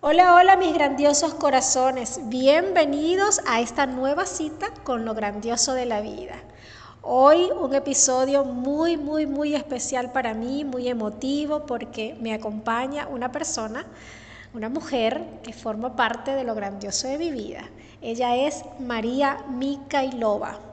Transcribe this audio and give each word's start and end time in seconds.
Hola, 0.00 0.34
hola 0.34 0.56
mis 0.56 0.72
grandiosos 0.72 1.34
corazones, 1.34 2.20
bienvenidos 2.30 3.42
a 3.46 3.60
esta 3.60 3.84
nueva 3.84 4.24
cita 4.24 4.72
con 4.82 5.04
lo 5.04 5.12
grandioso 5.12 5.74
de 5.74 5.84
la 5.84 6.00
vida. 6.00 6.36
Hoy 7.02 7.50
un 7.60 7.74
episodio 7.74 8.44
muy, 8.44 8.96
muy, 8.96 9.26
muy 9.26 9.54
especial 9.54 10.10
para 10.10 10.32
mí, 10.32 10.64
muy 10.64 10.88
emotivo 10.88 11.66
porque 11.66 12.16
me 12.18 12.32
acompaña 12.32 13.08
una 13.08 13.30
persona, 13.30 13.84
una 14.54 14.70
mujer 14.70 15.22
que 15.42 15.52
forma 15.52 15.96
parte 15.96 16.30
de 16.30 16.44
lo 16.44 16.54
grandioso 16.54 17.08
de 17.08 17.18
mi 17.18 17.30
vida. 17.30 17.68
Ella 18.00 18.36
es 18.36 18.64
María 18.78 19.44
Mikailova. 19.50 20.67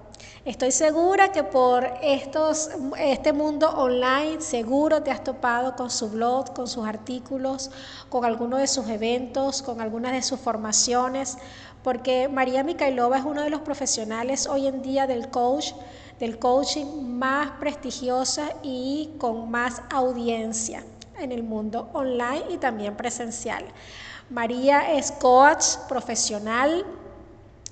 Estoy 0.46 0.72
segura 0.72 1.32
que 1.32 1.44
por 1.44 1.90
este 2.04 3.34
mundo 3.34 3.68
online 3.68 4.40
seguro 4.42 5.02
te 5.02 5.10
has 5.10 5.24
topado 5.24 5.76
con 5.76 5.90
su 5.90 6.08
blog, 6.12 6.54
con 6.54 6.68
sus 6.68 6.86
artículos, 6.86 7.72
con 8.10 8.26
algunos 8.26 8.60
de 8.60 8.68
sus 8.68 8.88
eventos, 8.88 9.64
con 9.64 9.82
algunas 9.82 10.12
de 10.12 10.22
sus 10.22 10.40
formaciones, 10.40 11.40
porque 11.84 12.28
María 12.28 12.64
Mikailova 12.64 13.18
es 13.18 13.26
uno 13.26 13.42
de 13.42 13.50
los 13.50 13.62
profesionales 13.62 14.46
hoy 14.46 14.68
en 14.68 14.84
día 14.84 15.08
del 15.08 15.30
coach, 15.32 15.72
del 16.20 16.38
coaching 16.38 16.86
más 17.18 17.54
prestigiosa 17.60 18.50
y 18.62 19.16
con 19.18 19.50
más 19.50 19.82
audiencia 19.90 20.84
en 21.18 21.32
el 21.32 21.42
mundo 21.42 21.90
online 21.94 22.44
y 22.52 22.58
también 22.58 22.96
presencial. 22.96 23.66
María 24.30 24.94
es 24.94 25.12
coach 25.12 25.78
profesional, 25.90 26.86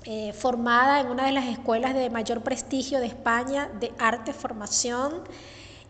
eh, 0.06 0.34
formada 0.34 1.00
en 1.00 1.06
una 1.06 1.24
de 1.24 1.32
las 1.32 1.46
escuelas 1.46 1.94
de 1.94 2.10
mayor 2.10 2.42
prestigio 2.42 3.00
de 3.00 3.06
España 3.06 3.70
de 3.80 3.90
arte 3.98 4.34
formación 4.34 5.22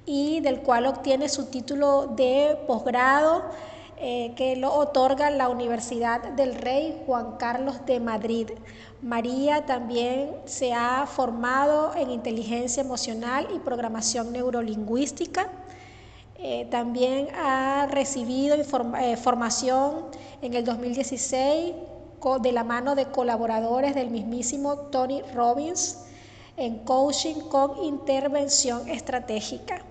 y 0.06 0.38
del 0.38 0.60
cual 0.60 0.86
obtiene 0.86 1.28
su 1.28 1.46
título 1.46 2.06
de 2.14 2.56
posgrado 2.68 3.42
eh, 3.96 4.32
que 4.36 4.54
lo 4.54 4.72
otorga 4.72 5.30
la 5.30 5.48
Universidad 5.48 6.20
del 6.34 6.54
Rey 6.54 7.02
Juan 7.06 7.38
Carlos 7.38 7.84
de 7.86 7.98
Madrid. 7.98 8.50
María 9.02 9.66
también 9.66 10.30
se 10.44 10.72
ha 10.72 11.06
formado 11.06 11.92
en 11.96 12.12
inteligencia 12.12 12.82
emocional 12.82 13.48
y 13.52 13.58
programación 13.58 14.32
neurolingüística. 14.32 15.48
Eh, 16.38 16.68
también 16.70 17.28
ha 17.34 17.88
recibido 17.90 18.56
formación 18.62 20.06
en 20.40 20.54
el 20.54 20.64
2016 20.64 21.74
de 22.40 22.52
la 22.52 22.64
mano 22.64 22.94
de 22.94 23.06
colaboradores 23.06 23.94
del 23.94 24.08
mismísimo 24.08 24.76
Tony 24.90 25.20
Robbins 25.34 25.98
en 26.56 26.78
coaching 26.78 27.34
con 27.50 27.84
intervención 27.84 28.88
estratégica. 28.88 29.82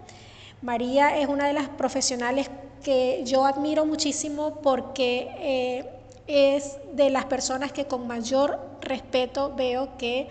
María 0.64 1.20
es 1.20 1.28
una 1.28 1.46
de 1.46 1.54
las 1.54 1.70
profesionales 1.70 2.50
que 2.84 3.22
yo 3.24 3.46
admiro 3.46 3.86
muchísimo 3.86 4.56
porque 4.64 5.30
eh, 5.38 5.90
es 6.26 6.78
de 6.94 7.12
las 7.12 7.26
personas 7.26 7.72
que 7.72 7.86
con 7.86 8.08
mayor 8.08 8.60
respeto 8.82 9.54
veo 9.56 9.96
que 9.98 10.28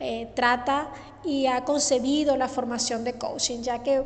eh, 0.00 0.28
trata 0.34 0.88
y 1.22 1.46
ha 1.46 1.64
concebido 1.64 2.36
la 2.36 2.48
formación 2.48 3.04
de 3.04 3.12
coaching, 3.14 3.60
ya 3.60 3.82
que 3.82 4.02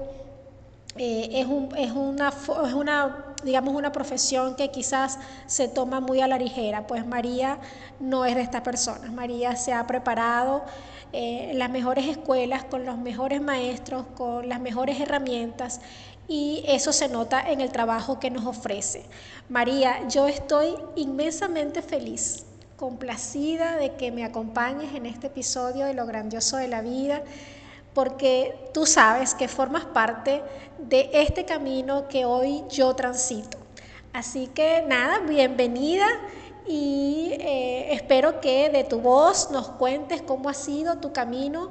eh, 0.96 1.28
es, 1.32 1.46
es, 1.76 1.92
una, 1.92 2.28
es 2.28 2.74
una 2.74 3.25
digamos, 3.44 3.74
una 3.74 3.92
profesión 3.92 4.56
que 4.56 4.70
quizás 4.70 5.18
se 5.46 5.68
toma 5.68 6.00
muy 6.00 6.20
a 6.20 6.26
la 6.26 6.38
ligera, 6.38 6.86
pues 6.86 7.06
María 7.06 7.58
no 8.00 8.24
es 8.24 8.34
de 8.34 8.42
estas 8.42 8.62
personas. 8.62 9.12
María 9.12 9.56
se 9.56 9.72
ha 9.72 9.86
preparado 9.86 10.64
eh, 11.12 11.50
en 11.50 11.58
las 11.58 11.70
mejores 11.70 12.06
escuelas, 12.06 12.64
con 12.64 12.84
los 12.84 12.98
mejores 12.98 13.40
maestros, 13.40 14.06
con 14.16 14.48
las 14.48 14.60
mejores 14.60 15.00
herramientas 15.00 15.80
y 16.28 16.64
eso 16.66 16.92
se 16.92 17.08
nota 17.08 17.40
en 17.40 17.60
el 17.60 17.70
trabajo 17.70 18.18
que 18.18 18.30
nos 18.30 18.46
ofrece. 18.46 19.04
María, 19.48 20.08
yo 20.08 20.26
estoy 20.26 20.74
inmensamente 20.96 21.82
feliz, 21.82 22.44
complacida 22.76 23.76
de 23.76 23.94
que 23.94 24.10
me 24.10 24.24
acompañes 24.24 24.94
en 24.94 25.06
este 25.06 25.28
episodio 25.28 25.86
de 25.86 25.94
Lo 25.94 26.04
Grandioso 26.06 26.56
de 26.56 26.68
la 26.68 26.82
Vida 26.82 27.22
porque 27.96 28.68
tú 28.74 28.84
sabes 28.84 29.34
que 29.34 29.48
formas 29.48 29.86
parte 29.86 30.42
de 30.76 31.08
este 31.14 31.46
camino 31.46 32.08
que 32.08 32.26
hoy 32.26 32.62
yo 32.68 32.94
transito. 32.94 33.56
Así 34.12 34.48
que 34.48 34.84
nada, 34.86 35.20
bienvenida 35.20 36.04
y 36.66 37.30
eh, 37.40 37.94
espero 37.94 38.42
que 38.42 38.68
de 38.68 38.84
tu 38.84 39.00
voz 39.00 39.50
nos 39.50 39.70
cuentes 39.70 40.20
cómo 40.20 40.50
ha 40.50 40.52
sido 40.52 40.98
tu 40.98 41.14
camino 41.14 41.70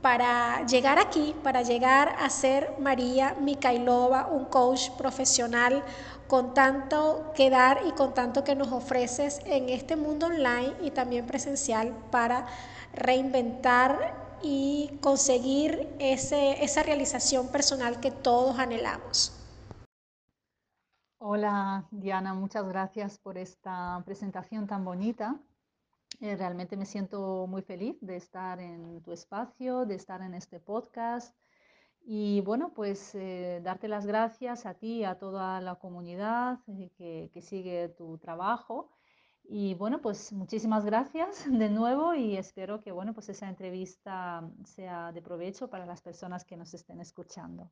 para 0.00 0.64
llegar 0.64 0.98
aquí, 0.98 1.34
para 1.42 1.60
llegar 1.60 2.16
a 2.20 2.30
ser 2.30 2.72
María 2.78 3.36
Mikailova, 3.38 4.28
un 4.28 4.46
coach 4.46 4.88
profesional 4.96 5.84
con 6.26 6.54
tanto 6.54 7.32
que 7.34 7.50
dar 7.50 7.82
y 7.86 7.90
con 7.90 8.14
tanto 8.14 8.44
que 8.44 8.54
nos 8.54 8.72
ofreces 8.72 9.40
en 9.44 9.68
este 9.68 9.94
mundo 9.94 10.24
online 10.24 10.72
y 10.80 10.90
también 10.90 11.26
presencial 11.26 11.92
para 12.10 12.46
reinventar 12.94 14.25
y 14.48 14.98
conseguir 15.00 15.88
ese, 15.98 16.62
esa 16.62 16.84
realización 16.84 17.48
personal 17.48 17.98
que 17.98 18.12
todos 18.12 18.58
anhelamos. 18.58 19.32
Hola 21.18 21.88
Diana, 21.90 22.32
muchas 22.32 22.68
gracias 22.68 23.18
por 23.18 23.36
esta 23.38 24.00
presentación 24.04 24.68
tan 24.68 24.84
bonita. 24.84 25.36
Eh, 26.20 26.36
realmente 26.36 26.76
me 26.76 26.86
siento 26.86 27.46
muy 27.48 27.62
feliz 27.62 27.96
de 28.00 28.16
estar 28.16 28.60
en 28.60 29.02
tu 29.02 29.10
espacio, 29.12 29.84
de 29.84 29.96
estar 29.96 30.22
en 30.22 30.34
este 30.34 30.60
podcast 30.60 31.34
y 32.04 32.40
bueno, 32.42 32.72
pues 32.72 33.16
eh, 33.16 33.60
darte 33.64 33.88
las 33.88 34.06
gracias 34.06 34.64
a 34.64 34.74
ti 34.74 34.98
y 34.98 35.04
a 35.04 35.18
toda 35.18 35.60
la 35.60 35.74
comunidad 35.74 36.60
eh, 36.68 36.92
que, 36.96 37.30
que 37.34 37.42
sigue 37.42 37.88
tu 37.88 38.18
trabajo 38.18 38.92
y 39.48 39.74
bueno, 39.74 40.00
pues 40.00 40.32
muchísimas 40.32 40.84
gracias 40.84 41.44
de 41.50 41.68
nuevo 41.68 42.14
y 42.14 42.36
espero 42.36 42.80
que 42.80 42.92
bueno, 42.92 43.14
pues 43.14 43.28
esa 43.28 43.48
entrevista 43.48 44.42
sea 44.64 45.12
de 45.12 45.22
provecho 45.22 45.68
para 45.68 45.86
las 45.86 46.00
personas 46.02 46.44
que 46.44 46.56
nos 46.56 46.74
estén 46.74 47.00
escuchando. 47.00 47.70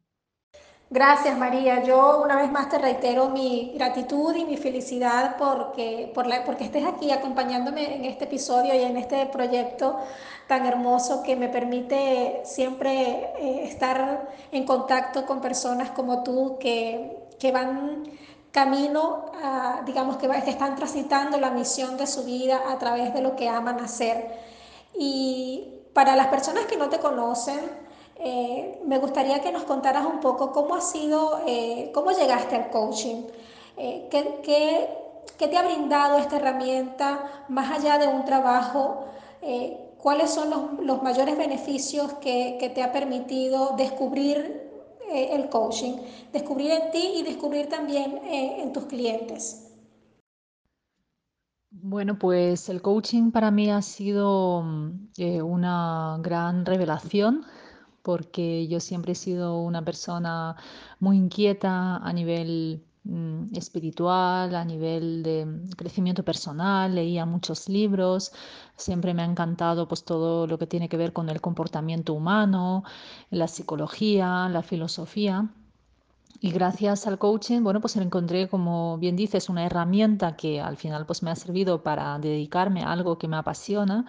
Gracias 0.90 1.36
María, 1.38 1.82
yo 1.82 2.22
una 2.22 2.36
vez 2.36 2.52
más 2.52 2.68
te 2.68 2.78
reitero 2.78 3.30
mi 3.30 3.72
gratitud 3.74 4.34
y 4.36 4.44
mi 4.44 4.58
felicidad 4.58 5.36
porque, 5.38 6.12
por 6.14 6.26
la, 6.26 6.44
porque 6.44 6.64
estés 6.64 6.84
aquí 6.84 7.10
acompañándome 7.10 7.96
en 7.96 8.04
este 8.04 8.24
episodio 8.24 8.74
y 8.74 8.82
en 8.82 8.98
este 8.98 9.24
proyecto 9.26 9.98
tan 10.46 10.66
hermoso 10.66 11.22
que 11.22 11.36
me 11.36 11.48
permite 11.48 12.42
siempre 12.44 13.32
eh, 13.40 13.64
estar 13.64 14.30
en 14.52 14.66
contacto 14.66 15.24
con 15.24 15.40
personas 15.40 15.90
como 15.90 16.22
tú 16.22 16.58
que, 16.60 17.28
que 17.38 17.50
van 17.50 18.04
camino, 18.54 19.32
digamos 19.84 20.16
que, 20.16 20.28
están 20.47 20.76
transitando 20.76 21.38
la 21.41 21.50
misión 21.50 21.97
de 21.97 22.06
su 22.06 22.22
vida 22.22 22.62
a 22.70 22.78
través 22.78 23.12
de 23.12 23.20
lo 23.20 23.34
que 23.34 23.48
aman 23.48 23.81
hacer. 23.81 24.38
Y 24.97 25.82
para 25.92 26.15
las 26.15 26.28
personas 26.28 26.64
que 26.66 26.76
no 26.76 26.88
te 26.88 27.00
conocen, 27.00 27.59
eh, 28.16 28.81
me 28.87 28.98
gustaría 28.98 29.41
que 29.41 29.50
nos 29.50 29.64
contaras 29.64 30.06
un 30.06 30.20
poco 30.20 30.53
cómo 30.53 30.76
ha 30.76 30.81
sido, 30.81 31.41
eh, 31.48 31.91
cómo 31.93 32.12
llegaste 32.12 32.54
al 32.54 32.70
coaching, 32.70 33.25
eh, 33.76 34.06
qué, 34.09 34.88
te 35.37 35.56
ha 35.59 35.62
brindado 35.62 36.19
esta 36.19 36.37
herramienta 36.37 37.44
más 37.48 37.76
allá 37.76 37.98
de 37.98 38.06
un 38.06 38.25
trabajo, 38.25 39.06
cuáles 39.98 40.31
son 40.31 40.78
los, 40.81 41.03
mayores 41.03 41.37
beneficios 41.37 42.12
que, 42.14 42.56
que, 42.60 42.70
te 42.70 42.82
ha 42.82 42.93
permitido 42.93 43.75
descubrir 43.76 44.63
eh, 45.12 45.31
el 45.32 45.48
coaching, 45.48 45.94
descubrir 46.32 46.70
en 46.70 46.91
ti 46.91 47.15
y 47.16 47.22
descubrir 47.22 47.69
también 47.69 48.19
eh, 48.25 48.62
en 48.62 48.72
tus 48.72 48.84
clientes. 48.84 49.65
Bueno, 51.70 52.19
pues 52.19 52.69
el 52.69 52.81
coaching 52.82 53.31
para 53.31 53.50
mí 53.50 53.70
ha 53.70 53.82
sido 53.82 54.64
eh, 55.16 55.43
una 55.43 56.19
gran 56.20 56.64
revelación 56.64 57.44
porque 58.03 58.69
yo 58.69 58.81
siempre 58.81 59.12
he 59.12 59.16
sido 59.16 59.60
una 59.60 59.84
persona 59.84 60.56
muy 61.00 61.16
inquieta 61.16 61.97
a 61.97 62.12
nivel 62.12 62.84
espiritual, 63.52 64.55
a 64.55 64.64
nivel 64.64 65.23
de 65.23 65.46
crecimiento 65.76 66.25
personal, 66.25 66.94
leía 66.94 67.26
muchos 67.26 67.69
libros, 67.69 68.32
siempre 68.76 69.12
me 69.12 69.23
ha 69.23 69.26
encantado 69.26 69.87
pues 69.87 70.05
todo 70.05 70.46
lo 70.46 70.58
que 70.58 70.67
tiene 70.67 70.88
que 70.88 70.96
ver 70.96 71.12
con 71.12 71.28
el 71.28 71.40
comportamiento 71.40 72.14
humano, 72.14 72.84
la 73.31 73.49
psicología, 73.49 74.49
la 74.49 74.62
filosofía. 74.62 75.50
Y 76.40 76.50
gracias 76.50 77.06
al 77.06 77.19
coaching, 77.19 77.62
bueno, 77.62 77.81
pues 77.81 77.96
encontré, 77.96 78.49
como 78.49 78.99
bien 78.99 79.17
dices, 79.17 79.49
una 79.49 79.64
herramienta 79.64 80.37
que 80.37 80.61
al 80.61 80.76
final 80.76 81.06
pues 81.06 81.23
me 81.23 81.31
ha 81.31 81.37
servido 81.37 81.82
para 81.82 82.19
dedicarme 82.19 82.82
a 82.82 82.93
algo 82.93 83.19
que 83.19 83.28
me 83.28 83.37
apasiona, 83.37 84.05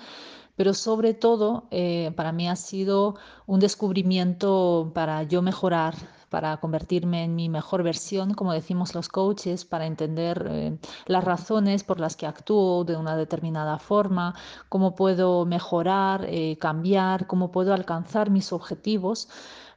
pero 0.55 0.73
sobre 0.73 1.13
todo 1.13 1.67
eh, 1.71 2.11
para 2.15 2.31
mí 2.31 2.49
ha 2.49 2.55
sido 2.55 3.15
un 3.45 3.59
descubrimiento 3.59 4.91
para 4.93 5.23
yo 5.23 5.41
mejorar 5.41 5.95
para 6.35 6.57
convertirme 6.57 7.23
en 7.23 7.33
mi 7.33 7.47
mejor 7.47 7.81
versión, 7.81 8.33
como 8.33 8.51
decimos 8.51 8.93
los 8.93 9.07
coaches, 9.07 9.63
para 9.63 9.85
entender 9.85 10.45
eh, 10.49 10.77
las 11.05 11.23
razones 11.23 11.85
por 11.85 12.01
las 12.01 12.17
que 12.17 12.27
actúo 12.27 12.83
de 12.83 12.97
una 12.97 13.15
determinada 13.15 13.79
forma, 13.79 14.35
cómo 14.67 14.95
puedo 14.95 15.45
mejorar, 15.45 16.25
eh, 16.27 16.57
cambiar, 16.59 17.25
cómo 17.25 17.53
puedo 17.53 17.73
alcanzar 17.73 18.31
mis 18.31 18.51
objetivos. 18.51 19.29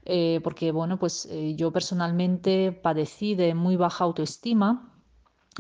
eh, 0.05 0.41
porque 0.43 0.73
bueno, 0.73 0.99
pues 0.99 1.29
yo 1.55 1.71
personalmente 1.71 2.73
padecí 2.73 3.35
de 3.37 3.55
muy 3.55 3.77
baja 3.77 4.05
autoestima 4.05 4.69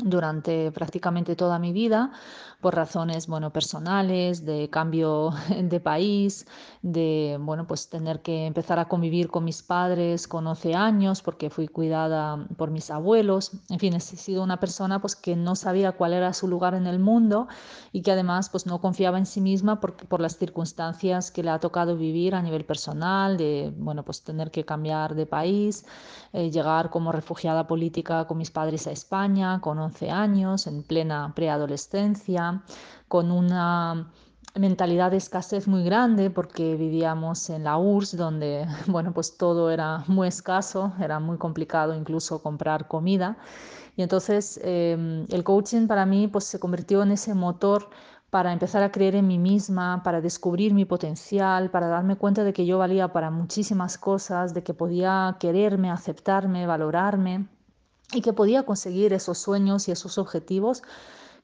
durante 0.02 0.72
prácticamente 0.72 1.36
toda 1.36 1.58
mi 1.58 1.72
vida 1.72 2.10
por 2.60 2.74
razones 2.74 3.28
bueno 3.28 3.52
personales 3.52 4.44
de 4.44 4.68
cambio 4.68 5.30
de 5.62 5.80
país 5.80 6.46
de 6.82 7.38
bueno 7.40 7.66
pues 7.66 7.88
tener 7.88 8.20
que 8.20 8.46
empezar 8.46 8.78
a 8.78 8.88
convivir 8.88 9.28
con 9.28 9.44
mis 9.44 9.62
padres 9.62 10.26
con 10.26 10.46
11 10.46 10.74
años 10.74 11.22
porque 11.22 11.50
fui 11.50 11.68
cuidada 11.68 12.46
por 12.56 12.70
mis 12.70 12.90
abuelos. 12.90 13.52
En 13.68 13.78
fin 13.78 13.94
he 13.94 14.00
sido 14.00 14.42
una 14.42 14.58
persona 14.58 15.00
pues 15.00 15.14
que 15.14 15.36
no 15.36 15.54
sabía 15.54 15.92
cuál 15.92 16.12
era 16.12 16.32
su 16.32 16.48
lugar 16.48 16.74
en 16.74 16.86
el 16.86 16.98
mundo 16.98 17.48
y 17.92 18.02
que 18.02 18.12
además 18.12 18.48
pues 18.50 18.66
no 18.66 18.80
confiaba 18.80 19.18
en 19.18 19.26
sí 19.26 19.40
misma 19.40 19.80
por, 19.80 19.94
por 19.94 20.20
las 20.20 20.36
circunstancias 20.36 21.30
que 21.30 21.42
le 21.42 21.50
ha 21.50 21.60
tocado 21.60 21.96
vivir 21.96 22.34
a 22.34 22.42
nivel 22.42 22.64
personal 22.64 23.36
de 23.36 23.72
bueno 23.76 24.04
pues 24.04 24.22
tener 24.22 24.50
que 24.50 24.64
cambiar 24.64 25.14
de 25.14 25.26
país 25.26 25.84
eh, 26.32 26.50
llegar 26.50 26.90
como 26.90 27.10
refugiada 27.12 27.66
política 27.66 28.26
con 28.26 28.38
mis 28.38 28.50
padres 28.50 28.86
a 28.86 28.90
España 28.92 29.60
con 29.60 29.78
11 29.78 30.10
años, 30.10 30.66
en 30.66 30.82
plena 30.82 31.32
preadolescencia, 31.34 32.47
con 33.08 33.30
una 33.30 34.10
mentalidad 34.54 35.10
de 35.10 35.18
escasez 35.18 35.68
muy 35.68 35.84
grande 35.84 36.30
porque 36.30 36.76
vivíamos 36.76 37.48
en 37.50 37.64
la 37.64 37.78
URSS 37.78 38.16
donde 38.16 38.66
bueno 38.86 39.12
pues 39.12 39.36
todo 39.36 39.70
era 39.70 40.04
muy 40.06 40.28
escaso 40.28 40.92
era 41.00 41.20
muy 41.20 41.38
complicado 41.38 41.94
incluso 41.94 42.42
comprar 42.42 42.88
comida. 42.88 43.36
Y 43.96 44.02
entonces 44.02 44.60
em, 44.62 45.26
el 45.28 45.42
coaching 45.42 45.88
para 45.88 46.06
mí 46.06 46.28
pues 46.28 46.44
se 46.44 46.60
convirtió 46.60 47.02
en 47.02 47.12
ese 47.12 47.34
motor 47.34 47.88
para 48.30 48.52
empezar 48.52 48.82
a 48.82 48.92
creer 48.92 49.14
en 49.16 49.26
mí 49.26 49.38
misma, 49.38 50.02
para 50.04 50.20
descubrir 50.20 50.74
mi 50.74 50.84
potencial, 50.84 51.70
para 51.70 51.88
darme 51.88 52.16
cuenta 52.16 52.44
de 52.44 52.52
que 52.52 52.66
yo 52.66 52.78
valía 52.78 53.08
para 53.08 53.30
muchísimas 53.30 53.96
cosas, 53.96 54.52
de 54.54 54.62
que 54.62 54.74
podía 54.74 55.36
quererme, 55.40 55.90
aceptarme, 55.90 56.66
valorarme 56.66 57.48
y 58.12 58.20
que 58.20 58.32
podía 58.32 58.64
conseguir 58.64 59.12
esos 59.12 59.38
sueños 59.38 59.88
y 59.88 59.92
esos 59.92 60.18
objetivos 60.18 60.82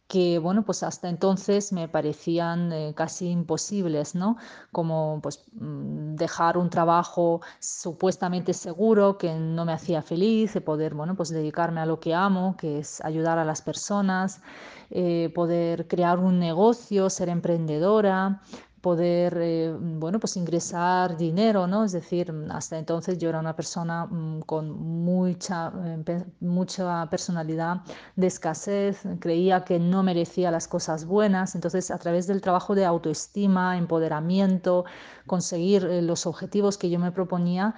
que 0.08 0.38
bueno 0.38 0.64
pues 0.64 0.82
hasta 0.82 1.08
entonces 1.08 1.72
me 1.72 1.88
parecían 1.88 2.72
eh, 2.72 2.92
casi 2.94 3.30
imposibles 3.30 4.14
no 4.14 4.36
como 4.70 5.20
pues 5.22 5.44
mm, 5.52 6.14
dejar 6.16 6.58
un 6.58 6.68
trabajo 6.68 7.40
supuestamente 7.58 8.52
seguro 8.52 9.16
que 9.16 9.34
no 9.34 9.64
me 9.64 9.72
hacía 9.72 10.02
feliz 10.02 10.52
de 10.54 10.60
poder 10.60 10.94
bueno 10.94 11.14
pues 11.14 11.30
dedicarme 11.30 11.80
a 11.80 11.86
lo 11.86 12.00
que 12.00 12.14
amo 12.14 12.56
que 12.58 12.78
es 12.80 13.00
ayudar 13.02 13.38
a 13.38 13.44
las 13.44 13.62
personas 13.62 14.42
eh, 14.90 15.32
poder 15.34 15.88
crear 15.88 16.18
un 16.18 16.38
negocio 16.38 17.08
ser 17.08 17.30
emprendedora 17.30 18.42
poder 18.84 19.38
eh, 19.40 19.74
bueno, 19.78 20.20
pues 20.20 20.36
ingresar 20.36 21.16
dinero, 21.16 21.66
¿no? 21.66 21.84
Es 21.84 21.92
decir, 21.92 22.30
hasta 22.50 22.76
entonces 22.76 23.16
yo 23.16 23.30
era 23.30 23.40
una 23.40 23.56
persona 23.56 24.04
mm, 24.04 24.42
con 24.42 24.70
mucha, 24.70 25.72
eh, 26.06 26.24
mucha 26.40 27.08
personalidad 27.08 27.80
de 28.14 28.26
escasez, 28.26 29.00
creía 29.20 29.64
que 29.64 29.78
no 29.78 30.02
merecía 30.02 30.50
las 30.50 30.68
cosas 30.68 31.06
buenas, 31.06 31.54
entonces 31.54 31.90
a 31.90 31.96
través 31.96 32.26
del 32.26 32.42
trabajo 32.42 32.74
de 32.74 32.84
autoestima, 32.84 33.78
empoderamiento, 33.78 34.84
conseguir 35.26 35.86
eh, 35.86 36.02
los 36.02 36.26
objetivos 36.26 36.76
que 36.76 36.90
yo 36.90 36.98
me 36.98 37.10
proponía, 37.10 37.74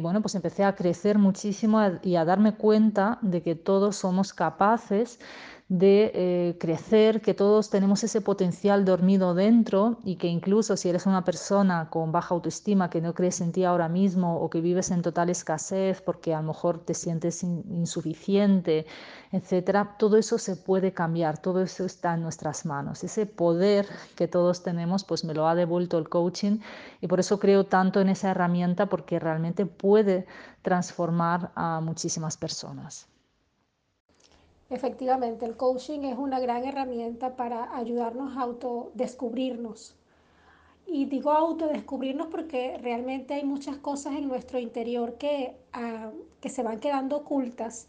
bueno, 0.00 0.22
pues 0.22 0.36
empecé 0.36 0.62
a 0.62 0.76
crecer 0.76 1.18
muchísimo 1.18 1.80
y 2.02 2.14
a 2.14 2.24
darme 2.24 2.54
cuenta 2.54 3.18
de 3.20 3.42
que 3.42 3.56
todos 3.56 3.96
somos 3.96 4.32
capaces 4.32 5.18
de 5.68 6.12
eh, 6.14 6.56
crecer, 6.60 7.20
que 7.20 7.34
todos 7.34 7.70
tenemos 7.70 8.04
ese 8.04 8.20
potencial 8.20 8.84
dormido 8.84 9.34
dentro 9.34 9.98
y 10.04 10.14
que 10.14 10.28
incluso 10.28 10.76
si 10.76 10.88
eres 10.88 11.06
una 11.06 11.24
persona 11.24 11.90
con 11.90 12.12
baja 12.12 12.34
autoestima, 12.36 12.88
que 12.88 13.00
no 13.00 13.14
crees 13.14 13.40
en 13.40 13.50
ti 13.50 13.64
ahora 13.64 13.88
mismo 13.88 14.36
o 14.38 14.48
que 14.48 14.60
vives 14.60 14.92
en 14.92 15.02
total 15.02 15.28
escasez 15.28 16.00
porque 16.02 16.34
a 16.34 16.40
lo 16.40 16.48
mejor 16.48 16.78
te 16.78 16.94
sientes 16.94 17.42
insuficiente, 17.42 18.86
etcétera, 19.32 19.96
todo 19.98 20.16
eso 20.18 20.38
se 20.38 20.54
puede 20.54 20.92
cambiar, 20.92 21.38
todo 21.38 21.60
eso 21.62 21.84
está 21.84 22.14
en 22.14 22.22
nuestras 22.22 22.64
manos. 22.64 23.02
Ese 23.02 23.26
poder 23.26 23.88
que 24.14 24.28
todos 24.28 24.62
tenemos, 24.62 25.02
pues 25.02 25.24
me 25.24 25.34
lo 25.34 25.48
ha 25.48 25.56
devuelto 25.56 25.98
el 25.98 26.08
coaching 26.08 26.60
y 27.00 27.08
por 27.08 27.18
eso 27.18 27.40
creo 27.40 27.66
tanto 27.66 28.00
en 28.00 28.08
esa 28.08 28.30
herramienta 28.30 28.86
porque 28.86 29.18
realmente 29.18 29.66
puede 29.66 30.26
transformar 30.62 31.50
a 31.56 31.80
muchísimas 31.80 32.36
personas. 32.36 33.08
Efectivamente, 34.68 35.46
el 35.46 35.56
coaching 35.56 36.00
es 36.00 36.18
una 36.18 36.40
gran 36.40 36.64
herramienta 36.64 37.36
para 37.36 37.76
ayudarnos 37.76 38.36
a 38.36 38.42
autodescubrirnos. 38.42 39.94
Y 40.86 41.06
digo 41.06 41.30
autodescubrirnos 41.30 42.28
porque 42.28 42.78
realmente 42.78 43.34
hay 43.34 43.44
muchas 43.44 43.76
cosas 43.76 44.14
en 44.14 44.28
nuestro 44.28 44.58
interior 44.58 45.14
que, 45.14 45.56
ah, 45.72 46.10
que 46.40 46.48
se 46.48 46.62
van 46.62 46.80
quedando 46.80 47.16
ocultas 47.18 47.88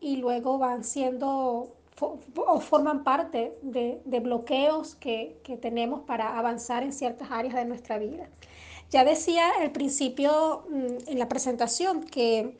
y 0.00 0.16
luego 0.16 0.58
van 0.58 0.84
siendo 0.84 1.72
o 1.98 2.60
forman 2.60 3.04
parte 3.04 3.56
de, 3.62 4.02
de 4.04 4.20
bloqueos 4.20 4.94
que, 4.96 5.38
que, 5.42 5.56
tenemos 5.56 6.00
para 6.02 6.38
avanzar 6.38 6.82
en 6.82 6.92
ciertas 6.92 7.30
áreas 7.30 7.54
de 7.54 7.64
nuestra 7.64 7.98
vida. 7.98 8.28
Ya 8.90 9.02
decía 9.04 9.50
al 9.60 9.72
principio 9.72 10.64
mm, 10.68 11.10
en 11.10 11.18
la 11.18 11.28
presentación 11.28 12.04
que 12.04 12.56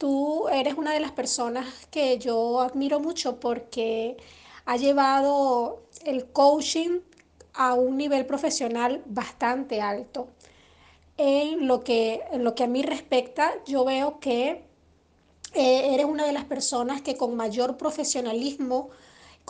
Tú 0.00 0.48
eres 0.48 0.78
una 0.78 0.94
de 0.94 1.00
las 1.00 1.12
personas 1.12 1.66
que 1.90 2.18
yo 2.18 2.62
admiro 2.62 3.00
mucho 3.00 3.38
porque 3.38 4.16
ha 4.64 4.78
llevado 4.78 5.82
el 6.06 6.24
coaching 6.32 7.00
a 7.52 7.74
un 7.74 7.98
nivel 7.98 8.24
profesional 8.24 9.02
bastante 9.04 9.82
alto. 9.82 10.28
En 11.18 11.66
lo 11.66 11.84
que, 11.84 12.22
en 12.32 12.44
lo 12.44 12.54
que 12.54 12.64
a 12.64 12.66
mí 12.66 12.82
respecta, 12.82 13.52
yo 13.66 13.84
veo 13.84 14.20
que 14.20 14.64
eh, 15.52 15.94
eres 15.94 16.06
una 16.06 16.24
de 16.24 16.32
las 16.32 16.46
personas 16.46 17.02
que 17.02 17.18
con 17.18 17.36
mayor 17.36 17.76
profesionalismo 17.76 18.88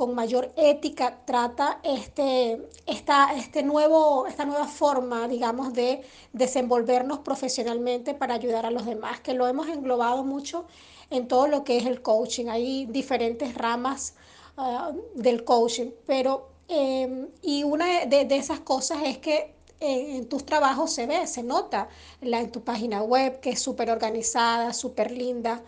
con 0.00 0.14
mayor 0.14 0.50
ética 0.56 1.18
trata 1.26 1.78
este, 1.82 2.70
esta, 2.86 3.34
este 3.36 3.62
nuevo, 3.62 4.26
esta 4.26 4.46
nueva 4.46 4.66
forma, 4.66 5.28
digamos, 5.28 5.74
de 5.74 6.00
desenvolvernos 6.32 7.18
profesionalmente 7.18 8.14
para 8.14 8.32
ayudar 8.32 8.64
a 8.64 8.70
los 8.70 8.86
demás, 8.86 9.20
que 9.20 9.34
lo 9.34 9.46
hemos 9.46 9.68
englobado 9.68 10.24
mucho 10.24 10.64
en 11.10 11.28
todo 11.28 11.48
lo 11.48 11.64
que 11.64 11.76
es 11.76 11.84
el 11.84 12.00
coaching. 12.00 12.46
Hay 12.46 12.86
diferentes 12.86 13.54
ramas 13.54 14.14
uh, 14.56 14.96
del 15.14 15.44
coaching, 15.44 15.90
pero, 16.06 16.48
eh, 16.68 17.28
y 17.42 17.64
una 17.64 18.06
de, 18.06 18.26
esas 18.30 18.60
cosas 18.60 19.02
es 19.04 19.18
que 19.18 19.52
en, 19.80 20.16
en 20.16 20.28
tus 20.30 20.46
trabajos 20.46 20.94
se 20.94 21.06
ve, 21.06 21.26
se 21.26 21.42
nota 21.42 21.90
la, 22.22 22.40
en 22.40 22.50
tu 22.50 22.62
página 22.62 23.02
web, 23.02 23.40
que 23.40 23.50
es 23.50 23.60
súper 23.60 23.90
organizada, 23.90 24.72
súper 24.72 25.10
linda. 25.10 25.62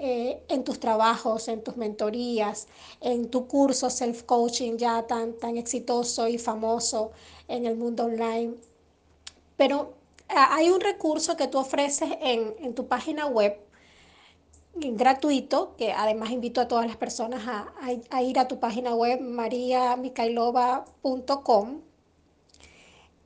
Eh, 0.00 0.42
en 0.48 0.64
tus 0.64 0.80
trabajos, 0.80 1.46
en 1.48 1.62
tus 1.62 1.76
mentorías, 1.76 2.66
en 3.00 3.30
tu 3.30 3.46
curso 3.46 3.90
self-coaching 3.90 4.76
ya 4.76 5.06
tan, 5.06 5.34
tan 5.34 5.56
exitoso 5.56 6.26
y 6.26 6.36
famoso 6.36 7.12
en 7.46 7.64
el 7.64 7.76
mundo 7.76 8.06
online. 8.06 8.54
Pero 9.56 9.94
hay 10.28 10.70
un 10.70 10.80
recurso 10.80 11.36
que 11.36 11.46
tú 11.46 11.58
ofreces 11.58 12.10
en, 12.20 12.56
en 12.58 12.74
tu 12.74 12.88
página 12.88 13.26
web 13.26 13.56
gratuito, 14.74 15.76
que 15.76 15.92
además 15.92 16.30
invito 16.30 16.60
a 16.60 16.68
todas 16.68 16.86
las 16.86 16.96
personas 16.96 17.46
a, 17.46 17.72
a, 18.10 18.22
ir 18.22 18.38
a 18.38 18.48
tu 18.48 18.58
página 18.58 18.94
web 18.94 19.20
mariamikailova.com, 19.20 21.80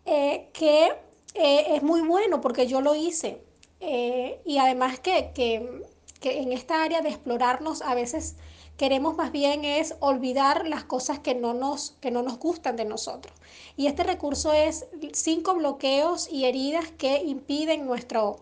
eh, 0.05 0.49
que 0.53 0.87
eh, 1.35 1.77
es 1.77 1.83
muy 1.83 2.01
bueno 2.03 2.41
porque 2.41 2.67
yo 2.67 2.81
lo 2.81 2.95
hice. 2.95 3.43
Eh, 3.81 4.41
y 4.45 4.59
además 4.59 4.99
que, 5.01 5.31
que 5.35 5.83
que 6.21 6.39
en 6.41 6.53
esta 6.53 6.83
área 6.83 7.01
de 7.01 7.11
explorarnos 7.11 7.83
a 7.83 7.95
veces 7.95 8.37
queremos 8.77 9.17
más 9.17 9.33
bien 9.33 9.65
es 9.65 9.97
olvidar 10.01 10.67
las 10.67 10.85
cosas 10.85 11.19
que 11.19 11.35
no 11.35 11.53
nos, 11.53 11.97
que 12.01 12.11
no 12.11 12.23
nos 12.23 12.39
gustan 12.39 12.77
de 12.77 12.85
nosotros. 12.85 13.37
Y 13.77 13.87
este 13.87 14.05
recurso 14.05 14.53
es 14.53 14.87
cinco 15.13 15.55
bloqueos 15.55 16.31
y 16.31 16.45
heridas 16.45 16.91
que 16.97 17.23
impiden 17.25 17.87
nuestro, 17.87 18.37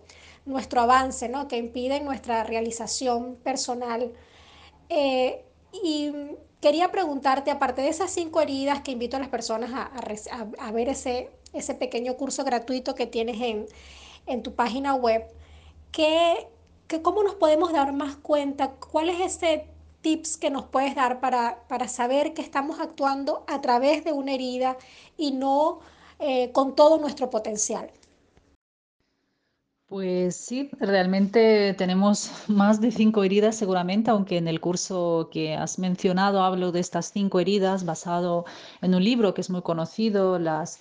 nuestro 0.45 0.83
avance, 0.83 1.28
¿no? 1.28 1.49
que 1.49 1.56
impiden 1.56 2.04
nuestra 2.04 2.45
realización 2.45 3.37
personal. 3.37 4.12
Eh, 4.90 5.45
y 5.73 6.12
quería 6.61 6.90
preguntarte, 6.90 7.50
aparte 7.50 7.83
de 7.83 7.88
esas 7.88 8.11
cinco 8.11 8.40
heridas 8.40 8.83
que 8.83 8.92
invito 8.92 9.16
a 9.16 9.21
las 9.21 9.28
personas 9.28 9.71
a, 9.73 9.90
a, 10.33 10.66
a 10.68 10.73
ver 10.73 10.88
ese, 10.90 11.30
ese 11.54 11.75
pequeño 11.75 12.16
curso 12.16 12.45
gratuito 12.45 12.95
que 12.95 13.06
tienes 13.06 13.40
en, 13.40 13.66
en 14.26 14.42
tu 14.42 14.54
página 14.54 14.95
web, 14.95 15.26
¿qué, 15.92 16.49
que 16.88 17.02
cómo 17.02 17.23
nos 17.23 17.35
podemos 17.35 17.73
dar 17.73 17.93
más 17.93 18.16
cuenta, 18.16 18.73
cuál 18.73 19.11
es 19.11 19.21
ese 19.21 19.66
tips 20.02 20.37
que 20.37 20.50
nos 20.50 20.66
puedes 20.66 20.95
dar 20.95 21.21
para, 21.21 21.64
para 21.69 21.88
saber 21.88 22.33
que 22.33 22.43
estamos 22.43 22.78
actuando 22.81 23.45
a 23.49 23.61
través 23.61 24.05
de 24.05 24.12
una 24.12 24.33
herida 24.33 24.76
y 25.16 25.33
no 25.33 25.81
eh, 26.19 26.52
con 26.52 26.76
todo 26.76 26.99
nuestro 26.99 27.28
potencial. 27.28 27.90
Pues 29.88 30.35
sí, 30.35 30.69
realmente 30.81 31.75
tenemos 31.75 32.31
más 32.49 32.81
de 32.81 32.90
cinco 32.90 33.23
heridas 33.23 33.55
seguramente, 33.55 34.11
aunque 34.11 34.37
en 34.37 34.49
el 34.49 34.61
curso 34.61 35.28
que 35.31 35.55
has 35.55 35.78
mencionado 35.78 36.43
hablo 36.43 36.73
de 36.73 36.81
estas 36.81 37.12
cinco 37.12 37.38
heridas 37.38 37.85
basado 37.85 38.47
en 38.83 38.97
un 38.97 39.05
libro 39.05 39.33
que 39.33 39.43
es 39.43 39.50
muy 39.50 39.62
conocido, 39.62 40.40
las 40.40 40.81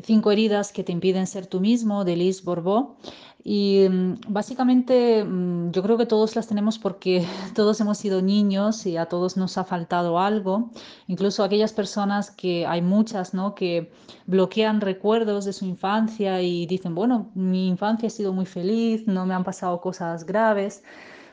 Cinco 0.00 0.30
heridas 0.30 0.72
que 0.72 0.84
te 0.84 0.92
impiden 0.92 1.26
ser 1.26 1.46
tú 1.46 1.60
mismo, 1.60 2.04
de 2.04 2.16
Liz 2.16 2.42
Borbó. 2.44 2.96
Y 3.44 3.88
mm, 3.88 4.20
básicamente 4.28 5.24
mm, 5.24 5.72
yo 5.72 5.82
creo 5.82 5.98
que 5.98 6.06
todos 6.06 6.36
las 6.36 6.46
tenemos 6.46 6.78
porque 6.78 7.26
todos 7.54 7.80
hemos 7.80 7.98
sido 7.98 8.22
niños 8.22 8.86
y 8.86 8.96
a 8.96 9.06
todos 9.06 9.36
nos 9.36 9.58
ha 9.58 9.64
faltado 9.64 10.18
algo. 10.18 10.70
Incluso 11.08 11.42
aquellas 11.42 11.72
personas 11.72 12.30
que 12.30 12.66
hay 12.66 12.82
muchas, 12.82 13.34
¿no? 13.34 13.54
Que 13.54 13.90
bloquean 14.26 14.80
recuerdos 14.80 15.44
de 15.44 15.52
su 15.52 15.64
infancia 15.64 16.40
y 16.42 16.66
dicen, 16.66 16.94
bueno, 16.94 17.30
mi 17.34 17.68
infancia 17.68 18.06
ha 18.06 18.10
sido 18.10 18.32
muy 18.32 18.46
feliz, 18.46 19.06
no 19.06 19.26
me 19.26 19.34
han 19.34 19.44
pasado 19.44 19.80
cosas 19.80 20.24
graves, 20.24 20.84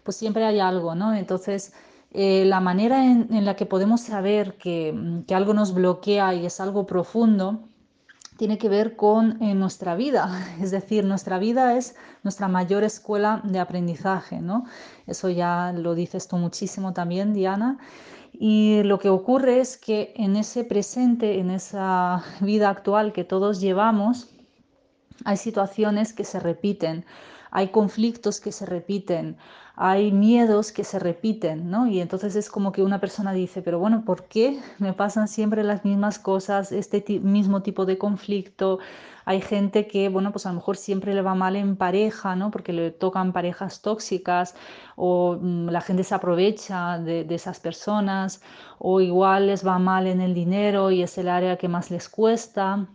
pues 0.03 0.17
siempre 0.17 0.45
hay 0.45 0.59
algo, 0.59 0.95
¿no? 0.95 1.13
Entonces, 1.13 1.73
eh, 2.11 2.43
la 2.45 2.59
manera 2.59 3.05
en, 3.05 3.45
la 3.45 3.55
que 3.55 3.65
podemos 3.67 4.01
saber 4.01 4.57
que, 4.57 4.93
mm, 4.93 5.23
que 5.25 5.35
algo 5.35 5.53
nos 5.53 5.73
bloquea 5.73 6.33
y 6.33 6.45
es 6.45 6.59
algo 6.59 6.87
profundo 6.87 7.69
tiene 8.39 8.57
que 8.57 8.69
ver 8.69 8.95
con 8.95 9.43
eh, 9.43 9.53
nuestra 9.53 9.95
vida, 9.95 10.47
es 10.61 10.71
decir, 10.71 11.03
nuestra 11.03 11.39
vida 11.39 11.75
es 11.75 11.95
nuestra 12.23 12.47
mayor 12.47 12.85
escuela 12.85 13.41
de 13.43 13.59
aprendizaje, 13.59 14.39
¿no? 14.39 14.63
Eso 15.07 15.29
ya 15.29 15.73
lo 15.73 15.93
dices 15.93 16.29
tú 16.29 16.37
muchísimo 16.37 16.93
también, 16.93 17.33
Diana. 17.33 17.77
Y 18.31 18.81
lo 18.83 18.97
que 18.97 19.09
ocurre 19.09 19.59
es 19.59 19.75
que 19.75 20.13
en 20.15 20.37
ese 20.37 20.63
presente, 20.63 21.39
en 21.39 21.51
esa 21.51 22.23
vida 22.39 22.69
actual 22.69 23.11
que 23.11 23.25
todos 23.25 23.59
llevamos, 23.59 24.29
hay 25.25 25.35
situaciones 25.35 26.13
que 26.13 26.23
se 26.23 26.39
repiten, 26.39 27.05
hay 27.51 27.67
conflictos 27.71 28.39
que 28.39 28.53
se 28.53 28.65
repiten, 28.65 29.35
hay 29.81 30.11
miedos 30.11 30.73
que 30.73 30.83
se 30.83 30.99
repiten, 30.99 31.69
¿no? 31.71 31.87
Y 31.87 32.01
entonces 32.01 32.35
es 32.35 32.49
como 32.49 32.73
que 32.73 32.83
una 32.83 32.99
persona 32.99 33.31
dice, 33.31 33.61
pero 33.61 33.79
bueno, 33.79 34.03
¿por 34.03 34.25
qué 34.25 34.59
me 34.77 34.91
pasan 34.91 35.29
siempre 35.29 35.63
las 35.63 35.85
mismas 35.85 36.19
cosas, 36.19 36.73
este 36.73 37.01
mismo 37.21 37.61
tipo 37.61 37.85
de 37.85 37.97
conflicto? 37.97 38.79
Hay 39.23 39.39
gente 39.39 39.87
que, 39.87 40.09
bueno, 40.09 40.33
pues 40.33 40.45
a 40.45 40.49
lo 40.49 40.55
mejor 40.55 40.75
siempre 40.75 41.13
le 41.13 41.21
va 41.21 41.33
mal 41.33 41.55
en 41.55 41.77
pareja, 41.77 42.35
¿no? 42.35 42.51
Porque 42.51 42.73
le 42.73 42.91
tocan 42.91 43.31
parejas 43.31 43.81
tóxicas 43.81 44.53
o 44.97 45.37
mm, 45.39 45.69
la 45.69 45.79
gente 45.79 46.03
se 46.03 46.13
aprovecha 46.13 46.99
de, 46.99 47.25
esas 47.29 47.61
personas 47.61 48.41
o 48.79 48.99
igual 48.99 49.47
les 49.47 49.65
va 49.65 49.79
mal 49.79 50.07
en 50.07 50.19
el 50.19 50.33
dinero 50.33 50.91
y 50.91 51.03
es 51.03 51.17
el 51.17 51.29
área 51.29 51.55
que 51.55 51.69
más 51.69 51.89
les 51.89 52.09
cuesta. 52.09 52.85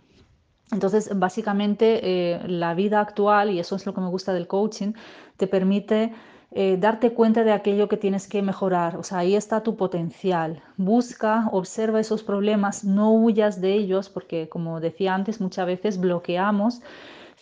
Entonces, 0.70 1.18
básicamente, 1.18 2.00
eh, 2.02 2.46
la 2.46 2.74
vida 2.74 3.00
actual, 3.00 3.50
y 3.50 3.58
eso 3.58 3.74
es 3.74 3.86
lo 3.86 3.94
que 3.94 4.02
me 4.02 4.08
gusta 4.08 4.34
del 4.34 4.46
coaching, 4.46 4.92
te 5.38 5.46
permite 5.46 6.12
eh, 6.56 6.76
darte 6.78 7.12
cuenta 7.12 7.42
de 7.42 7.50
aquello 7.50 7.88
que 7.88 7.96
tienes 7.96 8.28
que 8.28 8.40
mejorar. 8.40 8.96
O 8.96 9.02
sea, 9.02 9.18
ahí 9.18 9.34
está 9.34 9.64
tu 9.64 9.76
potencial. 9.76 10.62
Busca, 10.76 11.48
observa 11.50 11.98
esos 11.98 12.22
problemas, 12.22 12.84
no 12.84 13.12
huyas 13.12 13.60
de 13.60 13.72
ellos, 13.72 14.08
porque 14.08 14.48
como 14.48 14.78
decía 14.78 15.16
antes, 15.16 15.40
muchas 15.40 15.66
veces 15.66 15.98
bloqueamos 15.98 16.80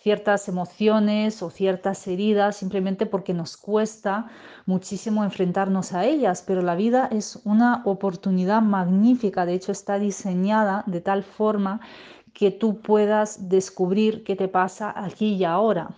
ciertas 0.01 0.49
emociones 0.49 1.43
o 1.43 1.51
ciertas 1.51 2.07
heridas 2.07 2.57
simplemente 2.57 3.05
porque 3.05 3.33
nos 3.33 3.55
cuesta 3.55 4.27
muchísimo 4.65 5.23
enfrentarnos 5.23 5.93
a 5.93 6.05
ellas, 6.05 6.43
pero 6.45 6.61
la 6.63 6.75
vida 6.75 7.07
es 7.11 7.39
una 7.45 7.83
oportunidad 7.85 8.63
magnífica, 8.63 9.45
de 9.45 9.53
hecho 9.53 9.71
está 9.71 9.99
diseñada 9.99 10.83
de 10.87 11.01
tal 11.01 11.23
forma 11.23 11.79
que 12.33 12.51
tú 12.51 12.79
puedas 12.79 13.47
descubrir 13.47 14.23
qué 14.23 14.35
te 14.35 14.47
pasa 14.47 14.91
aquí 14.93 15.35
y 15.35 15.45
ahora 15.45 15.91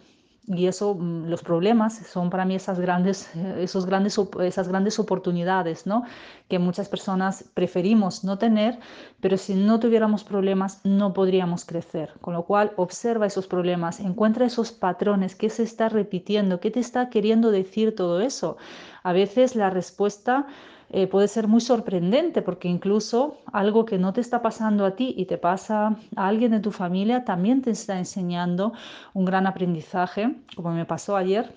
y 0.47 0.67
eso, 0.67 0.95
mm, 0.95 1.27
los 1.27 1.41
problemas 1.41 1.95
son 1.95 2.29
para 2.29 2.45
mí 2.45 2.55
esas 2.55 2.79
grandes, 2.79 3.29
esos 3.57 3.85
grandes, 3.85 4.19
esas 4.41 4.67
grandes 4.67 4.99
oportunidades, 4.99 5.87
¿no? 5.87 6.03
Que 6.47 6.59
muchas 6.59 6.87
personas 6.89 7.43
preferimos 7.53 8.23
no 8.23 8.37
tener, 8.37 8.79
pero 9.21 9.37
si 9.37 9.55
no 9.55 9.79
tuviéramos 9.79 10.23
problemas 10.23 10.81
no 10.83 11.13
podríamos 11.13 11.65
crecer. 11.65 12.13
Con 12.21 12.33
lo 12.33 12.43
cual, 12.43 12.73
observa 12.75 13.25
esos 13.25 13.47
problemas, 13.47 13.99
encuentra 13.99 14.45
esos 14.45 14.71
patrones, 14.71 15.35
qué 15.35 15.49
se 15.49 15.63
está 15.63 15.89
repitiendo, 15.89 16.59
qué 16.59 16.71
te 16.71 16.79
está 16.79 17.09
queriendo 17.09 17.51
decir 17.51 17.95
todo 17.95 18.21
eso. 18.21 18.57
A 19.03 19.13
veces 19.13 19.55
la 19.55 19.69
respuesta 19.69 20.47
eh, 20.89 21.07
puede 21.07 21.27
ser 21.27 21.47
muy 21.47 21.61
sorprendente 21.61 22.41
porque 22.41 22.67
incluso 22.67 23.37
algo 23.51 23.85
que 23.85 23.97
no 23.97 24.13
te 24.13 24.21
está 24.21 24.41
pasando 24.41 24.85
a 24.85 24.95
ti 24.95 25.13
y 25.17 25.25
te 25.25 25.37
pasa 25.37 25.97
a 26.15 26.27
alguien 26.27 26.51
de 26.51 26.59
tu 26.59 26.71
familia 26.71 27.25
también 27.25 27.61
te 27.61 27.71
está 27.71 27.97
enseñando 27.97 28.73
un 29.13 29.25
gran 29.25 29.47
aprendizaje, 29.47 30.35
como 30.55 30.71
me 30.71 30.85
pasó 30.85 31.15
ayer 31.15 31.53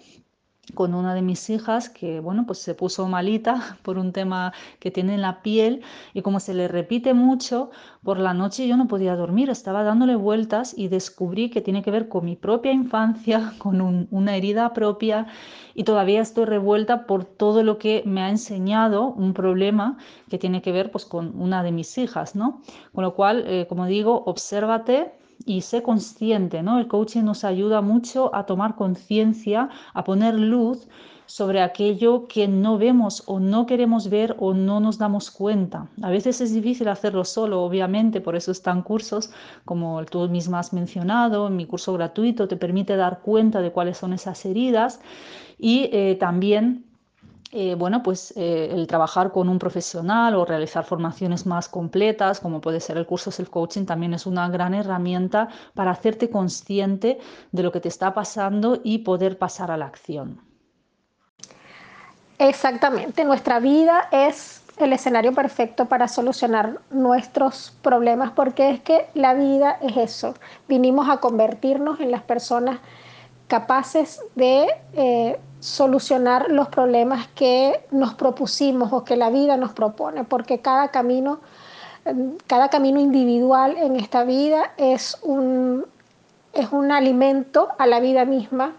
con 0.75 0.95
una 0.95 1.15
de 1.15 1.23
mis 1.23 1.49
hijas 1.51 1.89
que, 1.89 2.21
bueno, 2.21 2.45
pues 2.47 2.59
se 2.59 2.75
puso 2.75 3.07
malita 3.09 3.79
por 3.83 3.99
un 3.99 4.13
tema 4.13 4.53
que 4.79 4.91
tiene 4.91 5.15
en 5.15 5.23
la 5.23 5.43
piel 5.43 5.83
y 6.15 6.23
como 6.23 6.41
se 6.41 6.55
le 6.55 6.69
repite 6.69 7.15
mucho, 7.15 7.71
por 8.03 8.19
la 8.19 8.35
noche 8.35 8.67
yo 8.69 8.77
no 8.77 8.89
podía 8.89 9.17
dormir, 9.17 9.51
estaba 9.51 9.83
dándole 9.83 10.17
vueltas 10.17 10.75
y 10.77 10.89
descubrí 10.89 11.51
que 11.51 11.61
tiene 11.61 11.83
que 11.83 11.91
ver 11.91 12.09
con 12.09 12.25
mi 12.25 12.37
propia 12.37 12.73
infancia, 12.73 13.53
con 13.59 14.09
una 14.11 14.37
herida 14.37 14.73
propia 14.73 15.27
y 15.75 15.85
todavía 15.85 16.21
estoy 16.21 16.45
revuelta 16.45 17.07
por 17.07 17.25
todo 17.25 17.63
lo 17.63 17.79
que 17.79 18.03
me 18.05 18.23
ha 18.23 18.31
enseñado 18.31 19.09
un 19.09 19.35
problema 19.35 19.99
que 20.29 20.39
tiene 20.39 20.63
que 20.63 20.73
ver 20.73 20.91
pues 20.91 21.05
con 21.05 21.41
una 21.41 21.63
de 21.63 21.73
mis 21.73 21.97
hijas, 21.99 22.35
¿no? 22.35 22.61
Con 22.93 23.05
lo 23.05 23.15
cual, 23.15 23.45
eh, 23.47 23.67
como 23.69 23.87
digo, 23.87 24.25
obsérvate 24.27 25.18
y 25.45 25.62
sé 25.62 25.83
consciente, 25.83 26.62
¿no? 26.62 26.78
El 26.78 26.88
coaching 26.88 27.23
nos 27.23 27.45
ayuda 27.45 27.80
mucho 27.80 28.35
a 28.35 28.47
tomar 28.47 28.76
conciencia, 28.76 29.71
a 29.95 30.04
poner 30.04 30.35
luz 30.35 30.88
sobre 31.28 31.61
aquello 31.61 32.26
que 32.26 32.49
no 32.49 32.78
vemos 32.78 33.23
o 33.26 33.38
no 33.38 33.66
queremos 33.66 34.09
ver 34.09 34.35
o 34.38 34.54
no 34.54 34.80
nos 34.80 34.97
damos 34.97 35.30
cuenta. 35.30 35.87
A 36.02 36.09
veces 36.09 36.40
es 36.40 36.54
difícil 36.54 36.88
hacerlo 36.88 37.25
solo, 37.26 37.62
obviamente, 37.62 38.23
por 38.23 38.35
eso 38.35 38.50
están 38.50 38.83
cursos 38.83 39.30
como 39.66 40.02
tú 40.07 40.26
misma 40.30 40.61
has 40.61 40.73
mencionado, 40.73 41.50
mi 41.50 41.66
curso 41.66 41.92
gratuito 41.92 42.49
te 42.49 42.57
permite 42.57 42.97
dar 42.97 43.21
cuenta 43.21 43.61
de 43.61 43.73
cuáles 43.73 43.99
son 43.99 44.14
esas 44.14 44.42
heridas 44.47 45.00
y 45.59 45.90
eh, 45.92 46.16
también 46.18 46.88
eh, 47.50 47.75
bueno, 47.76 48.02
pues 48.02 48.35
eh, 48.37 48.69
el 48.73 48.87
trabajar 48.87 49.33
con 49.33 49.49
un 49.49 49.59
profesional 49.59 50.35
o 50.35 50.45
realizar 50.45 50.85
formaciones 50.85 51.47
más 51.47 51.69
completas, 51.69 52.40
como 52.40 52.61
puede 52.61 52.81
ser 52.81 52.99
el 52.99 53.07
curso 53.07 53.31
self-coaching, 53.31 53.87
también 53.87 54.12
es 54.12 54.26
una 54.26 54.49
gran 54.50 54.75
herramienta 54.75 55.49
para 55.75 55.93
hacerte 55.93 56.28
consciente 56.28 57.19
de 57.50 57.62
lo 57.62 57.73
que 57.73 57.81
te 57.81 57.88
está 57.88 58.12
pasando 58.12 58.81
y 58.85 58.99
poder 58.99 59.38
pasar 59.38 59.71
a 59.71 59.78
la 59.78 59.87
acción. 59.87 60.43
Exactamente, 62.38 63.25
nuestra 63.25 63.61
vida 63.61 64.09
es 64.12 64.62
el 64.76 64.93
escenario 64.93 65.33
perfecto 65.33 65.87
para 65.87 66.07
solucionar 66.07 66.81
nuestros 66.90 67.75
problemas 67.83 68.31
porque 68.31 68.71
es 68.71 68.81
que 68.81 69.07
la 69.14 69.35
vida 69.35 69.78
es 69.81 69.97
eso. 69.97 70.35
Vinimos 70.69 71.09
a 71.09 71.17
convertirnos 71.17 71.99
en 71.99 72.11
las 72.11 72.23
personas 72.23 72.78
capaces 73.49 74.21
de 74.37 74.67
eh, 74.93 75.40
solucionar 75.61 76.50
los 76.50 76.69
problemas 76.69 77.29
que 77.29 77.85
nos 77.91 78.15
propusimos 78.15 78.93
o 78.93 79.05
que 79.05 79.17
la 79.17 79.31
vida 79.31 79.57
nos 79.57 79.73
propone, 79.73 80.25
porque 80.25 80.61
cada 80.61 80.88
camino, 80.88 81.41
cada 82.47 82.69
camino 82.69 83.00
individual 83.00 83.77
en 83.77 83.97
esta 83.97 84.25
vida 84.25 84.73
es 84.77 85.19
un, 85.23 85.87
es 86.53 86.71
un 86.73 86.93
alimento 86.93 87.69
a 87.79 87.87
la 87.87 88.00
vida 88.00 88.25
misma, 88.25 88.75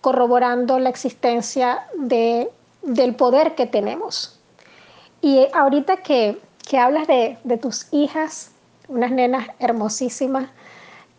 corroborando 0.00 0.78
la 0.78 0.88
existencia 0.88 1.86
de, 1.96 2.50
del 2.82 3.14
poder 3.14 3.54
que 3.54 3.66
tenemos. 3.66 4.40
Y 5.20 5.46
ahorita 5.52 5.98
que, 5.98 6.40
que 6.68 6.78
hablas 6.78 7.06
de, 7.06 7.38
de 7.44 7.56
tus 7.56 7.92
hijas, 7.92 8.50
unas 8.88 9.12
nenas 9.12 9.46
hermosísimas, 9.60 10.48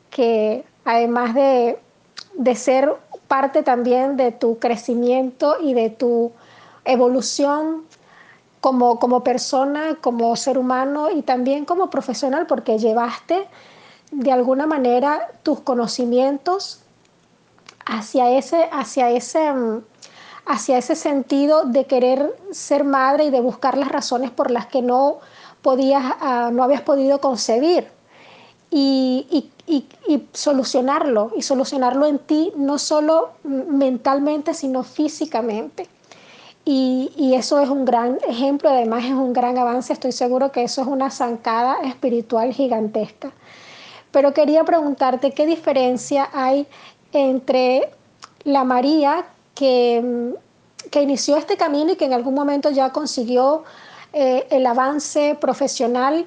que 0.09 0.65
además 0.83 1.33
de 1.33 1.79
de 2.33 2.55
ser 2.55 2.93
parte 3.27 3.63
también 3.63 4.17
de 4.17 4.31
tu 4.31 4.59
crecimiento 4.59 5.57
y 5.61 5.73
de 5.73 5.89
tu 5.89 6.31
evolución 6.85 7.83
como, 8.61 8.99
como 8.99 9.23
persona, 9.23 9.97
como 10.01 10.35
ser 10.35 10.57
humano 10.57 11.09
y 11.11 11.21
también 11.21 11.65
como 11.65 11.89
profesional, 11.89 12.47
porque 12.47 12.77
llevaste 12.77 13.47
de 14.11 14.31
alguna 14.31 14.67
manera 14.67 15.31
tus 15.43 15.59
conocimientos 15.59 16.79
hacia 17.85 18.29
ese, 18.31 18.69
hacia 18.71 19.09
ese, 19.09 19.51
hacia 20.45 20.77
ese 20.77 20.95
sentido 20.95 21.65
de 21.65 21.85
querer 21.85 22.35
ser 22.51 22.83
madre 22.83 23.25
y 23.25 23.29
de 23.31 23.41
buscar 23.41 23.77
las 23.77 23.89
razones 23.89 24.31
por 24.31 24.51
las 24.51 24.67
que 24.67 24.81
no 24.81 25.17
podías, 25.61 26.03
ah, 26.21 26.49
no 26.53 26.63
habías 26.63 26.81
podido 26.81 27.19
concebir. 27.19 27.87
Y, 28.75 29.51
y, 29.67 30.27
solucionarlo, 30.33 31.31
y 31.37 31.43
solucionarlo 31.43 32.07
en 32.07 32.17
ti, 32.17 32.51
no 32.55 32.79
solo 32.79 33.33
mentalmente, 33.43 34.55
sino 34.55 34.83
físicamente. 34.83 35.87
Y, 36.65 37.33
eso 37.35 37.59
es 37.59 37.69
un 37.69 37.85
gran 37.85 38.17
ejemplo, 38.27 38.69
además 38.69 39.05
es 39.05 39.11
un 39.11 39.33
gran 39.33 39.57
avance, 39.57 39.93
estoy 39.93 40.11
seguro 40.11 40.51
que 40.51 40.63
eso 40.63 40.81
es 40.81 40.87
una 40.87 41.11
zancada 41.11 41.77
espiritual 41.83 42.51
gigantesca. 42.51 43.31
Pero 44.11 44.33
quería 44.33 44.63
preguntarte 44.63 45.31
qué 45.31 45.45
diferencia 45.45 46.29
hay 46.33 46.67
entre 47.11 47.91
la 48.43 48.63
María 48.63 49.25
que, 49.55 50.33
que 50.89 51.01
inició 51.01 51.37
este 51.37 51.57
camino 51.57 51.91
y 51.91 51.95
que 51.95 52.05
en 52.05 52.13
algún 52.13 52.33
momento 52.33 52.71
ya 52.71 52.91
consiguió 52.91 53.63
eh, 54.13 54.47
el 54.49 54.65
avance 54.65 55.35
profesional 55.39 56.25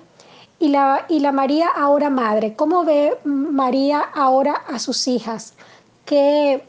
y 0.58 0.68
la, 0.68 1.06
y 1.08 1.20
la 1.20 1.32
María 1.32 1.68
ahora 1.68 2.10
madre. 2.10 2.54
¿Cómo 2.54 2.84
ve 2.84 3.16
María 3.24 4.00
ahora 4.00 4.54
a 4.54 4.78
sus 4.78 5.06
hijas? 5.08 5.54
¿Qué, 6.04 6.62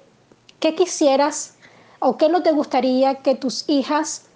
qué 0.60 0.76
quisieras 0.76 1.58
o 2.00 2.18
qué 2.18 2.30
no 2.30 2.44
te 2.44 2.52
gustaría 2.52 3.16
que 3.16 3.36
tus 3.36 3.68
hijas 3.70 4.28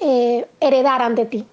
eh, 0.00 0.48
heredaran 0.60 1.14
de 1.14 1.26
ti? 1.26 1.46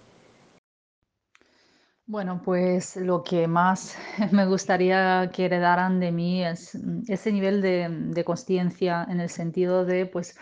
Bueno, 2.08 2.40
pues 2.44 2.98
lo 2.98 3.24
que 3.24 3.48
más 3.48 3.98
me 4.32 4.46
gustaría 4.46 5.32
que 5.34 5.46
heredaran 5.46 6.00
de 6.00 6.12
mí 6.12 6.46
es 6.46 6.78
ese 7.08 7.32
nivel 7.32 7.62
de, 7.62 7.88
de 7.90 8.24
conciencia 8.24 9.08
en 9.10 9.20
el 9.20 9.30
sentido 9.30 9.86
de, 9.86 10.06
pues, 10.06 10.38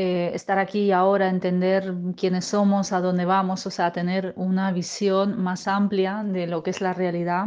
eh, 0.00 0.30
estar 0.32 0.60
aquí 0.60 0.82
y 0.82 0.92
ahora, 0.92 1.28
entender 1.28 1.92
quiénes 2.16 2.44
somos, 2.44 2.92
a 2.92 3.00
dónde 3.00 3.24
vamos, 3.24 3.66
o 3.66 3.70
sea, 3.72 3.92
tener 3.92 4.32
una 4.36 4.70
visión 4.70 5.42
más 5.42 5.66
amplia 5.66 6.22
de 6.22 6.46
lo 6.46 6.62
que 6.62 6.70
es 6.70 6.80
la 6.80 6.94
realidad, 6.94 7.46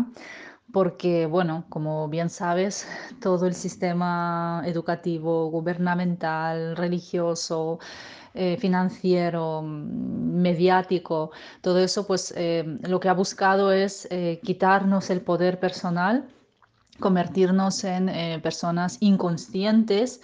porque, 0.74 1.28
bueno, 1.28 1.64
como 1.70 2.10
bien 2.10 2.30
sabes, 2.30 2.86
todo 3.22 3.48
el 3.48 3.54
sistema 3.54 4.64
educativo, 4.66 5.50
gubernamental, 5.50 6.76
religioso, 6.76 7.80
eh, 8.34 8.58
financiero, 8.58 9.62
mediático, 9.62 11.32
todo 11.62 11.80
eso, 11.80 12.06
pues 12.06 12.34
eh, 12.36 12.66
lo 12.82 13.00
que 13.00 13.08
ha 13.08 13.14
buscado 13.14 13.72
es 13.72 14.10
quitarnos 14.44 15.10
el 15.10 15.22
poder 15.22 15.58
personal 15.58 16.28
convertirnos 17.00 17.84
en 17.86 18.12
personas 18.42 18.98
inconscientes 19.00 20.22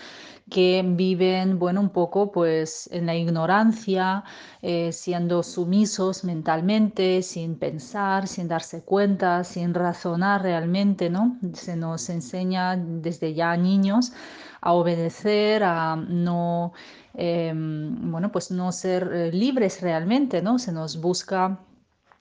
que 0.50 0.84
viven, 0.86 1.60
bueno, 1.60 1.82
un 1.82 1.90
poco 1.90 2.32
pues 2.32 2.90
en 2.92 3.06
la 3.06 3.16
ignorancia, 3.16 4.24
eh, 4.62 4.92
siendo 4.94 5.44
sumisos 5.44 6.24
mentalmente, 6.24 7.22
sin 7.22 7.58
pensar, 7.58 8.28
sin 8.28 8.48
darse 8.48 8.84
cuenta, 8.84 9.44
sin 9.44 9.74
razonar 9.74 10.44
realmente, 10.44 11.10
¿no? 11.10 11.38
Se 11.54 11.76
nos 11.76 12.10
enseña 12.10 12.78
desde 12.78 13.34
ya 13.34 13.58
niños 13.58 14.14
a 14.62 14.74
obedecer, 14.74 15.64
a 15.64 15.96
no, 15.96 16.74
em, 17.14 18.12
bueno, 18.12 18.32
pues 18.32 18.52
no 18.52 18.72
ser 18.72 19.10
eh, 19.14 19.32
libres 19.32 19.82
realmente, 19.82 20.42
¿no? 20.42 20.60
Se 20.60 20.72
nos 20.72 21.00
busca 21.02 21.60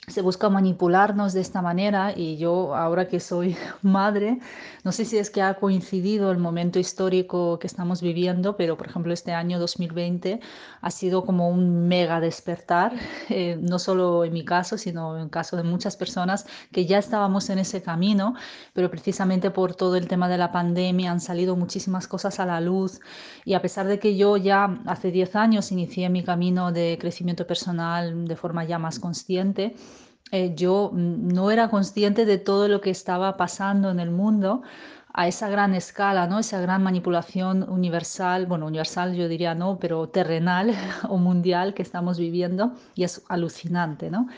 se 0.09 0.23
busca 0.23 0.49
manipularnos 0.49 1.33
de 1.33 1.41
esta 1.41 1.63
manera 1.63 2.13
y 2.17 2.37
yo 2.37 2.77
ahora 2.77 3.09
que 3.09 3.19
soy 3.19 3.57
madre, 3.83 4.39
no 4.85 4.93
sé 4.93 5.05
si 5.05 5.19
es 5.19 5.31
que 5.31 5.43
ha 5.43 5.55
coincidido 5.55 6.31
el 6.31 6.39
momento 6.39 6.79
histórico 6.79 7.59
que 7.59 7.67
estamos 7.67 8.01
viviendo, 8.01 8.57
pero 8.57 8.77
por 8.77 8.87
ejemplo 8.87 9.13
este 9.13 9.33
año 9.33 9.59
2020 9.59 10.39
ha 10.81 10.91
sido 10.93 11.25
como 11.25 11.49
un 11.49 11.89
mega 11.89 12.21
despertar, 12.21 12.93
eh, 13.31 13.59
no 13.61 13.81
solo 13.81 14.25
en 14.25 14.33
mi 14.33 14.45
caso, 14.45 14.79
sino 14.79 15.17
en 15.17 15.25
el 15.25 15.31
caso 15.31 15.57
de 15.57 15.65
muchas 15.65 15.97
personas 15.97 16.47
que 16.71 16.87
ya 16.87 16.99
estábamos 16.99 17.51
en 17.51 17.59
ese 17.59 17.83
camino, 17.83 18.35
pero 18.75 18.91
precisamente 18.91 19.51
por 19.51 19.75
todo 19.75 19.97
el 19.97 20.07
tema 20.07 20.29
de 20.29 20.39
la 20.39 20.53
pandemia 20.53 21.11
han 21.11 21.21
salido 21.21 21.57
muchísimas 21.57 22.07
cosas 22.07 22.39
a 22.39 22.47
la 22.47 22.61
luz. 22.61 23.01
Y 23.45 23.55
a 23.55 23.63
pesar 23.63 23.89
de 23.89 23.99
que 23.99 24.17
yo 24.17 24.37
ya 24.37 24.79
hace 24.87 25.11
10 25.11 25.35
años 25.37 25.73
inicié 25.73 26.09
mi 26.11 26.23
camino 26.23 26.71
de 26.71 26.97
crecimiento 27.01 27.47
personal 27.47 28.29
de 28.29 28.37
forma 28.37 28.65
ya 28.65 28.79
más 28.79 29.01
consciente, 29.01 29.75
eh, 30.33 30.55
yo 30.55 30.91
no 30.95 31.51
era 31.51 31.69
consciente 31.69 32.25
de 32.25 32.39
todo 32.39 32.69
lo 32.69 32.81
que 32.81 32.91
estaba 32.91 33.37
pasando 33.37 33.91
en 33.91 34.01
el 34.01 34.11
mundo 34.11 34.63
a 35.17 35.29
esa 35.29 35.49
gran 35.49 35.75
escala, 35.75 36.27
¿no? 36.27 36.39
Esa 36.39 36.61
gran 36.61 36.83
manipulación 36.83 37.63
universal, 37.69 38.47
bueno, 38.47 38.67
universal 38.67 39.15
yo 39.15 39.29
diría 39.29 39.55
no, 39.55 39.79
pero 39.79 40.09
terrenal 40.09 40.75
o 41.09 41.17
mundial 41.17 41.75
que 41.75 41.83
estamos 41.83 42.19
viviendo 42.19 42.73
y 42.95 43.05
es 43.05 43.25
alucinante, 43.29 44.11
¿no? 44.11 44.29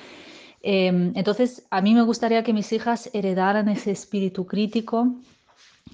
Em, 0.63 1.13
entonces, 1.17 1.67
a 1.71 1.81
mí 1.81 1.95
me 1.95 2.03
gustaría 2.03 2.43
que 2.43 2.53
mis 2.53 2.73
hijas 2.73 3.11
heredaran 3.13 3.69
ese 3.69 3.91
espíritu 3.91 4.47
crítico, 4.47 5.17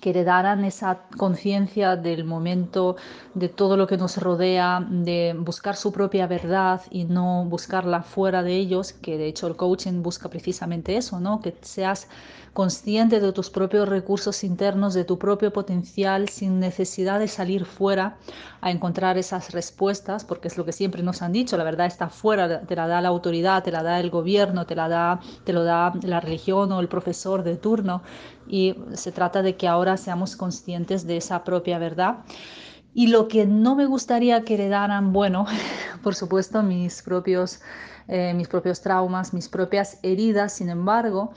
que 0.00 0.10
heredaran 0.10 0.64
esa 0.64 1.00
conciencia 1.16 1.96
del 1.96 2.24
momento, 2.24 2.96
de 3.34 3.48
todo 3.48 3.76
lo 3.76 3.86
que 3.86 3.96
nos 3.96 4.16
rodea, 4.16 4.84
de 4.88 5.34
buscar 5.38 5.76
su 5.76 5.92
propia 5.92 6.26
verdad 6.26 6.82
y 6.90 7.04
no 7.04 7.44
buscarla 7.44 8.02
fuera 8.02 8.42
de 8.42 8.56
ellos, 8.56 8.92
que 8.92 9.18
de 9.18 9.26
hecho 9.26 9.46
el 9.46 9.56
coaching 9.56 10.02
busca 10.02 10.28
precisamente 10.28 10.96
eso, 10.96 11.20
¿no? 11.20 11.40
Que 11.40 11.57
seas 11.62 12.09
consciente 12.55 13.19
de 13.19 13.33
tus 13.33 13.51
propios 13.51 13.88
recursos 13.88 14.45
internos, 14.45 14.95
de 14.95 15.05
tu 15.05 15.19
propio 15.19 15.53
potencial, 15.53 16.29
sin 16.29 16.61
necesidad 16.61 17.19
de 17.19 17.27
salir 17.27 17.64
fuera 17.64 18.17
a 18.61 18.71
encontrar 18.71 19.19
esas 19.19 19.51
respuestas, 19.53 20.25
porque 20.25 20.47
es 20.47 20.57
lo 20.57 20.64
que 20.64 20.73
siempre 20.73 21.03
nos 21.03 21.21
han 21.21 21.33
dicho, 21.33 21.57
la 21.57 21.64
verdad 21.64 21.87
está 21.87 22.09
fuera, 22.09 22.62
te 22.62 22.77
la 22.77 22.87
da 22.87 23.01
la 23.01 23.09
autoridad, 23.09 23.64
te 23.64 23.73
la 23.73 23.83
da 23.83 23.99
el 23.99 24.09
gobierno, 24.09 24.67
te 24.67 24.77
la 24.77 24.88
da, 24.88 25.21
te 25.43 25.53
lo 25.53 25.64
da 25.64 25.93
la 26.03 26.21
religión 26.21 26.71
o 26.71 26.79
el 26.79 26.88
profesor 26.88 27.43
de 27.43 27.57
turno, 27.57 28.03
y 28.47 28.77
se 28.93 29.11
trata 29.11 29.43
de 29.43 29.57
que 29.57 29.67
ahora 29.67 29.97
seamos 29.97 30.37
conscientes 30.37 31.07
de 31.09 31.17
esa 31.17 31.43
propia 31.43 31.79
verdad. 31.79 32.19
Y 32.95 33.09
lo 33.09 33.27
que 33.27 33.47
no 33.47 33.75
me 33.75 33.87
gustaría 33.87 34.45
que 34.45 34.55
heredaran, 34.55 35.12
bueno, 35.12 35.47
por 36.05 36.14
supuesto, 36.14 36.62
mis 36.62 37.03
propios, 37.03 37.61
eh, 38.07 38.33
mis 38.35 38.47
propios 38.47 38.81
traumas, 38.81 39.35
mis 39.35 39.49
propias 39.49 39.99
heridas, 40.05 40.53
sin 40.53 40.69
embargo, 40.69 41.33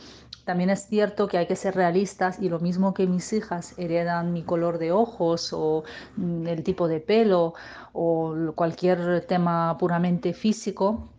también 0.47 0.69
es 0.69 0.87
cierto 0.87 1.27
que 1.27 1.37
hay 1.37 1.45
que 1.45 1.57
ser 1.57 1.75
realistas 1.75 2.39
y 2.39 2.47
lo 2.47 2.59
mismo 2.59 2.93
que 2.93 3.05
mis 3.05 3.33
hijas 3.33 3.77
heredan 3.77 4.31
mi 4.31 4.43
color 4.43 4.77
de 4.77 4.93
ojos 4.93 5.51
o 5.51 5.83
mm, 6.15 6.47
el 6.47 6.63
tipo 6.63 6.87
de 6.87 7.01
pelo 7.01 7.53
o 7.91 8.33
cualquier 8.55 9.25
tema 9.27 9.77
puramente 9.77 10.33
físico, 10.33 11.09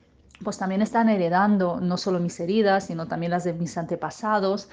pues 0.42 0.56
también 0.56 0.80
están 0.80 1.10
heredando 1.10 1.78
no 1.78 1.98
solo 1.98 2.20
mis 2.20 2.40
heridas, 2.40 2.86
sino 2.86 3.06
también 3.06 3.30
las 3.30 3.44
de 3.44 3.52
mis 3.52 3.76
antepasados. 3.76 4.70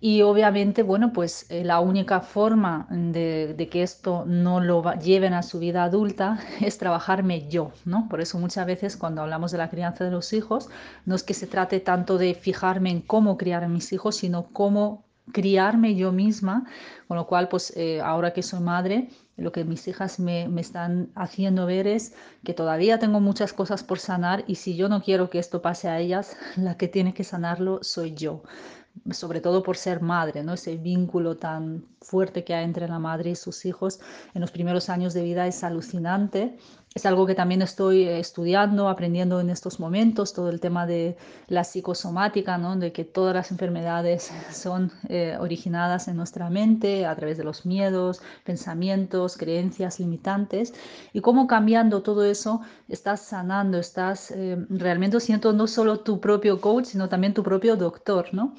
Y 0.00 0.22
obviamente, 0.22 0.84
bueno, 0.84 1.12
pues 1.12 1.46
eh, 1.50 1.64
la 1.64 1.80
única 1.80 2.20
forma 2.20 2.86
de, 2.88 3.68
que 3.70 3.82
esto 3.82 4.24
no 4.26 4.60
lo 4.60 4.94
lleven 4.94 5.34
a 5.34 5.42
su 5.42 5.58
vida 5.58 5.82
adulta 5.82 6.38
es 6.60 6.78
trabajarme 6.78 7.48
yo, 7.48 7.72
¿no? 7.84 8.08
Por 8.08 8.20
eso 8.20 8.38
muchas 8.38 8.64
veces 8.64 8.96
cuando 8.96 9.22
hablamos 9.22 9.50
de 9.50 9.58
la 9.58 9.70
crianza 9.70 10.04
de 10.04 10.12
los 10.12 10.32
hijos, 10.32 10.68
no 11.04 11.16
es 11.16 11.24
que 11.24 11.34
se 11.34 11.48
trate 11.48 11.80
tanto 11.80 12.16
de 12.16 12.34
fijarme 12.34 12.90
en 12.90 13.00
cómo 13.00 13.36
criar 13.36 13.64
a 13.64 13.68
mis 13.68 13.92
hijos, 13.92 14.16
sino 14.16 14.46
cómo 14.52 15.04
criarme 15.32 15.96
yo 15.96 16.12
misma, 16.12 16.64
con 17.08 17.16
lo 17.16 17.26
cual, 17.26 17.48
pues 17.48 17.76
eh, 17.76 18.00
ahora 18.00 18.32
que 18.32 18.42
soy 18.42 18.60
madre, 18.60 19.08
lo 19.36 19.52
que 19.52 19.64
mis 19.64 19.86
hijas 19.88 20.18
me, 20.18 20.48
me, 20.48 20.60
están 20.60 21.10
haciendo 21.14 21.66
ver 21.66 21.86
es 21.86 22.14
que 22.44 22.54
todavía 22.54 22.98
tengo 22.98 23.20
muchas 23.20 23.52
cosas 23.52 23.84
por 23.84 23.98
sanar 23.98 24.44
y 24.46 24.54
si 24.54 24.76
yo 24.76 24.88
no 24.88 25.02
quiero 25.02 25.28
que 25.28 25.38
esto 25.38 25.60
pase 25.60 25.88
a 25.88 25.98
ellas, 25.98 26.36
la 26.56 26.76
que 26.76 26.88
tiene 26.88 27.14
que 27.14 27.24
sanarlo 27.24 27.80
soy 27.82 28.14
yo 28.14 28.42
sobre 29.10 29.40
todo 29.40 29.62
por 29.62 29.76
ser 29.76 30.00
madre, 30.00 30.42
¿no? 30.42 30.54
Ese 30.54 30.76
vínculo 30.76 31.36
tan 31.36 31.84
fuerte 32.00 32.44
que 32.44 32.54
hay 32.54 32.64
entre 32.64 32.88
la 32.88 32.98
madre 32.98 33.30
y 33.30 33.34
sus 33.34 33.64
hijos 33.64 34.00
en 34.34 34.40
los 34.40 34.50
primeros 34.50 34.88
años 34.88 35.14
de 35.14 35.22
vida 35.22 35.46
es 35.46 35.64
alucinante 35.64 36.56
es 36.98 37.06
algo 37.06 37.26
que 37.26 37.36
también 37.36 37.62
estoy 37.62 38.02
eh, 38.02 38.18
estudiando, 38.18 38.88
aprendiendo 38.88 39.40
en 39.40 39.50
estos 39.50 39.78
momentos, 39.78 40.32
todo 40.32 40.50
el 40.50 40.58
tema 40.58 40.84
de 40.84 41.16
la 41.46 41.62
psicosomática, 41.62 42.58
¿no? 42.58 42.76
de 42.76 42.90
que 42.92 43.04
todas 43.04 43.34
las 43.34 43.52
enfermedades 43.52 44.32
son 44.52 44.90
eh, 45.08 45.36
originadas 45.38 46.08
en 46.08 46.16
nuestra 46.16 46.50
mente 46.50 47.06
a 47.06 47.14
través 47.14 47.38
de 47.38 47.44
los 47.44 47.64
miedos, 47.64 48.20
pensamientos, 48.44 49.36
creencias 49.36 50.00
limitantes, 50.00 50.74
y 51.12 51.20
cómo 51.20 51.46
cambiando 51.46 52.02
todo 52.02 52.24
eso 52.24 52.62
estás 52.88 53.20
sanando, 53.20 53.78
estás 53.78 54.32
eh, 54.32 54.56
realmente 54.68 55.20
siendo 55.20 55.52
no 55.52 55.68
solo 55.68 56.00
tu 56.00 56.20
propio 56.20 56.60
coach, 56.60 56.86
sino 56.86 57.08
también 57.08 57.32
tu 57.32 57.44
propio 57.44 57.76
doctor. 57.76 58.26
¿no? 58.32 58.54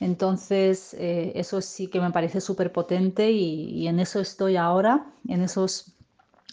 Entonces, 0.00 0.96
eso 0.98 1.60
sí 1.60 1.86
que 1.86 2.00
me 2.00 2.10
parece 2.10 2.40
súper 2.40 2.72
potente 2.72 3.30
y, 3.30 3.70
y 3.70 3.86
en 3.86 4.00
eso 4.00 4.20
estoy 4.20 4.56
ahora, 4.56 5.06
en 5.28 5.42
esos 5.42 5.94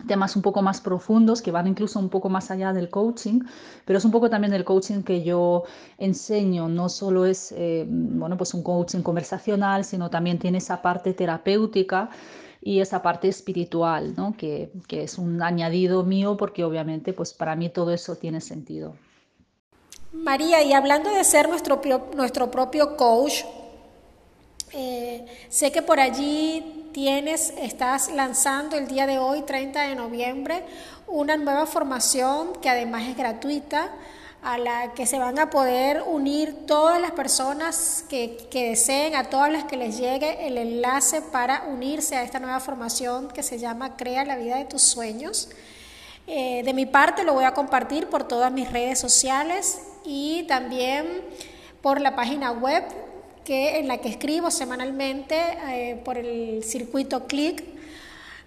temas 0.08 0.36
un 0.36 0.42
poco 0.42 0.62
más 0.62 0.82
profundos 0.82 1.42
que 1.42 1.52
van 1.52 1.68
incluso 1.68 2.00
un 2.00 2.10
poco 2.10 2.30
más 2.30 2.52
allá 2.52 2.74
del 2.74 2.90
coaching, 2.90 3.42
pero 3.86 3.98
es 3.98 4.06
un 4.06 4.12
poco 4.12 4.30
también 4.30 4.52
del 4.52 4.64
coaching 4.64 5.04
que 5.04 5.24
yo 5.24 5.64
enseño, 5.98 6.68
no 6.68 6.90
solo 6.90 7.26
es 7.26 7.54
eh, 7.58 7.86
bueno, 7.88 8.38
pues 8.38 8.54
un 8.54 8.64
coaching 8.64 9.02
conversacional, 9.02 9.86
sino 9.86 10.10
también 10.10 10.40
tiene 10.40 10.60
esa 10.60 10.82
parte 10.82 11.14
terapéutica 11.14 12.10
y 12.62 12.80
esa 12.80 13.02
parte 13.02 13.28
espiritual, 13.28 14.14
¿no? 14.16 14.36
que, 14.38 14.72
que 14.88 15.04
es 15.04 15.18
un 15.18 15.42
añadido 15.42 16.04
mío 16.04 16.38
porque 16.38 16.64
obviamente 16.64 17.14
pues 17.14 17.34
para 17.34 17.56
mí 17.56 17.70
todo 17.70 17.92
eso 17.92 18.16
tiene 18.16 18.42
sentido. 18.42 18.94
María, 20.14 20.62
y 20.62 20.74
hablando 20.74 21.10
de 21.10 21.24
ser 21.24 21.48
nuestro, 21.48 21.82
nuestro 22.16 22.52
propio 22.52 22.98
coach, 22.98 23.44
eh, 24.74 25.26
sé 25.50 25.72
que 25.72 25.82
por 25.82 26.00
allí 26.00 26.81
tienes, 26.92 27.54
estás 27.58 28.12
lanzando 28.12 28.76
el 28.76 28.88
día 28.88 29.08
de 29.08 29.20
hoy, 29.20 29.42
30 29.42 29.82
de 29.82 29.96
noviembre, 29.96 30.64
una 31.08 31.38
nueva 31.38 31.66
formación 31.66 32.54
que 32.62 32.70
además 32.70 33.04
es 33.08 33.18
gratuita, 33.18 33.92
a 34.42 34.58
la 34.58 34.94
que 34.94 35.06
se 35.06 35.20
van 35.20 35.38
a 35.38 35.52
poder 35.52 36.02
unir 36.08 36.66
todas 36.66 37.00
las 37.00 37.12
personas 37.12 38.04
que, 38.10 38.48
deseen, 38.52 39.16
a 39.16 39.30
todas 39.30 39.52
las 39.52 39.66
que 39.66 39.78
les 39.78 39.98
llegue 40.00 40.48
el 40.48 40.58
enlace 40.58 41.22
para 41.22 41.66
unirse 41.68 42.16
a 42.16 42.24
esta 42.24 42.40
nueva 42.40 42.60
formación 42.60 43.28
que 43.28 43.44
se 43.44 43.60
llama 43.60 43.98
Crea 43.98 44.26
la 44.26 44.38
vida 44.38 44.58
de 44.58 44.66
tus 44.66 44.82
sueños. 44.82 45.50
Eh, 46.26 46.64
de 46.64 46.74
mi 46.74 46.88
parte 46.88 47.24
lo 47.24 47.34
voy 47.34 47.46
a 47.46 47.54
compartir 47.54 48.08
por 48.08 48.28
todas 48.28 48.52
mis 48.52 48.72
redes 48.72 49.00
sociales 49.00 49.82
y 50.04 50.44
también 50.48 51.22
por 51.82 52.02
la 52.02 52.16
página 52.16 52.52
web 52.52 52.84
que, 53.44 53.80
en 53.80 53.88
la 53.88 54.00
que 54.00 54.10
escribo 54.10 54.52
semanalmente 54.52 55.36
eh, 55.70 56.02
por 56.04 56.18
el 56.18 56.64
circuito 56.64 57.28
Click. 57.28 57.64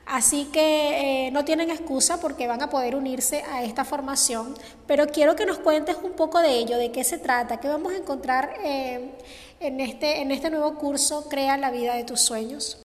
Así 0.07 0.48
que 0.52 1.26
eh, 1.26 1.30
no 1.30 1.44
tienen 1.44 1.70
excusa 1.70 2.20
porque 2.20 2.46
van 2.46 2.62
a 2.62 2.68
poder 2.68 2.94
unirse 2.94 3.42
a 3.42 3.62
esta 3.62 3.85
formación, 3.85 4.54
pero 4.87 5.07
quiero 5.07 5.35
que 5.35 5.46
nos 5.46 5.59
cuentes 5.59 5.96
un 6.02 6.12
poco 6.12 6.40
de 6.40 6.59
ello, 6.59 6.76
de 6.76 6.92
qué 6.92 7.04
se 7.04 7.16
trata, 7.16 7.59
qué 7.59 7.68
vamos 7.68 7.92
a 7.94 7.96
encontrar 7.96 8.54
eh, 8.62 9.12
en, 9.61 9.80
este, 9.80 10.20
en 10.20 10.30
este 10.30 10.50
nuevo 10.50 10.74
curso 10.74 11.26
Crea 11.30 11.57
la 11.57 11.70
vida 11.70 11.94
de 11.94 12.04
tus 12.04 12.20
sueños. 12.20 12.85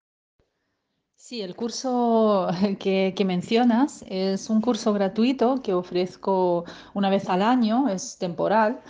Sí, 1.27 1.41
el 1.41 1.57
curso 1.57 2.49
que, 2.79 3.25
mencionas 3.27 4.05
es 4.09 4.49
un 4.49 4.61
curso 4.61 4.93
gratuito 4.93 5.61
que 5.61 5.75
ofrezco 5.75 6.65
una 6.95 7.11
vez 7.11 7.29
al 7.29 7.43
año, 7.43 7.89
es 7.89 8.17
temporal 8.19 8.81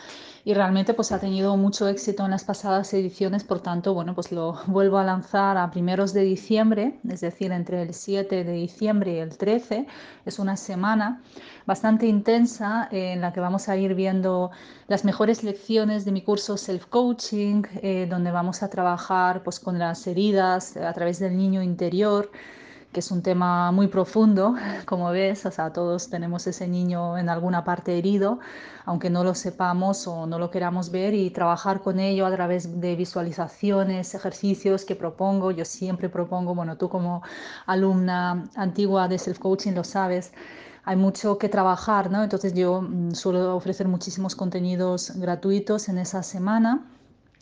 y 0.47 0.55
realmente 0.55 0.95
pues 0.95 1.11
ha 1.11 1.19
tenido 1.19 1.57
mucho 1.57 1.89
éxito 1.89 2.25
en 2.25 2.31
las 2.31 2.45
pasadas 2.45 2.95
ediciones, 2.95 3.43
por 3.43 3.59
tanto, 3.59 3.95
bueno, 3.95 4.15
pues 4.15 4.31
lo 4.31 4.53
vuelvo 4.69 4.99
a 4.99 5.03
lanzar 5.03 5.59
a 5.59 5.69
primeros 5.73 6.13
de 6.13 6.23
diciembre, 6.23 7.01
es 7.09 7.21
decir, 7.21 7.51
entre 7.51 7.83
el 7.83 7.93
7 7.93 8.45
de 8.45 8.53
diciembre 8.53 9.15
y 9.15 9.19
el 9.19 9.37
13, 9.37 9.89
es 10.25 10.39
una 10.39 10.57
semana 10.57 11.21
bastante 11.67 12.07
intensa 12.07 12.89
en 12.93 13.23
la 13.23 13.33
que 13.33 13.41
vamos 13.41 13.69
a 13.69 13.77
ir 13.77 13.97
viendo 13.97 14.53
las 14.87 15.05
mejores 15.05 15.43
lecciones 15.43 16.05
de 16.05 16.13
mi 16.13 16.23
curso 16.23 16.57
Self 16.57 16.87
Coaching, 16.87 17.65
eh, 17.83 18.07
donde 18.09 18.31
vamos 18.31 18.63
a 18.63 18.71
trabajar 18.71 19.43
pues 19.43 19.59
con 19.59 19.81
las 19.81 20.07
heridas 20.07 20.77
a 20.77 20.93
través 20.93 21.19
del 21.19 21.37
niño 21.37 21.61
interior 21.61 22.31
que 22.97 23.01
es 23.01 23.11
un 23.11 23.21
tema 23.21 23.71
muy 23.73 23.89
profundo, 23.89 24.55
como 24.87 25.11
ves, 25.11 25.45
o 25.45 25.51
sea, 25.51 25.71
todos 25.71 26.09
tenemos 26.09 26.47
ese 26.47 26.67
niño 26.67 27.19
en 27.19 27.29
alguna 27.29 27.63
parte 27.63 27.99
herido, 27.99 28.39
aunque 28.87 29.11
no 29.11 29.23
lo 29.23 29.35
sepamos 29.35 30.07
o 30.07 30.27
no 30.27 30.39
lo 30.39 30.51
queramos 30.51 30.91
ver 30.91 31.13
y 31.13 31.29
trabajar 31.29 31.83
con 31.83 32.01
ello 32.01 32.25
a 32.25 32.31
través 32.31 32.81
de 32.81 32.97
visualizaciones, 32.97 34.15
ejercicios 34.15 34.87
que 34.87 34.97
propongo, 34.97 35.51
yo 35.51 35.67
siempre 35.67 36.09
propongo, 36.09 36.55
bueno, 36.55 36.79
tú 36.79 36.89
como 36.89 37.23
alumna 37.67 38.49
antigua 38.55 39.09
de 39.09 39.19
self-coaching 39.19 39.75
lo 39.75 39.85
sabes, 39.85 40.33
hay 40.83 40.97
mucho 40.97 41.37
que 41.37 41.51
trabajar, 41.51 42.11
¿no? 42.11 42.23
Entonces 42.23 42.55
yo 42.55 42.81
mm, 42.81 43.11
suelo 43.11 43.57
ofrecer 43.57 43.89
muchísimos 43.89 44.35
contenidos 44.35 45.13
gratuitos 45.17 45.91
en 45.91 45.99
esa 45.99 46.23
semana 46.23 46.87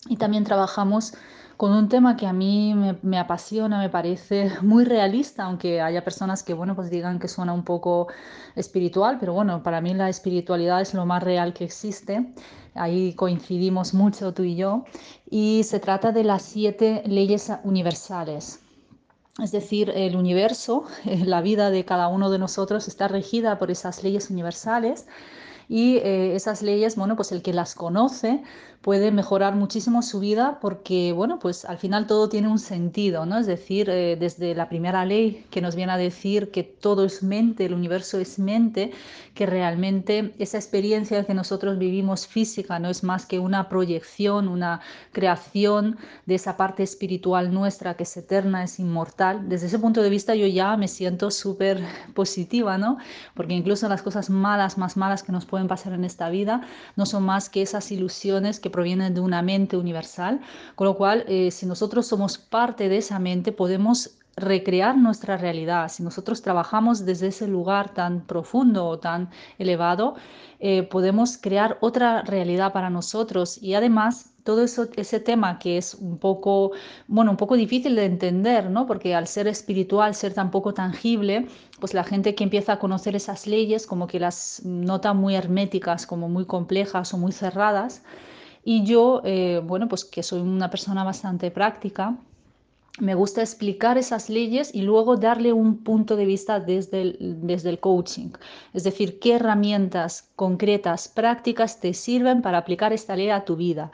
y 0.09 0.17
también 0.17 0.43
trabajamos 0.43 1.15
con 1.57 1.73
un 1.73 1.89
tema 1.89 2.17
que 2.17 2.27
a 2.27 2.33
mí 2.33 2.75
me, 3.03 3.19
apasiona, 3.19 3.79
me 3.79 3.89
parece 3.89 4.51
muy 4.63 4.85
realista, 4.85 5.45
aunque 5.45 5.81
haya 5.81 6.05
personas 6.05 6.43
que, 6.43 6.55
bueno, 6.55 6.75
pues 6.75 6.91
digan 6.91 7.19
que 7.19 7.29
suena 7.29 7.53
un 7.53 7.65
poco 7.65 8.09
espiritual, 8.57 9.19
pero 9.19 9.33
bueno, 9.33 9.63
para 9.63 9.81
mí 9.81 9.95
la 9.95 10.09
espiritualidad 10.09 10.81
es 10.81 10.95
lo 10.95 11.07
más 11.07 11.23
real 11.23 11.53
que 11.55 11.65
existe. 11.65 12.33
Ahí 12.75 13.15
coincidimos 13.15 13.95
mucho 13.95 14.35
tú 14.35 14.43
y 14.43 14.57
yo. 14.57 14.85
Y 15.31 15.63
se 15.65 15.81
trata 15.81 16.13
de 16.13 16.25
las 16.25 16.43
siete 16.43 17.03
leyes 17.07 17.53
universales. 17.63 18.61
Es 19.43 19.51
decir, 19.51 19.91
el 19.91 20.17
universo, 20.17 20.85
la 21.05 21.41
vida 21.41 21.71
de 21.71 21.85
cada 21.85 22.09
uno 22.09 22.31
de 22.31 22.39
nosotros 22.39 22.89
está 22.89 23.09
regida 23.09 23.59
por 23.59 23.71
esas 23.71 24.03
leyes 24.03 24.31
universales 24.31 25.07
y 25.69 25.97
eh, 25.97 26.35
esas 26.35 26.63
leyes, 26.63 26.97
bueno, 26.97 27.17
pues 27.17 27.33
el 27.33 27.43
que 27.43 27.53
las 27.53 27.75
conoce 27.75 28.43
puede 28.85 29.11
mejorar 29.13 29.55
muchísimo 29.55 30.03
su 30.03 30.21
vida 30.21 30.59
porque, 30.61 31.13
bueno, 31.13 31.39
pues 31.39 31.65
al 31.65 31.79
final 31.79 32.07
todo 32.07 32.29
tiene 32.29 32.49
un 32.49 32.59
sentido, 32.59 33.25
¿no? 33.25 33.39
Es 33.39 33.47
decir, 33.47 33.89
eh, 33.89 34.15
desde 34.21 34.55
la 34.55 34.69
primera 34.69 35.07
ley 35.07 35.47
que 35.51 35.63
nos 35.63 35.75
viene 35.75 35.93
a 35.93 35.97
decir 35.97 36.51
que 36.51 36.65
todo 36.65 37.07
es 37.07 37.23
mente, 37.23 37.65
el 37.65 37.73
universo 37.73 38.19
es 38.19 38.39
mente, 38.39 38.93
que 39.33 39.47
realmente 39.47 40.35
esa 40.39 40.59
experiencia 40.59 41.25
que 41.25 41.33
nosotros 41.33 41.79
vivimos 41.79 42.27
física 42.27 42.79
no 42.79 42.91
es 42.91 43.03
más 43.03 43.25
que 43.25 43.39
una 43.39 43.71
proyección, 43.71 44.49
una 44.49 44.83
creación 45.13 45.97
de 46.27 46.35
esa 46.35 46.59
parte 46.59 46.83
espiritual 46.83 47.55
nuestra 47.55 47.95
que 47.95 48.03
es 48.03 48.15
eterna, 48.19 48.65
es 48.65 48.79
inmortal. 48.79 49.49
Desde 49.49 49.69
ese 49.69 49.79
punto 49.79 50.03
de 50.03 50.11
vista 50.11 50.35
yo 50.35 50.47
ya 50.47 50.77
me 50.77 50.89
siento 50.89 51.31
súper 51.31 51.81
positiva, 52.13 52.77
¿no? 52.77 52.99
Porque 53.33 53.55
incluso 53.55 53.89
las 53.89 54.03
cosas 54.03 54.29
malas, 54.29 54.77
más 54.77 54.99
malas 54.99 55.23
que 55.23 55.33
nos 55.33 55.47
pueden 55.47 55.69
pasar 55.69 55.95
en 55.95 56.05
esta 56.05 56.29
vida, 56.29 56.61
no 56.97 57.07
son 57.07 57.23
más 57.23 57.49
que 57.49 57.63
esas 57.63 57.91
ilusiones 57.91 58.61
que 58.61 58.74
provienen 58.75 59.15
de 59.15 59.21
una 59.21 59.41
mente 59.41 59.77
universal, 59.77 60.41
con 60.75 60.89
lo 60.89 60.97
cual 60.97 61.25
eh, 61.29 61.53
si 61.53 61.65
nosotros 61.65 62.09
somos 62.09 62.39
parte 62.39 62.89
de 62.89 62.97
esa 62.97 63.21
mente 63.21 63.53
podemos 63.53 64.11
recrear 64.37 64.97
nuestra 64.97 65.37
realidad. 65.37 65.89
Si 65.89 66.03
nosotros 66.03 66.43
trabajamos 66.43 67.07
desde 67.07 67.29
ese 67.29 67.47
lugar 67.47 67.95
tan 67.95 68.23
profundo 68.23 68.87
o 68.87 68.99
tan 68.99 69.31
elevado, 69.59 70.17
eh, 70.59 70.83
podemos 70.83 71.39
crear 71.39 71.79
otra 71.81 72.23
realidad 72.23 72.73
para 72.73 72.91
nosotros 72.91 73.63
y 73.63 73.75
además 73.75 74.31
todo 74.43 74.65
eso, 74.65 74.89
ese 74.97 75.21
tema 75.21 75.59
que 75.61 75.79
es 75.79 75.95
un 75.95 76.19
poco, 76.19 76.73
bueno, 77.07 77.31
un 77.31 77.37
poco 77.37 77.57
difícil 77.57 77.95
de 77.95 78.07
entender, 78.07 78.71
¿no? 78.71 78.87
Porque 78.87 79.15
al 79.15 79.27
ser 79.27 79.47
espiritual, 79.47 80.17
ser 80.17 80.35
tan 80.35 80.51
poco 80.51 80.75
tangible, 80.75 81.47
pues 81.81 81.95
la 81.95 82.03
gente 82.03 82.35
que 82.35 82.45
empieza 82.45 82.73
a 82.75 82.79
conocer 82.79 83.15
esas 83.15 83.47
leyes 83.47 83.87
como 83.87 84.07
que 84.07 84.19
las 84.19 84.63
nota 84.65 85.15
muy 85.15 85.37
herméticas, 85.37 86.07
como 86.07 86.29
muy 86.29 86.45
complejas 86.45 87.15
o 87.15 87.19
muy 87.19 87.33
cerradas. 87.33 88.03
Y 88.65 88.85
yo, 88.85 89.21
eh, 89.25 89.61
bueno, 89.65 89.89
pues 89.89 90.05
que 90.05 90.23
soy 90.23 90.41
una 90.41 90.71
persona 90.71 91.05
bastante 91.05 91.51
práctica, 91.51 92.19
me 93.01 93.17
gusta 93.17 93.41
explicar 93.41 93.99
esas 93.99 94.31
leyes 94.31 94.73
y 94.73 94.83
luego 94.83 95.17
darle 95.17 95.53
un 95.53 95.79
punto 95.79 96.15
de 96.15 96.27
vista 96.27 96.61
desde 96.61 97.03
el, 97.03 97.39
desde 97.43 97.71
el 97.71 97.81
coaching. 97.81 98.31
Es 98.73 98.85
decir, 98.85 99.19
qué 99.19 99.35
herramientas 99.35 100.31
concretas, 100.37 101.09
prácticas 101.09 101.81
te 101.81 101.93
sirven 101.93 102.41
para 102.41 102.59
aplicar 102.59 102.93
esta 102.93 103.17
ley 103.17 103.31
a 103.31 103.45
tu 103.45 103.57
vida. 103.57 103.91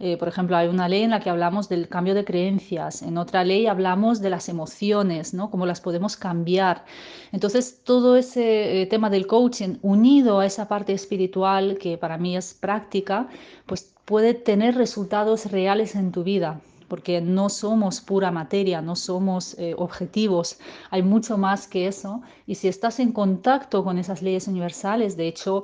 Eh, 0.00 0.16
por 0.16 0.26
ejemplo, 0.26 0.56
hay 0.56 0.66
una 0.66 0.88
ley 0.88 1.02
en 1.02 1.10
la 1.10 1.20
que 1.20 1.30
hablamos 1.30 1.68
del 1.68 1.86
cambio 1.88 2.14
de 2.14 2.24
creencias, 2.24 3.02
en 3.02 3.18
otra 3.18 3.44
ley 3.44 3.66
hablamos 3.66 4.20
de 4.20 4.30
las 4.30 4.48
emociones, 4.48 5.32
¿no? 5.32 5.50
Cómo 5.50 5.64
las 5.64 5.80
podemos 5.80 6.16
cambiar. 6.16 6.84
Entonces, 7.30 7.82
todo 7.84 8.16
ese 8.16 8.82
eh, 8.82 8.86
tema 8.86 9.10
del 9.10 9.28
coaching 9.28 9.76
unido 9.82 10.40
a 10.40 10.46
esa 10.46 10.66
parte 10.66 10.92
espiritual 10.92 11.78
que 11.78 11.98
para 11.98 12.18
mí 12.18 12.36
es 12.36 12.54
práctica, 12.54 13.28
pues 13.66 13.94
puede 14.04 14.34
tener 14.34 14.74
resultados 14.74 15.52
reales 15.52 15.94
en 15.94 16.10
tu 16.10 16.24
vida 16.24 16.60
porque 16.90 17.20
no 17.20 17.48
somos 17.48 18.00
pura 18.00 18.32
materia, 18.32 18.82
no 18.82 18.96
somos 18.96 19.56
eh, 19.58 19.74
objetivos, 19.78 20.58
hay 20.90 21.02
mucho 21.02 21.38
más 21.38 21.68
que 21.68 21.86
eso. 21.86 22.20
Y 22.46 22.56
si 22.56 22.66
estás 22.66 22.98
en 22.98 23.12
contacto 23.12 23.84
con 23.84 23.96
esas 23.96 24.20
leyes 24.22 24.48
universales, 24.48 25.16
de 25.16 25.28
hecho, 25.28 25.62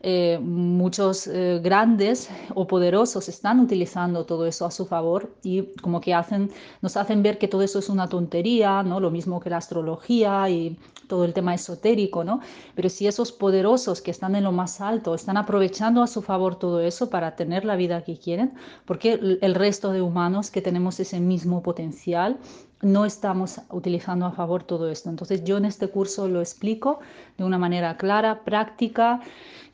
eh, 0.00 0.38
muchos 0.40 1.26
eh, 1.26 1.58
grandes 1.60 2.30
o 2.54 2.68
poderosos 2.68 3.28
están 3.28 3.58
utilizando 3.58 4.24
todo 4.24 4.46
eso 4.46 4.64
a 4.64 4.70
su 4.70 4.86
favor 4.86 5.34
y 5.42 5.64
como 5.82 6.00
que 6.00 6.14
hacen, 6.14 6.52
nos 6.80 6.96
hacen 6.96 7.24
ver 7.24 7.38
que 7.38 7.48
todo 7.48 7.62
eso 7.62 7.80
es 7.80 7.88
una 7.88 8.08
tontería, 8.08 8.84
¿no? 8.84 9.00
Lo 9.00 9.10
mismo 9.10 9.40
que 9.40 9.50
la 9.50 9.56
astrología 9.56 10.48
y 10.48 10.78
todo 11.08 11.24
el 11.24 11.32
tema 11.32 11.54
esotérico, 11.54 12.22
¿no? 12.22 12.40
Pero 12.74 12.88
si 12.88 13.06
esos 13.06 13.32
poderosos 13.32 14.00
que 14.00 14.12
están 14.12 14.36
en 14.36 14.44
lo 14.44 14.52
más 14.52 14.80
alto 14.80 15.14
están 15.14 15.36
aprovechando 15.36 16.02
a 16.02 16.06
su 16.06 16.22
favor 16.22 16.56
todo 16.56 16.80
eso 16.80 17.10
para 17.10 17.34
tener 17.34 17.64
la 17.64 17.76
vida 17.76 18.04
que 18.04 18.18
quieren, 18.18 18.54
porque 18.84 19.38
el 19.40 19.54
resto 19.54 19.90
de 19.92 20.02
humanos 20.02 20.50
que 20.50 20.62
tenemos 20.62 21.00
ese 21.00 21.18
mismo 21.18 21.62
potencial 21.62 22.38
no 22.82 23.04
estamos 23.04 23.60
utilizando 23.70 24.26
a 24.26 24.32
favor 24.32 24.62
todo 24.62 24.90
esto. 24.90 25.10
Entonces 25.10 25.42
yo 25.44 25.56
en 25.56 25.64
este 25.64 25.88
curso 25.88 26.28
lo 26.28 26.40
explico 26.40 27.00
de 27.36 27.44
una 27.44 27.58
manera 27.58 27.96
clara, 27.96 28.44
práctica 28.44 29.20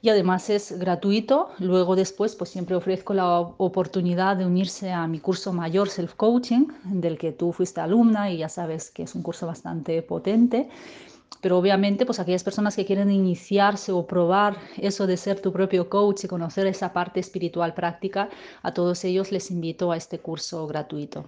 y 0.00 0.08
además 0.08 0.48
es 0.50 0.78
gratuito. 0.78 1.50
Luego 1.58 1.96
después 1.96 2.34
pues 2.34 2.50
siempre 2.50 2.76
ofrezco 2.76 3.14
la 3.14 3.40
oportunidad 3.40 4.36
de 4.36 4.46
unirse 4.46 4.90
a 4.90 5.06
mi 5.06 5.20
curso 5.20 5.52
mayor 5.52 5.88
Self 5.88 6.14
Coaching, 6.14 6.66
del 6.84 7.18
que 7.18 7.32
tú 7.32 7.52
fuiste 7.52 7.80
alumna 7.80 8.30
y 8.30 8.38
ya 8.38 8.48
sabes 8.48 8.90
que 8.90 9.02
es 9.02 9.14
un 9.14 9.22
curso 9.22 9.46
bastante 9.46 10.00
potente. 10.02 10.68
Pero 11.40 11.58
obviamente, 11.58 12.06
pues 12.06 12.20
aquellas 12.20 12.44
personas 12.44 12.74
que 12.76 12.86
quieren 12.86 13.10
iniciarse 13.10 13.92
o 13.92 14.06
probar 14.06 14.56
eso 14.78 15.06
de 15.06 15.16
ser 15.16 15.40
tu 15.40 15.52
propio 15.52 15.88
coach 15.90 16.24
y 16.24 16.28
conocer 16.28 16.66
esa 16.66 16.92
parte 16.92 17.20
espiritual 17.20 17.74
práctica, 17.74 18.30
a 18.62 18.72
todos 18.72 19.04
ellos 19.04 19.30
les 19.30 19.50
invito 19.50 19.92
a 19.92 19.96
este 19.96 20.18
curso 20.18 20.66
gratuito. 20.66 21.26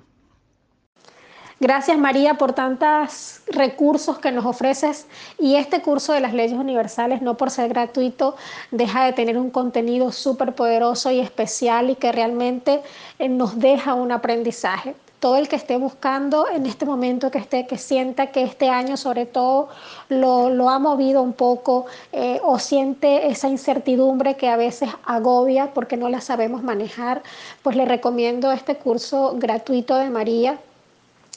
Gracias 1.58 1.96
María 1.96 2.34
por 2.34 2.52
tantos 2.52 3.40
recursos 3.46 4.18
que 4.18 4.30
nos 4.30 4.44
ofreces 4.44 5.06
y 5.38 5.56
este 5.56 5.80
curso 5.80 6.12
de 6.12 6.20
las 6.20 6.34
leyes 6.34 6.58
universales, 6.58 7.22
no 7.22 7.38
por 7.38 7.50
ser 7.50 7.70
gratuito, 7.70 8.36
deja 8.70 9.06
de 9.06 9.14
tener 9.14 9.38
un 9.38 9.50
contenido 9.50 10.12
súper 10.12 10.54
poderoso 10.54 11.10
y 11.10 11.18
especial 11.18 11.88
y 11.88 11.94
que 11.94 12.12
realmente 12.12 12.82
eh, 13.18 13.30
nos 13.30 13.58
deja 13.58 13.94
un 13.94 14.12
aprendizaje 14.12 14.94
todo 15.20 15.36
el 15.36 15.48
que 15.48 15.56
esté 15.56 15.76
buscando 15.76 16.48
en 16.48 16.66
este 16.66 16.84
momento, 16.84 17.30
que 17.30 17.38
esté, 17.38 17.66
que 17.66 17.78
sienta 17.78 18.28
que 18.28 18.42
este 18.42 18.68
año 18.68 18.96
sobre 18.96 19.26
todo 19.26 19.68
lo, 20.08 20.68
ha 20.68 20.78
movido 20.78 21.22
un 21.22 21.32
poco 21.32 21.86
eh, 22.12 22.40
o 22.42 22.58
siente 22.58 23.28
esa 23.28 23.48
incertidumbre 23.48 24.36
que 24.36 24.48
a 24.48 24.56
veces 24.56 24.90
agobia 25.04 25.72
porque 25.72 25.96
no 25.96 26.08
la 26.08 26.20
sabemos 26.20 26.62
manejar, 26.62 27.22
pues 27.62 27.76
le 27.76 27.84
recomiendo 27.84 28.52
este 28.52 28.76
curso 28.76 29.34
gratuito 29.36 29.96
de 29.96 30.10
María 30.10 30.58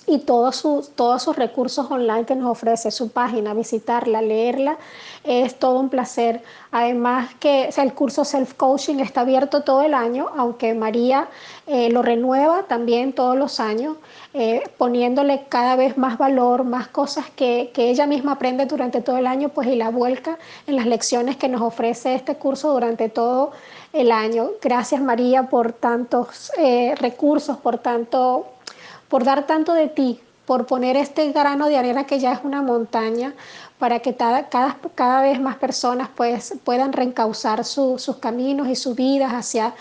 y 0.10 0.18
todos 0.20 0.56
sus, 0.56 0.90
todos 0.90 1.22
sus 1.22 1.36
recursos 1.36 1.90
online 1.92 2.26
que 2.26 2.36
nos 2.36 2.50
ofrece, 2.50 2.90
su 2.90 3.12
página, 3.12 3.54
visitarla, 3.54 4.22
leerla, 4.24 4.78
es 5.24 5.58
todo 5.60 5.80
un 5.80 5.90
placer. 5.90 6.42
Además 6.72 7.30
que 7.40 7.70
el 7.78 7.94
curso 7.94 8.24
Self-Coaching 8.24 9.00
está 9.00 9.22
abierto 9.22 9.62
todo 9.62 9.82
el 9.84 9.94
año, 9.94 10.28
aunque 10.36 10.74
María 10.74 11.28
eh, 11.68 11.92
lo 11.92 12.02
renueva 12.02 12.64
también 12.64 13.14
todos 13.14 13.38
los 13.38 13.60
años, 13.60 13.98
eh, 14.34 14.64
poniéndole 14.78 15.46
cada 15.48 15.76
vez 15.76 15.98
más 15.98 16.18
valor, 16.18 16.64
más 16.64 16.88
cosas 16.88 17.26
que, 17.36 17.72
que, 17.74 17.90
ella 17.90 18.08
misma 18.08 18.34
aprende 18.34 18.66
durante 18.66 19.02
todo 19.02 19.18
el 19.18 19.28
año, 19.28 19.50
pues 19.50 19.68
y 19.68 19.76
la 19.76 19.90
vuelca 19.90 20.40
en 20.66 20.76
las 20.76 20.88
lecciones 20.88 21.38
que 21.38 21.48
nos 21.48 21.62
ofrece 21.62 22.16
este 22.16 22.36
curso 22.36 22.74
durante 22.74 23.10
todo 23.10 23.52
el 23.94 24.12
año. 24.12 24.52
Gracias 24.62 25.02
María 25.02 25.50
por 25.50 25.74
tantos 25.74 26.52
eh, 26.58 26.96
recursos, 27.00 27.58
por 27.58 27.78
tanto 27.80 28.48
por 29.10 29.24
dar 29.24 29.46
tanto 29.48 29.74
de 29.74 29.88
ti, 29.88 30.22
por 30.46 30.66
poner 30.66 30.96
este 30.96 31.32
grano 31.32 31.68
de 31.68 31.78
arena 31.78 32.06
que 32.06 32.20
ya 32.20 32.32
es 32.32 32.40
una 32.44 32.62
montaña, 32.62 33.34
para 33.78 34.00
que 34.00 34.16
cada, 34.16 34.50
cada, 34.50 35.22
vez 35.22 35.40
más 35.40 35.58
personas 35.58 36.10
pues, 36.16 36.56
puedan 36.64 36.94
reencauzar 36.94 37.64
sus 37.66 38.16
caminos 38.20 38.68
y 38.68 38.76
sus 38.76 38.96
vidas 38.96 39.32
hacia, 39.32 39.74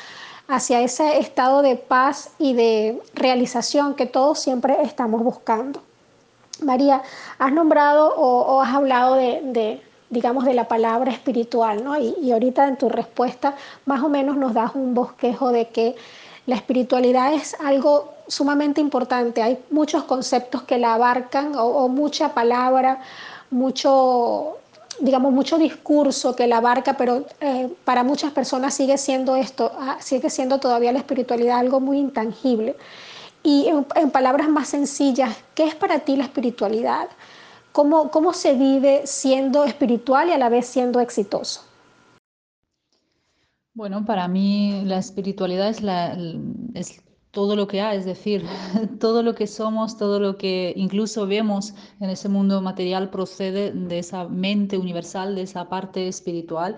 hacia 0.47 0.81
ese 0.81 1.19
estado 1.19 1.62
de 1.62 1.77
paz 1.77 2.31
y 2.38 2.55
de 2.55 3.01
realización 3.14 3.95
que 3.95 4.07
todos 4.07 4.41
siempre 4.41 4.77
estamos 4.83 5.23
buscando. 5.23 5.83
María, 6.62 7.03
has 7.38 7.53
nombrado 7.53 8.14
o, 8.17 8.61
has 8.61 8.75
hablado 8.75 9.14
de, 9.14 9.81
digamos, 10.11 10.45
de 10.45 10.55
la 10.55 10.69
palabra 10.69 11.12
espiritual, 11.12 11.85
¿no? 11.85 11.97
Y, 11.97 12.14
y 12.21 12.33
ahorita 12.33 12.67
en 12.67 12.77
tu 12.77 12.88
respuesta 12.88 13.55
más 13.87 14.03
o 14.03 14.09
menos 14.09 14.37
nos 14.37 14.55
das 14.55 14.75
un 14.75 14.95
bosquejo 14.95 15.51
de 15.51 15.69
que 15.69 15.97
la 16.47 16.57
espiritualidad 16.57 17.33
es 17.33 17.57
algo 17.61 18.18
sumamente 18.29 18.81
importante. 18.81 19.43
Hay 19.43 19.59
muchos 19.71 20.05
conceptos 20.05 20.62
que 20.62 20.79
la 20.79 20.95
abarcan 20.95 21.53
o, 21.57 21.88
mucha 21.88 22.35
palabra, 22.35 23.01
mucho, 23.51 24.59
digamos, 25.01 25.33
mucho 25.33 25.59
discurso 25.59 26.37
que 26.37 26.47
la 26.47 26.59
abarca, 26.59 26.97
pero 26.97 27.27
eh, 27.41 27.69
para 27.85 28.05
muchas 28.05 28.33
personas 28.33 28.75
sigue 28.75 28.99
siendo 28.99 29.35
esto, 29.35 29.73
ah, 29.79 29.97
sigue 30.01 30.31
siendo 30.31 30.59
todavía 30.59 30.93
la 30.93 30.99
espiritualidad 30.99 31.59
algo 31.59 31.81
muy 31.81 31.99
intangible. 31.99 32.77
Y 33.43 33.69
en, 33.69 34.11
palabras 34.11 34.49
más 34.49 34.69
sencillas, 34.69 35.37
¿qué 35.55 35.64
es 35.64 35.75
para 35.75 36.01
ti 36.01 36.17
la 36.17 36.25
espiritualidad? 36.25 37.09
¿Cómo, 37.73 38.11
¿Cómo 38.11 38.33
se 38.33 38.55
vive 38.55 39.03
siendo 39.07 39.64
espiritual 39.64 40.29
y 40.29 40.33
a 40.33 40.38
la 40.38 40.49
vez 40.49 40.67
siendo 40.67 41.01
exitoso? 41.01 41.62
Bueno, 43.75 44.05
para 44.05 44.27
mí 44.27 44.83
la 44.85 44.99
espiritualidad 44.99 45.69
es, 45.69 45.83
la, 45.83 46.19
es 46.75 47.01
todo 47.31 47.57
lo 47.57 47.67
que 47.67 47.81
hay, 47.81 47.99
es 47.99 48.05
decir, 48.05 48.45
todo 49.01 49.23
lo 49.23 49.35
que 49.35 49.47
somos, 49.47 49.97
todo 49.97 50.21
lo 50.21 50.37
que 50.37 50.73
incluso 50.77 51.27
vemos 51.27 51.75
en 52.01 52.11
ese 52.11 52.29
mundo 52.29 52.61
material 52.61 53.11
procede 53.11 53.73
de 53.73 53.99
esa 53.99 54.29
mente 54.29 54.79
universal, 54.79 55.35
de 55.35 55.43
esa 55.43 55.69
parte 55.69 56.09
espiritual 56.09 56.77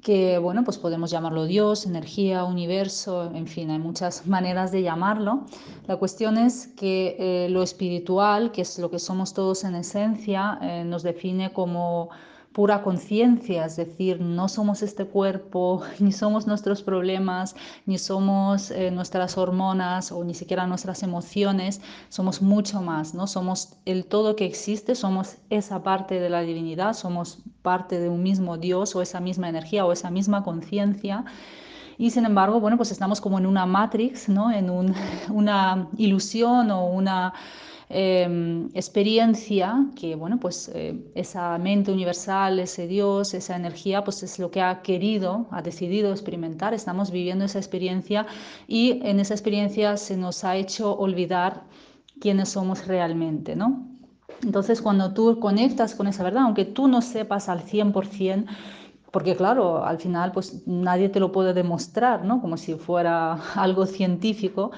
que 0.00 0.38
bueno, 0.38 0.64
pues 0.64 0.78
podemos 0.78 1.10
llamarlo 1.10 1.44
Dios, 1.44 1.86
energía, 1.86 2.44
universo, 2.44 3.30
en 3.34 3.46
fin, 3.46 3.70
hay 3.70 3.78
muchas 3.78 4.26
maneras 4.26 4.72
de 4.72 4.82
llamarlo. 4.82 5.44
La 5.86 5.96
cuestión 5.96 6.38
es 6.38 6.68
que 6.68 7.16
eh, 7.18 7.48
lo 7.50 7.62
espiritual, 7.62 8.52
que 8.52 8.62
es 8.62 8.78
lo 8.78 8.90
que 8.90 8.98
somos 8.98 9.34
todos 9.34 9.64
en 9.64 9.74
esencia, 9.74 10.58
eh, 10.62 10.84
nos 10.84 11.02
define 11.02 11.52
como 11.52 12.10
pura 12.52 12.82
conciencia, 12.82 13.64
es 13.64 13.76
decir, 13.76 14.20
no 14.20 14.48
somos 14.48 14.82
este 14.82 15.04
cuerpo, 15.04 15.82
ni 16.00 16.12
somos 16.12 16.46
nuestros 16.46 16.82
problemas, 16.82 17.54
ni 17.86 17.96
somos 17.98 18.70
eh, 18.72 18.90
nuestras 18.90 19.38
hormonas 19.38 20.10
o 20.10 20.24
ni 20.24 20.34
siquiera 20.34 20.66
nuestras 20.66 21.02
emociones, 21.02 21.80
somos 22.08 22.42
mucho 22.42 22.82
más, 22.82 23.14
¿no? 23.14 23.26
Somos 23.26 23.76
el 23.84 24.04
todo 24.04 24.34
que 24.34 24.46
existe, 24.46 24.94
somos 24.94 25.36
esa 25.48 25.82
parte 25.82 26.18
de 26.18 26.28
la 26.28 26.40
divinidad, 26.40 26.94
somos 26.94 27.38
parte 27.62 28.00
de 28.00 28.08
un 28.08 28.22
mismo 28.22 28.58
Dios 28.58 28.96
o 28.96 29.02
esa 29.02 29.20
misma 29.20 29.48
energía 29.48 29.86
o 29.86 29.92
esa 29.92 30.10
misma 30.10 30.42
conciencia. 30.42 31.24
Y 31.98 32.10
sin 32.10 32.24
embargo, 32.24 32.60
bueno, 32.60 32.76
pues 32.76 32.90
estamos 32.90 33.20
como 33.20 33.38
en 33.38 33.46
una 33.46 33.66
matrix, 33.66 34.28
¿no? 34.28 34.50
En 34.50 34.70
una 35.30 35.88
ilusión 35.98 36.70
o 36.72 36.86
una 36.86 37.32
Em, 37.92 38.68
experiencia 38.74 39.86
que, 39.96 40.14
bueno, 40.14 40.38
pues 40.38 40.70
eh, 40.72 40.94
esa 41.16 41.58
mente 41.58 41.90
universal, 41.90 42.60
ese 42.60 42.86
Dios, 42.86 43.34
esa 43.34 43.56
energía, 43.56 44.04
pues 44.04 44.22
es 44.22 44.38
lo 44.38 44.52
que 44.52 44.60
ha 44.60 44.80
querido, 44.80 45.48
ha 45.50 45.60
decidido 45.60 46.12
experimentar. 46.12 46.72
Estamos 46.72 47.10
viviendo 47.10 47.44
esa 47.44 47.58
experiencia 47.58 48.28
y 48.68 49.00
en 49.04 49.18
esa 49.18 49.34
experiencia 49.34 49.96
se 49.96 50.16
nos 50.16 50.44
ha 50.44 50.54
hecho 50.54 50.96
olvidar 50.96 51.64
quiénes 52.20 52.50
somos 52.50 52.86
realmente, 52.86 53.56
¿no? 53.56 53.84
Entonces, 54.44 54.80
cuando 54.80 55.12
tú 55.12 55.40
conectas 55.40 55.96
con 55.96 56.06
esa 56.06 56.22
verdad, 56.22 56.44
aunque 56.44 56.64
tú 56.64 56.86
no 56.86 57.02
sepas 57.02 57.48
al 57.48 57.62
100%, 57.64 58.46
porque 59.10 59.36
claro, 59.36 59.84
al 59.84 59.98
final 59.98 60.32
pues 60.32 60.62
nadie 60.66 61.08
te 61.08 61.20
lo 61.20 61.32
puede 61.32 61.52
demostrar, 61.54 62.24
¿no? 62.24 62.40
Como 62.40 62.56
si 62.56 62.74
fuera 62.74 63.34
algo 63.54 63.86
científico. 63.86 64.70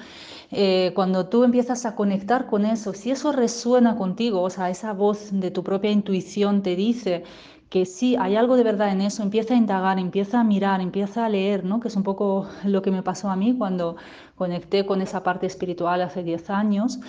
Eh, 0.51 0.91
cuando 0.95 1.27
tú 1.27 1.43
empiezas 1.43 1.85
a 1.85 1.95
conectar 1.95 2.47
con 2.47 2.65
eso, 2.65 2.93
si 2.93 3.11
eso 3.11 3.31
resuena 3.31 3.95
contigo, 3.95 4.41
o 4.41 4.49
sea, 4.49 4.69
esa 4.69 4.93
voz 4.93 5.29
de 5.31 5.51
tu 5.51 5.63
propia 5.63 5.91
intuición 5.91 6.61
te 6.61 6.75
dice 6.75 7.23
que 7.69 7.87
sí, 7.87 8.15
hay 8.19 8.35
algo 8.35 8.55
de 8.55 8.63
verdad 8.63 8.91
en 8.91 9.01
eso, 9.01 9.23
empieza 9.23 9.55
a 9.55 9.57
indagar, 9.57 9.97
empieza 9.97 10.39
a 10.39 10.43
mirar, 10.43 10.79
empieza 10.79 11.25
a 11.25 11.29
leer, 11.29 11.65
¿no? 11.65 11.79
Que 11.79 11.87
es 11.87 11.95
un 11.95 12.03
poco 12.03 12.47
lo 12.65 12.81
que 12.83 12.91
me 12.91 13.01
pasó 13.01 13.29
a 13.31 13.35
mí 13.35 13.55
cuando 13.57 13.95
conecté 14.35 14.85
con 14.85 15.01
esa 15.01 15.23
parte 15.23 15.47
espiritual 15.47 16.01
hace 16.01 16.23
10 16.23 16.49
años 16.51 16.99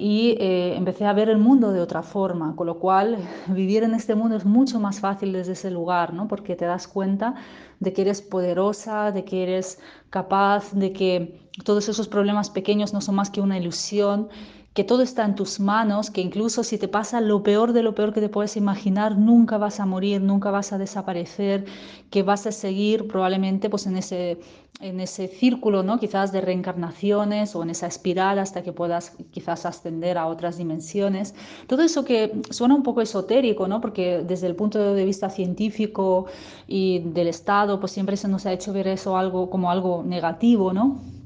y 0.00 0.36
eh, 0.38 0.76
empecé 0.76 1.06
a 1.06 1.12
ver 1.12 1.28
el 1.28 1.38
mundo 1.38 1.72
de 1.72 1.80
otra 1.80 2.04
forma, 2.04 2.54
con 2.54 2.68
lo 2.68 2.78
cual 2.78 3.18
vivir 3.48 3.82
en 3.82 3.94
este 3.94 4.14
mundo 4.14 4.36
es 4.36 4.44
mucho 4.44 4.78
más 4.78 5.00
fácil 5.00 5.32
desde 5.32 5.54
ese 5.54 5.72
lugar, 5.72 6.14
¿no? 6.14 6.28
porque 6.28 6.54
te 6.54 6.66
das 6.66 6.86
cuenta 6.86 7.34
de 7.80 7.92
que 7.92 8.02
eres 8.02 8.22
poderosa, 8.22 9.10
de 9.10 9.24
que 9.24 9.42
eres 9.42 9.80
capaz, 10.08 10.72
de 10.72 10.92
que 10.92 11.40
todos 11.64 11.88
esos 11.88 12.06
problemas 12.06 12.48
pequeños 12.48 12.92
no 12.92 13.00
son 13.00 13.16
más 13.16 13.28
que 13.28 13.40
una 13.40 13.58
ilusión 13.58 14.28
que 14.74 14.84
todo 14.84 15.02
está 15.02 15.24
en 15.24 15.34
tus 15.34 15.58
manos, 15.58 16.10
que 16.10 16.20
incluso 16.20 16.62
si 16.62 16.78
te 16.78 16.86
pasa 16.86 17.20
lo 17.20 17.42
peor 17.42 17.72
de 17.72 17.82
lo 17.82 17.94
peor 17.94 18.12
que 18.12 18.20
te 18.20 18.28
puedes 18.28 18.56
imaginar, 18.56 19.16
nunca 19.18 19.58
vas 19.58 19.80
a 19.80 19.86
morir, 19.86 20.20
nunca 20.20 20.50
vas 20.50 20.72
a 20.72 20.78
desaparecer, 20.78 21.64
que 22.10 22.22
vas 22.22 22.46
a 22.46 22.52
seguir 22.52 23.08
probablemente 23.08 23.70
pues 23.70 23.86
en 23.86 23.96
ese, 23.96 24.38
en 24.80 25.00
ese 25.00 25.26
círculo, 25.26 25.82
¿no? 25.82 25.98
quizás 25.98 26.30
de 26.30 26.40
reencarnaciones 26.40 27.56
o 27.56 27.62
en 27.64 27.70
esa 27.70 27.88
espiral 27.88 28.38
hasta 28.38 28.62
que 28.62 28.72
puedas 28.72 29.16
quizás 29.32 29.66
ascender 29.66 30.16
a 30.16 30.26
otras 30.26 30.58
dimensiones. 30.58 31.34
Todo 31.66 31.82
eso 31.82 32.04
que 32.04 32.40
suena 32.50 32.76
un 32.76 32.84
poco 32.84 33.00
esotérico, 33.00 33.66
¿no? 33.66 33.80
porque 33.80 34.22
desde 34.24 34.46
el 34.46 34.54
punto 34.54 34.94
de 34.94 35.04
vista 35.04 35.28
científico 35.28 36.26
y 36.68 37.00
del 37.00 37.26
Estado, 37.26 37.80
pues 37.80 37.92
siempre 37.92 38.16
se 38.16 38.28
nos 38.28 38.46
ha 38.46 38.52
hecho 38.52 38.72
ver 38.72 38.86
eso 38.86 39.16
algo 39.16 39.50
como 39.50 39.70
algo 39.70 40.04
negativo, 40.04 40.72
¿no? 40.72 41.17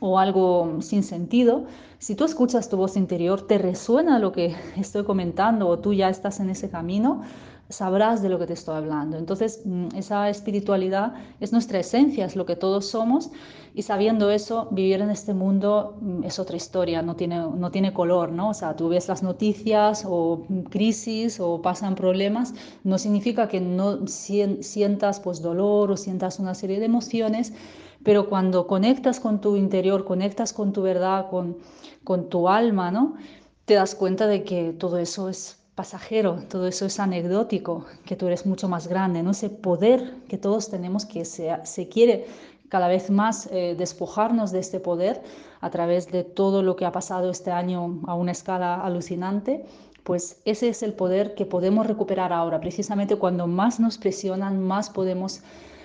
O 0.00 0.18
algo 0.18 0.78
sin 0.80 1.02
sentido, 1.02 1.64
si 1.98 2.14
tú 2.14 2.24
escuchas 2.24 2.68
tu 2.68 2.76
voz 2.76 2.96
interior, 2.96 3.46
te 3.46 3.58
resuena 3.58 4.18
lo 4.18 4.32
que 4.32 4.54
estoy 4.76 5.04
comentando 5.04 5.68
o 5.68 5.78
tú 5.78 5.94
ya 5.94 6.08
estás 6.08 6.40
en 6.40 6.50
ese 6.50 6.68
camino, 6.68 7.22
sabrás 7.68 8.22
de 8.22 8.28
lo 8.28 8.38
que 8.38 8.46
te 8.46 8.52
estoy 8.52 8.76
hablando. 8.76 9.16
Entonces, 9.16 9.62
mm, 9.64 9.88
esa 9.96 10.28
espiritualidad 10.28 11.14
es 11.40 11.52
nuestra 11.52 11.78
esencia, 11.78 12.26
es 12.26 12.36
lo 12.36 12.44
que 12.44 12.56
todos 12.56 12.86
somos 12.86 13.30
y 13.74 13.82
sabiendo 13.82 14.30
eso, 14.30 14.68
vivir 14.70 15.00
en 15.00 15.10
este 15.10 15.34
mundo 15.34 15.96
mm, 16.00 16.24
es 16.24 16.38
otra 16.38 16.56
historia, 16.56 17.02
no 17.02 17.16
tiene, 17.16 17.38
no 17.38 17.70
tiene 17.70 17.92
color, 17.92 18.32
¿no? 18.32 18.50
O 18.50 18.54
sea, 18.54 18.76
tú 18.76 18.88
ves 18.88 19.08
las 19.08 19.22
noticias 19.22 20.04
o 20.06 20.44
crisis 20.70 21.40
o 21.40 21.62
pasan 21.62 21.94
problemas, 21.94 22.54
no 22.84 22.98
significa 22.98 23.48
que 23.48 23.60
no 23.60 24.06
sientas 24.06 25.20
pues 25.20 25.40
dolor 25.40 25.90
o 25.90 25.96
sientas 25.96 26.38
una 26.38 26.54
serie 26.54 26.78
de 26.78 26.86
emociones, 26.86 27.52
pero 28.04 28.28
cuando 28.28 28.66
conectas 28.66 29.18
con 29.18 29.40
tu 29.40 29.56
interior, 29.56 30.04
conectas 30.04 30.52
con 30.52 30.72
tu 30.72 30.82
verdad, 30.82 31.28
con, 31.30 31.56
con 32.04 32.28
tu 32.28 32.48
alma, 32.48 32.90
¿no? 32.90 33.14
Te 33.64 33.74
das 33.74 33.94
cuenta 33.94 34.26
de 34.26 34.44
que 34.44 34.72
todo 34.72 34.98
eso 34.98 35.28
es 35.28 35.58
pasajero, 35.74 36.38
todo 36.48 36.68
eso 36.68 36.86
es 36.86 37.00
anecdótico, 37.00 37.86
que 38.04 38.14
tú 38.14 38.26
eres 38.26 38.46
mucho 38.46 38.68
más 38.68 38.86
grande, 38.86 39.22
¿no? 39.22 39.32
Ese 39.32 39.50
poder 39.50 40.14
que 40.28 40.38
todos 40.38 40.70
tenemos 40.70 41.06
que 41.06 41.24
se, 41.24 41.56
se 41.64 41.88
quiere 41.88 42.26
cada 42.68 42.88
vez 42.88 43.10
más 43.10 43.48
eh, 43.50 43.74
despojarnos 43.76 44.52
de 44.52 44.60
este 44.60 44.80
poder 44.80 45.22
a 45.60 45.70
través 45.70 46.10
de 46.12 46.24
todo 46.24 46.62
lo 46.62 46.76
que 46.76 46.84
ha 46.84 46.92
pasado 46.92 47.30
este 47.30 47.50
año 47.50 48.00
a 48.06 48.14
una 48.14 48.32
escala 48.32 48.74
alucinante, 48.74 49.64
pues 50.02 50.40
ese 50.44 50.68
es 50.68 50.82
el 50.82 50.92
poder 50.92 51.34
que 51.34 51.46
podemos 51.46 51.86
recuperar 51.86 52.32
ahora. 52.32 52.60
Precisamente 52.60 53.16
cuando 53.16 53.46
más 53.46 53.80
nos 53.80 53.96
presionan, 53.96 54.60
más 54.62 54.90
podemos 54.90 55.42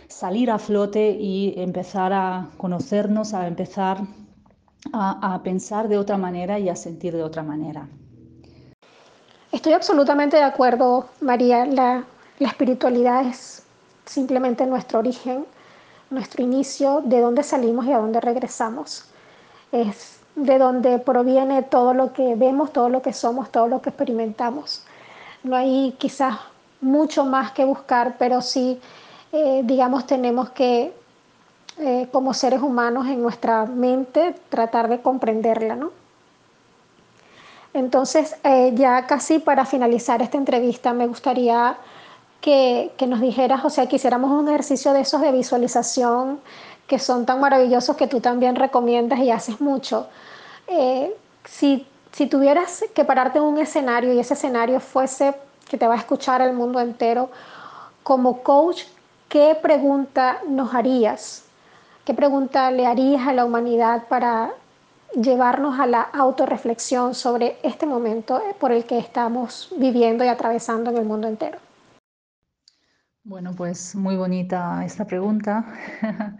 salir 0.10 0.50
a 0.52 0.58
flote 0.58 1.12
y 1.12 1.54
empezar 1.58 2.12
a 2.12 2.50
conocernos, 2.58 3.34
a 3.34 3.48
empezar 3.48 4.00
a, 4.92 5.40
pensar 5.44 5.88
de 5.88 5.98
otra 5.98 6.18
manera 6.18 6.58
y 6.58 6.68
a 6.68 6.76
sentir 6.76 7.16
de 7.16 7.24
otra 7.24 7.44
manera. 7.44 7.88
Estoy 9.52 9.74
absolutamente 9.74 10.38
de 10.38 10.44
acuerdo, 10.44 11.10
María. 11.22 11.66
La, 11.66 12.04
la, 12.40 12.48
espiritualidad 12.48 13.26
es 13.26 13.64
simplemente 14.06 14.66
nuestro 14.66 15.00
origen, 15.00 15.46
nuestro 16.10 16.44
inicio, 16.44 17.02
de 17.06 17.22
dónde 17.22 17.44
salimos 17.44 17.86
y 17.86 17.92
a 17.92 18.00
dónde 18.00 18.20
regresamos. 18.20 19.06
Es 19.72 20.20
de 20.36 20.58
donde 20.58 21.00
proviene 21.00 21.62
todo 21.64 21.94
lo 21.94 22.14
que 22.14 22.36
vemos, 22.36 22.74
todo 22.74 22.90
lo 22.90 23.02
que 23.02 23.14
somos, 23.14 23.52
todo 23.52 23.68
lo 23.68 23.82
que 23.82 23.90
experimentamos. 23.90 24.86
No 25.44 25.56
hay 25.56 25.96
quizás 25.98 26.36
mucho 26.82 27.26
más 27.26 27.52
que 27.52 27.66
buscar, 27.66 28.16
pero 28.18 28.42
sí, 28.42 28.80
eh, 29.32 29.62
digamos, 29.64 30.08
tenemos 30.08 30.50
que, 30.50 30.92
eh, 31.78 32.08
como 32.12 32.34
seres 32.34 32.62
humanos 32.62 33.08
en 33.08 33.22
nuestra 33.22 33.66
mente, 33.66 34.36
tratar 34.50 34.90
de 34.90 35.02
comprenderla, 35.02 35.76
¿no? 35.76 35.92
Entonces, 37.74 38.36
eh, 38.44 38.72
ya 38.74 39.06
casi 39.06 39.38
para 39.38 39.66
finalizar 39.66 40.22
esta 40.24 40.38
entrevista, 40.38 40.94
me 40.94 41.06
gustaría 41.06 41.78
que, 42.42 42.92
que, 42.98 43.06
nos 43.06 43.22
dijeras, 43.22 43.64
o 43.64 43.70
sea, 43.70 43.88
que 43.88 43.98
hiciéramos 43.98 44.32
un 44.32 44.50
ejercicio 44.50 44.94
de 44.94 45.02
esos 45.02 45.22
de 45.22 45.32
visualización 45.32 46.40
que 46.88 46.98
son 46.98 47.28
tan 47.28 47.40
maravillosos 47.40 47.96
que 47.96 48.08
tú 48.08 48.20
también 48.22 48.56
recomiendas 48.56 49.20
y 49.20 49.30
haces 49.30 49.62
mucho. 49.62 50.08
Si, 51.46 51.86
si 52.12 52.28
tuvieras 52.28 52.84
que 52.96 53.06
pararte 53.06 53.38
en 53.38 53.44
un 53.44 53.60
escenario 53.60 54.14
y 54.14 54.20
ese 54.20 54.34
escenario 54.34 54.80
fuese 54.80 55.36
que 55.70 55.78
te 55.78 55.88
va 55.88 55.94
a 55.94 55.98
escuchar 55.98 56.42
el 56.42 56.54
mundo 56.54 56.80
entero, 56.80 57.30
como 58.04 58.42
coach, 58.42 58.84
¿qué 59.30 59.56
pregunta 59.62 60.40
nos 60.48 60.74
harías? 60.74 61.46
¿Qué 62.04 62.14
pregunta 62.14 62.72
le 62.72 62.88
harías 62.88 63.28
a 63.28 63.34
la 63.34 63.46
humanidad 63.46 64.08
para 64.10 64.52
llevarnos 65.16 65.80
a 65.80 65.86
la 65.86 66.02
autorreflexión 66.02 67.14
sobre 67.14 67.58
este 67.64 67.86
momento 67.86 68.42
por 68.60 68.72
el 68.72 68.86
que 68.86 68.98
estamos 68.98 69.72
viviendo 69.78 70.24
y 70.24 70.28
atravesando 70.28 70.90
en 70.90 70.98
el 70.98 71.06
mundo 71.06 71.28
entero? 71.28 71.60
Bueno, 73.24 73.54
pues 73.56 73.96
muy 73.96 74.16
bonita 74.16 74.84
esta 74.84 75.06
pregunta. 75.06 75.64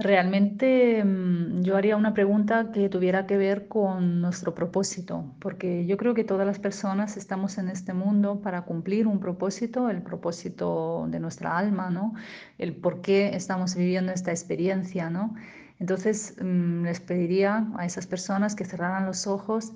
Realmente 0.00 1.02
mm, 1.04 1.62
yo 1.62 1.76
haría 1.76 1.96
una 1.96 2.14
pregunta 2.14 2.70
que 2.70 2.88
tuviera 2.88 3.26
que 3.26 3.36
ver 3.36 3.66
con 3.66 4.20
nuestro 4.20 4.54
propósito, 4.54 5.34
porque 5.40 5.86
yo 5.86 5.96
creo 5.96 6.14
que 6.14 6.22
todas 6.22 6.46
las 6.46 6.60
personas 6.60 7.16
estamos 7.16 7.58
en 7.58 7.68
este 7.68 7.94
mundo 7.94 8.40
para 8.40 8.62
cumplir 8.62 9.08
un 9.08 9.18
propósito, 9.18 9.90
el 9.90 10.02
propósito 10.02 11.06
de 11.08 11.18
nuestra 11.18 11.58
alma, 11.58 11.90
¿no? 11.90 12.14
El 12.58 12.76
por 12.76 13.00
qué 13.00 13.34
estamos 13.34 13.74
viviendo 13.74 14.12
esta 14.12 14.30
experiencia, 14.30 15.10
¿no? 15.10 15.34
Entonces 15.80 16.36
mm, 16.40 16.84
les 16.84 17.00
pediría 17.00 17.66
a 17.76 17.84
esas 17.84 18.06
personas 18.06 18.54
que 18.54 18.64
cerraran 18.64 19.04
los 19.04 19.26
ojos 19.26 19.72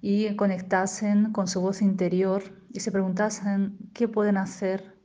y 0.00 0.34
conectasen 0.36 1.32
con 1.32 1.46
su 1.46 1.60
voz 1.60 1.82
interior 1.82 2.42
y 2.72 2.80
se 2.80 2.90
preguntasen 2.90 3.76
qué 3.92 4.08
pueden 4.08 4.38
hacer 4.38 4.96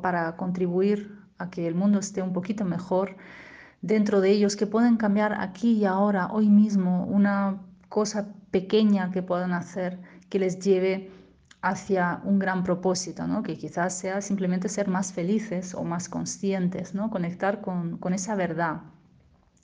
para 0.00 0.36
contribuir 0.36 1.18
a 1.38 1.50
que 1.50 1.66
el 1.66 1.74
mundo 1.74 1.98
esté 1.98 2.22
un 2.22 2.32
poquito 2.32 2.64
mejor 2.64 3.16
dentro 3.82 4.20
de 4.20 4.30
ellos 4.30 4.56
que 4.56 4.66
pueden 4.66 4.96
cambiar 4.96 5.34
aquí 5.40 5.72
y 5.72 5.84
ahora, 5.84 6.28
hoy 6.32 6.48
mismo, 6.48 7.04
una 7.04 7.60
cosa 7.88 8.28
pequeña 8.50 9.10
que 9.10 9.22
puedan 9.22 9.52
hacer 9.52 9.98
que 10.28 10.38
les 10.38 10.58
lleve 10.58 11.10
hacia 11.62 12.20
un 12.24 12.38
gran 12.38 12.62
propósito, 12.62 13.26
¿no? 13.26 13.42
que 13.42 13.56
quizás 13.56 13.96
sea 13.98 14.20
simplemente 14.20 14.68
ser 14.68 14.88
más 14.88 15.12
felices 15.12 15.74
o 15.74 15.82
más 15.84 16.08
conscientes, 16.08 16.94
¿no? 16.94 17.10
conectar 17.10 17.60
con, 17.60 17.98
con 17.98 18.14
esa 18.14 18.34
verdad. 18.34 18.82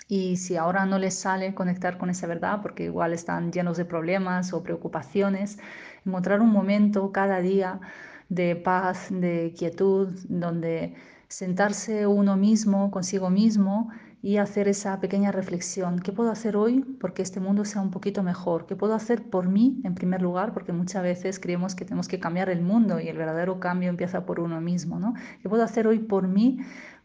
Y 0.09 0.37
si 0.37 0.57
ahora 0.57 0.85
no 0.85 0.99
les 0.99 1.15
sale 1.15 1.55
conectar 1.55 1.97
con 1.99 2.11
esa 2.11 2.27
verdad, 2.27 2.61
porque 2.61 2.85
igual 2.85 3.13
están 3.13 3.53
llenos 3.53 3.77
de 3.77 3.85
problemas 3.85 4.53
o 4.53 4.63
preocupaciones, 4.63 5.59
encontrar 6.05 6.41
un 6.41 6.51
momento 6.51 7.13
cada 7.13 7.41
día 7.41 7.81
de 8.29 8.57
paz, 8.57 9.09
de 9.11 9.55
quietud, 9.57 10.09
donde 10.29 10.95
sentarse 11.33 12.07
uno 12.07 12.37
mismo 12.37 12.91
consigo 12.91 13.31
mismo 13.31 13.89
y 14.21 14.37
hacer 14.37 14.69
esa 14.69 15.01
pequeña 15.01 15.33
reflexión. 15.33 15.99
¿Qué 15.99 16.13
puedo 16.13 16.31
hacer 16.31 16.57
hoy 16.57 16.81
porque 17.01 17.23
este 17.23 17.41
mundo 17.41 17.65
sea 17.65 17.81
un 17.81 17.91
poquito 17.91 18.23
mejor? 18.23 18.67
¿Qué 18.67 18.77
puedo 18.77 18.95
hacer 18.95 19.31
por 19.31 19.49
mí 19.49 19.81
en 19.83 19.95
primer 19.95 20.21
lugar? 20.21 20.53
Porque 20.53 20.75
muchas 20.75 21.03
veces 21.03 21.41
creemos 21.41 21.75
que 21.75 21.87
tenemos 21.87 22.07
que 22.07 22.21
cambiar 22.21 22.51
el 22.51 22.61
mundo 22.61 23.01
y 23.01 23.09
el 23.09 23.17
verdadero 23.17 23.61
cambio 23.61 23.89
empieza 23.89 24.27
por 24.27 24.41
uno 24.41 24.61
mismo. 24.61 25.01
¿no? 25.01 25.15
¿Qué 25.41 25.49
puedo 25.49 25.65
hacer 25.65 25.87
hoy 25.87 26.01
por 26.01 26.29
mí 26.29 26.59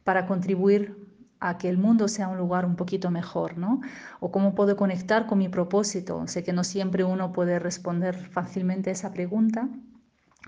para 0.04 0.28
contribuir 0.28 1.08
a 1.40 1.58
que 1.58 1.70
el 1.70 1.78
mundo 1.78 2.10
sea 2.10 2.28
un 2.28 2.38
lugar 2.38 2.66
un 2.66 2.76
poquito 2.76 3.10
mejor, 3.10 3.58
¿no? 3.58 3.80
O 4.20 4.32
cómo 4.32 4.56
puedo 4.56 4.76
conectar 4.76 5.28
con 5.28 5.38
mi 5.38 5.48
propósito. 5.48 6.28
Sé 6.28 6.44
que 6.44 6.52
no 6.52 6.64
siempre 6.66 7.04
uno 7.06 7.32
puede 7.32 7.60
responder 7.60 8.18
fácilmente 8.18 8.92
esa 8.92 9.14
pregunta. 9.14 9.70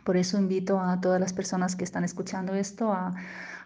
Por 0.04 0.18
eso 0.18 0.38
invito 0.40 0.80
a 0.80 1.00
todas 1.00 1.20
las 1.20 1.34
personas 1.34 1.76
que 1.76 1.84
están 1.84 2.04
escuchando 2.04 2.54
esto 2.56 2.92
a, 2.92 3.14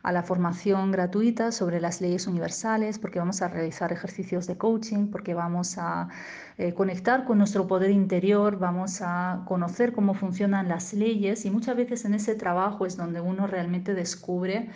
a 0.03 0.11
la 0.11 0.21
formación 0.21 0.91
gratuita 0.91 1.53
sobre 1.53 1.79
las 1.79 2.01
leyes 2.01 2.27
universales, 2.27 2.99
porque 2.99 3.19
vamos 3.19 3.41
a 3.41 3.47
realizar 3.47 3.93
ejercicios 3.93 4.47
de 4.47 4.57
coaching, 4.57 5.07
porque 5.07 5.33
vamos 5.33 5.77
a 5.77 6.09
eh, 6.57 6.73
conectar 6.73 7.23
con 7.23 7.37
nuestro 7.37 7.67
poder 7.67 7.89
interior, 7.89 8.59
vamos 8.59 9.01
a 9.01 9.43
conocer 9.47 9.93
cómo 9.93 10.13
funcionan 10.13 10.67
las 10.67 10.93
leyes 10.93 11.45
y 11.45 11.51
muchas 11.51 11.77
veces 11.77 12.03
en 12.03 12.15
ese 12.15 12.35
trabajo 12.35 12.85
es 12.85 12.97
donde 12.97 13.21
uno 13.21 13.47
realmente 13.47 13.93
descubre 13.93 14.69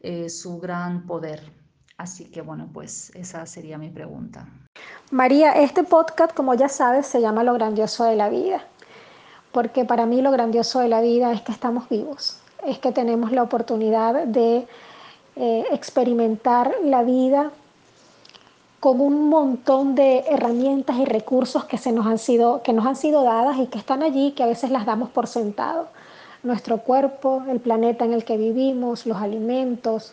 eh, 0.00 0.28
su 0.28 0.58
gran 0.58 1.06
poder. 1.06 1.40
Así 1.96 2.24
que 2.24 2.42
bueno, 2.42 2.68
pues 2.72 3.12
esa 3.14 3.46
sería 3.46 3.78
mi 3.78 3.90
pregunta. 3.90 4.48
María, 5.12 5.52
este 5.52 5.84
podcast, 5.84 6.34
como 6.34 6.52
ya 6.54 6.68
sabes, 6.68 7.06
se 7.06 7.20
llama 7.20 7.44
Lo 7.44 7.54
grandioso 7.54 8.04
de 8.04 8.16
la 8.16 8.28
vida, 8.28 8.66
porque 9.52 9.84
para 9.84 10.04
mí 10.04 10.20
lo 10.20 10.32
grandioso 10.32 10.80
de 10.80 10.88
la 10.88 11.00
vida 11.00 11.32
es 11.32 11.42
que 11.42 11.52
estamos 11.52 11.88
vivos, 11.88 12.40
es 12.66 12.78
que 12.78 12.92
tenemos 12.92 13.32
la 13.32 13.42
oportunidad 13.42 14.24
de 14.24 14.66
eh, 15.36 15.64
experimentar 15.72 16.74
la 16.84 17.02
vida 17.02 17.50
con 18.80 19.00
un 19.00 19.28
montón 19.28 19.94
de 19.94 20.24
herramientas 20.28 20.98
y 20.98 21.06
recursos 21.06 21.64
que, 21.64 21.78
se 21.78 21.90
nos 21.90 22.06
han 22.06 22.18
sido, 22.18 22.62
que 22.62 22.72
nos 22.72 22.86
han 22.86 22.96
sido 22.96 23.22
dadas 23.22 23.58
y 23.58 23.66
que 23.66 23.78
están 23.78 24.02
allí, 24.02 24.32
que 24.32 24.42
a 24.42 24.46
veces 24.46 24.70
las 24.70 24.84
damos 24.84 25.08
por 25.08 25.26
sentado. 25.26 25.88
Nuestro 26.42 26.78
cuerpo, 26.78 27.42
el 27.48 27.60
planeta 27.60 28.04
en 28.04 28.12
el 28.12 28.24
que 28.24 28.36
vivimos, 28.36 29.06
los 29.06 29.16
alimentos, 29.16 30.12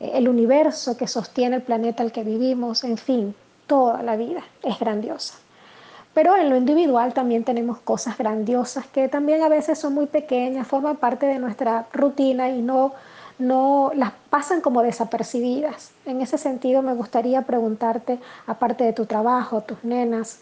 eh, 0.00 0.12
el 0.14 0.28
universo 0.28 0.96
que 0.96 1.06
sostiene 1.06 1.56
el 1.56 1.62
planeta 1.62 2.02
al 2.02 2.10
que 2.10 2.24
vivimos, 2.24 2.84
en 2.84 2.96
fin, 2.96 3.34
toda 3.66 4.02
la 4.02 4.16
vida 4.16 4.42
es 4.62 4.78
grandiosa. 4.78 5.34
Pero 6.16 6.34
en 6.34 6.48
lo 6.48 6.56
individual 6.56 7.12
también 7.12 7.44
tenemos 7.44 7.78
cosas 7.80 8.16
grandiosas 8.16 8.86
que 8.86 9.06
también 9.06 9.42
a 9.42 9.50
veces 9.50 9.78
son 9.78 9.92
muy 9.92 10.06
pequeñas, 10.06 10.66
forman 10.66 10.96
parte 10.96 11.26
de 11.26 11.38
nuestra 11.38 11.88
rutina 11.92 12.48
y 12.48 12.62
no, 12.62 12.94
no 13.38 13.92
las 13.94 14.12
pasan 14.30 14.62
como 14.62 14.82
desapercibidas. 14.82 15.90
En 16.06 16.22
ese 16.22 16.38
sentido 16.38 16.80
me 16.80 16.94
gustaría 16.94 17.42
preguntarte, 17.42 18.18
aparte 18.46 18.84
de 18.84 18.94
tu 18.94 19.04
trabajo, 19.04 19.60
tus 19.60 19.84
nenas, 19.84 20.40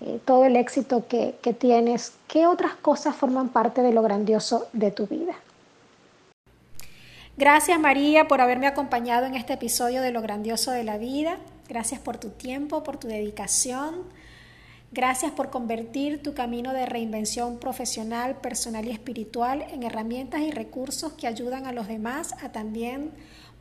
eh, 0.00 0.18
todo 0.24 0.46
el 0.46 0.56
éxito 0.56 1.06
que, 1.06 1.34
que 1.42 1.52
tienes, 1.52 2.14
¿qué 2.26 2.46
otras 2.46 2.74
cosas 2.76 3.14
forman 3.14 3.50
parte 3.50 3.82
de 3.82 3.92
lo 3.92 4.00
grandioso 4.00 4.68
de 4.72 4.92
tu 4.92 5.06
vida? 5.08 5.34
Gracias 7.36 7.78
María 7.78 8.28
por 8.28 8.40
haberme 8.40 8.66
acompañado 8.66 9.26
en 9.26 9.34
este 9.34 9.52
episodio 9.52 10.00
de 10.00 10.10
Lo 10.10 10.22
Grandioso 10.22 10.70
de 10.70 10.84
la 10.84 10.96
Vida. 10.96 11.36
Gracias 11.68 12.00
por 12.00 12.16
tu 12.16 12.30
tiempo, 12.30 12.82
por 12.82 12.96
tu 12.96 13.08
dedicación 13.08 14.21
Gracias 14.94 15.32
por 15.32 15.48
convertir 15.48 16.22
tu 16.22 16.34
camino 16.34 16.74
de 16.74 16.84
reinvención 16.84 17.58
profesional, 17.58 18.36
personal 18.42 18.84
y 18.84 18.90
espiritual 18.90 19.62
en 19.72 19.84
herramientas 19.84 20.42
y 20.42 20.50
recursos 20.50 21.14
que 21.14 21.26
ayudan 21.26 21.66
a 21.66 21.72
los 21.72 21.88
demás 21.88 22.34
a 22.42 22.52
también 22.52 23.10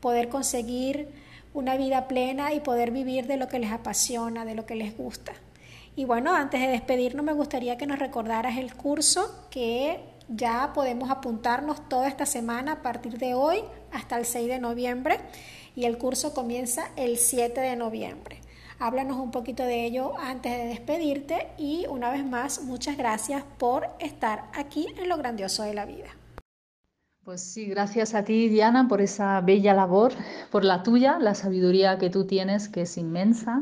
poder 0.02 0.28
conseguir 0.28 1.08
una 1.54 1.78
vida 1.78 2.10
plena 2.10 2.54
y 2.54 2.60
poder 2.60 2.92
vivir 2.92 3.28
de 3.28 3.38
lo 3.38 3.48
que 3.48 3.60
les 3.60 3.72
apasiona, 3.72 4.44
de 4.44 4.56
lo 4.56 4.66
que 4.66 4.76
les 4.76 4.98
gusta. 4.98 5.32
Y 5.96 6.04
bueno, 6.04 6.36
antes 6.36 6.60
de 6.60 6.68
despedirnos 6.68 7.24
me 7.24 7.32
gustaría 7.32 7.78
que 7.78 7.88
nos 7.88 8.00
recordaras 8.00 8.58
el 8.58 8.76
curso 8.76 9.48
que 9.50 10.02
ya 10.28 10.74
podemos 10.74 11.10
apuntarnos 11.10 11.88
toda 11.88 12.10
esta 12.10 12.26
semana 12.26 12.74
a 12.74 12.82
partir 12.82 13.18
de 13.18 13.36
hoy 13.36 13.64
hasta 13.94 14.18
el 14.18 14.26
6 14.26 14.50
de 14.50 14.60
noviembre 14.60 15.18
y 15.78 15.86
el 15.86 15.98
curso 15.98 16.34
comienza 16.34 16.90
el 16.98 17.18
7 17.18 17.62
de 17.62 17.78
noviembre. 17.78 18.41
Háblanos 18.84 19.18
un 19.18 19.30
poquito 19.30 19.62
de 19.62 19.86
ello 19.86 20.14
antes 20.18 20.58
de 20.58 20.66
despedirte 20.66 21.50
y 21.56 21.86
una 21.88 22.10
vez 22.10 22.26
más, 22.26 22.64
muchas 22.64 22.98
gracias 22.98 23.44
por 23.60 23.86
estar 24.00 24.46
aquí 24.56 24.88
en 24.98 25.08
lo 25.08 25.18
grandioso 25.18 25.62
de 25.62 25.76
la 25.76 25.86
vida. 25.86 26.08
Pues 27.24 27.44
sí, 27.44 27.68
gracias 27.68 28.16
a 28.16 28.24
ti, 28.24 28.50
Diana, 28.50 28.88
por 28.88 29.00
esa 29.00 29.40
bella 29.42 29.76
labor, 29.76 30.14
por 30.50 30.66
la 30.66 30.82
tuya, 30.82 31.20
la 31.20 31.36
sabiduría 31.36 32.00
que 32.00 32.10
tú 32.10 32.26
tienes, 32.26 32.70
que 32.70 32.82
es 32.82 32.98
inmensa 32.98 33.62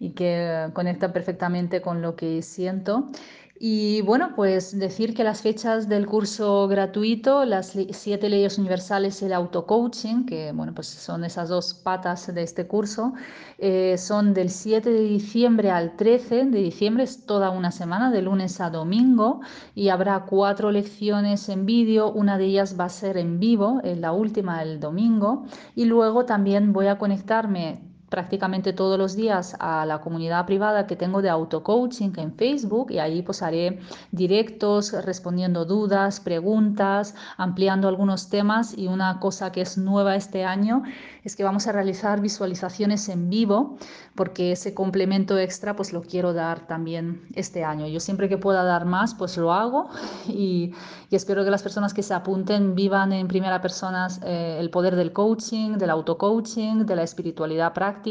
y 0.00 0.12
que 0.12 0.70
conecta 0.72 1.12
perfectamente 1.12 1.82
con 1.82 2.00
lo 2.00 2.16
que 2.16 2.40
siento. 2.40 3.10
Y 3.56 4.00
bueno, 4.02 4.32
pues 4.34 4.76
decir 4.76 5.14
que 5.14 5.22
las 5.22 5.42
fechas 5.42 5.88
del 5.88 6.06
curso 6.06 6.66
gratuito, 6.66 7.44
las 7.44 7.76
siete 7.92 8.28
leyes 8.28 8.58
universales 8.58 9.22
y 9.22 9.26
el 9.26 9.32
auto-coaching, 9.32 10.26
que 10.26 10.50
bueno, 10.52 10.74
pues 10.74 10.88
son 10.88 11.24
esas 11.24 11.50
dos 11.50 11.72
patas 11.72 12.34
de 12.34 12.42
este 12.42 12.66
curso, 12.66 13.14
eh, 13.58 13.96
son 13.96 14.34
del 14.34 14.50
7 14.50 14.90
de 14.90 15.02
diciembre 15.02 15.70
al 15.70 15.94
13 15.96 16.46
de 16.46 16.58
diciembre, 16.58 17.04
es 17.04 17.26
toda 17.26 17.50
una 17.50 17.70
semana, 17.70 18.10
de 18.10 18.22
lunes 18.22 18.60
a 18.60 18.70
domingo, 18.70 19.40
y 19.76 19.88
habrá 19.88 20.24
cuatro 20.24 20.72
lecciones 20.72 21.48
en 21.48 21.64
vídeo, 21.64 22.10
una 22.10 22.38
de 22.38 22.46
ellas 22.46 22.78
va 22.78 22.86
a 22.86 22.88
ser 22.88 23.16
en 23.16 23.38
vivo, 23.38 23.80
la 23.84 24.12
última 24.12 24.62
el 24.62 24.80
domingo, 24.80 25.44
y 25.76 25.84
luego 25.84 26.24
también 26.24 26.72
voy 26.72 26.88
a 26.88 26.98
conectarme 26.98 27.93
prácticamente 28.14 28.72
todos 28.72 28.96
los 28.96 29.16
días 29.16 29.56
a 29.58 29.84
la 29.86 30.00
comunidad 30.00 30.46
privada 30.46 30.86
que 30.86 30.94
tengo 30.94 31.20
de 31.20 31.28
auto-coaching 31.30 32.12
en 32.16 32.32
Facebook 32.32 32.92
y 32.92 33.00
ahí 33.00 33.22
pues 33.22 33.42
haré 33.42 33.80
directos 34.12 34.92
respondiendo 35.04 35.64
dudas, 35.64 36.20
preguntas, 36.20 37.16
ampliando 37.36 37.88
algunos 37.88 38.28
temas 38.28 38.78
y 38.78 38.86
una 38.86 39.18
cosa 39.18 39.50
que 39.50 39.62
es 39.62 39.78
nueva 39.78 40.14
este 40.14 40.44
año 40.44 40.84
es 41.24 41.34
que 41.34 41.42
vamos 41.42 41.66
a 41.66 41.72
realizar 41.72 42.20
visualizaciones 42.20 43.08
en 43.08 43.30
vivo 43.30 43.78
porque 44.14 44.52
ese 44.52 44.74
complemento 44.74 45.36
extra 45.36 45.74
pues 45.74 45.92
lo 45.92 46.02
quiero 46.02 46.32
dar 46.32 46.68
también 46.68 47.22
este 47.34 47.64
año. 47.64 47.88
Yo 47.88 47.98
siempre 47.98 48.28
que 48.28 48.38
pueda 48.38 48.62
dar 48.62 48.84
más 48.84 49.16
pues 49.16 49.36
lo 49.38 49.52
hago 49.52 49.88
y, 50.28 50.72
espero 51.10 51.44
que 51.44 51.50
las 51.50 51.62
personas 51.62 51.94
que 51.94 52.02
se 52.02 52.12
apunten 52.12 52.74
vivan 52.74 53.12
en 53.12 53.28
primera 53.28 53.60
persona 53.60 54.08
eh, 54.24 54.56
el 54.58 54.68
poder 54.70 54.96
del 54.96 55.12
coaching, 55.12 55.78
del 55.78 55.90
auto-coaching, 55.90 56.86
de 56.86 56.96
la 56.96 57.04
espiritualidad 57.04 57.72
práctica 57.72 58.03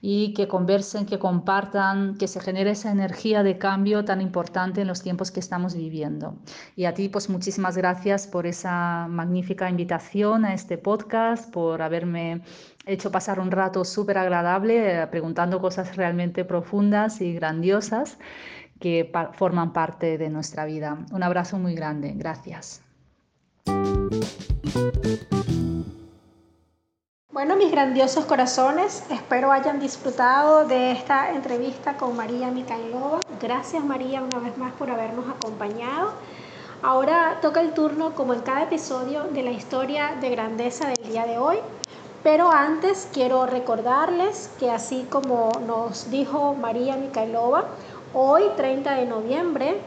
y 0.00 0.34
que 0.34 0.48
conversen, 0.48 1.06
que 1.06 1.18
compartan, 1.18 2.16
que 2.16 2.26
se 2.26 2.40
genere 2.40 2.72
esa 2.72 2.90
energía 2.90 3.42
de 3.42 3.56
cambio 3.56 4.04
tan 4.04 4.20
importante 4.20 4.80
en 4.80 4.88
los 4.88 5.02
tiempos 5.02 5.30
que 5.30 5.40
estamos 5.40 5.74
viviendo. 5.74 6.36
Y 6.74 6.86
a 6.86 6.94
ti, 6.94 7.08
pues 7.08 7.30
muchísimas 7.30 7.76
gracias 7.76 8.26
por 8.26 8.46
esa 8.46 9.06
magnífica 9.08 9.70
invitación 9.70 10.44
a 10.44 10.54
este 10.54 10.76
podcast, 10.76 11.52
por 11.52 11.82
haberme 11.82 12.42
hecho 12.84 13.12
pasar 13.12 13.38
un 13.38 13.50
rato 13.50 13.84
súper 13.84 14.18
agradable 14.18 15.02
eh, 15.02 15.06
preguntando 15.06 15.60
cosas 15.60 15.96
realmente 15.96 16.44
profundas 16.44 17.20
y 17.20 17.34
grandiosas 17.34 18.18
que 18.80 19.12
forman 19.34 19.72
parte 19.72 20.18
de 20.18 20.28
nuestra 20.28 20.64
vida. 20.64 20.98
Un 21.12 21.22
abrazo 21.22 21.58
muy 21.58 21.74
grande. 21.76 22.12
Gracias. 22.16 22.82
Bueno, 27.32 27.56
mis 27.56 27.70
grandiosos 27.70 28.26
corazones, 28.26 29.04
espero 29.08 29.52
hayan 29.52 29.80
disfrutado 29.80 30.66
de 30.66 30.92
esta 30.92 31.30
entrevista 31.30 31.96
con 31.96 32.14
María 32.14 32.48
Micailova. 32.48 33.20
Gracias 33.40 33.82
María 33.82 34.20
una 34.20 34.38
vez 34.38 34.58
más 34.58 34.70
por 34.74 34.90
habernos 34.90 35.24
acompañado. 35.30 36.12
Ahora 36.82 37.38
toca 37.40 37.62
el 37.62 37.72
turno, 37.72 38.14
como 38.14 38.34
en 38.34 38.42
cada 38.42 38.64
episodio, 38.64 39.24
de 39.32 39.42
la 39.42 39.50
historia 39.50 40.14
de 40.20 40.28
grandeza 40.28 40.88
del 40.88 41.08
día 41.10 41.24
de 41.24 41.38
hoy. 41.38 41.56
Pero 42.22 42.50
antes 42.52 43.08
quiero 43.14 43.46
recordarles 43.46 44.50
que 44.58 44.70
así 44.70 45.06
como 45.08 45.52
nos 45.66 46.10
dijo 46.10 46.52
María 46.52 46.98
Micailova, 46.98 47.64
hoy 48.12 48.42
30 48.58 48.94
de 48.94 49.06
noviembre 49.06 49.80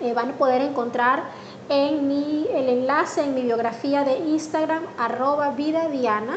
eh, 0.00 0.14
van 0.14 0.30
a 0.30 0.32
poder 0.32 0.62
encontrar 0.62 1.22
en 1.70 2.08
mi, 2.08 2.48
el 2.52 2.68
enlace 2.68 3.22
en 3.22 3.32
mi 3.32 3.42
biografía 3.42 4.02
de 4.02 4.18
Instagram, 4.18 4.82
arroba 4.98 5.50
vida 5.50 5.88
diana, 5.88 6.36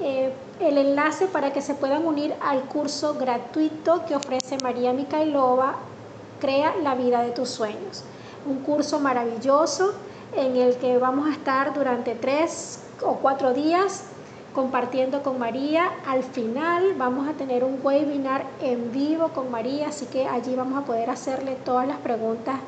eh, 0.00 0.32
el 0.58 0.78
enlace 0.78 1.26
para 1.26 1.52
que 1.52 1.60
se 1.60 1.74
puedan 1.74 2.06
unir 2.06 2.34
al 2.40 2.62
curso 2.62 3.14
gratuito 3.14 4.04
que 4.06 4.16
ofrece 4.16 4.56
María 4.62 4.92
Micailova, 4.92 5.76
Crea 6.40 6.76
la 6.84 6.94
vida 6.94 7.22
de 7.22 7.32
tus 7.32 7.48
sueños. 7.48 8.04
Un 8.46 8.60
curso 8.60 9.00
maravilloso 9.00 9.92
en 10.36 10.56
el 10.56 10.76
que 10.76 10.96
vamos 10.96 11.26
a 11.26 11.32
estar 11.32 11.74
durante 11.74 12.14
tres 12.14 12.84
o 13.02 13.14
cuatro 13.14 13.52
días 13.54 14.04
compartiendo 14.54 15.24
con 15.24 15.40
María. 15.40 15.90
Al 16.06 16.22
final 16.22 16.94
vamos 16.96 17.28
a 17.28 17.32
tener 17.32 17.64
un 17.64 17.80
webinar 17.82 18.44
en 18.62 18.92
vivo 18.92 19.30
con 19.30 19.50
María, 19.50 19.88
así 19.88 20.06
que 20.06 20.28
allí 20.28 20.54
vamos 20.54 20.80
a 20.80 20.86
poder 20.86 21.10
hacerle 21.10 21.56
todas 21.64 21.88
las 21.88 21.98
preguntas 21.98 22.60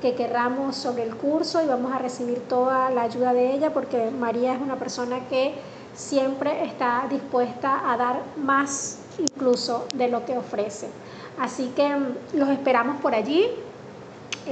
que 0.00 0.14
querramos 0.14 0.76
sobre 0.76 1.02
el 1.04 1.16
curso 1.16 1.62
y 1.62 1.66
vamos 1.66 1.92
a 1.92 1.98
recibir 1.98 2.40
toda 2.48 2.90
la 2.90 3.02
ayuda 3.02 3.32
de 3.32 3.52
ella 3.54 3.72
porque 3.72 4.10
María 4.10 4.54
es 4.54 4.60
una 4.60 4.76
persona 4.76 5.28
que 5.28 5.54
siempre 5.94 6.64
está 6.64 7.06
dispuesta 7.10 7.90
a 7.92 7.96
dar 7.96 8.22
más 8.36 8.98
incluso 9.18 9.86
de 9.94 10.08
lo 10.08 10.24
que 10.24 10.38
ofrece. 10.38 10.88
Así 11.38 11.72
que 11.76 11.88
mm, 11.88 12.36
los 12.38 12.48
esperamos 12.48 13.00
por 13.00 13.14
allí. 13.14 13.46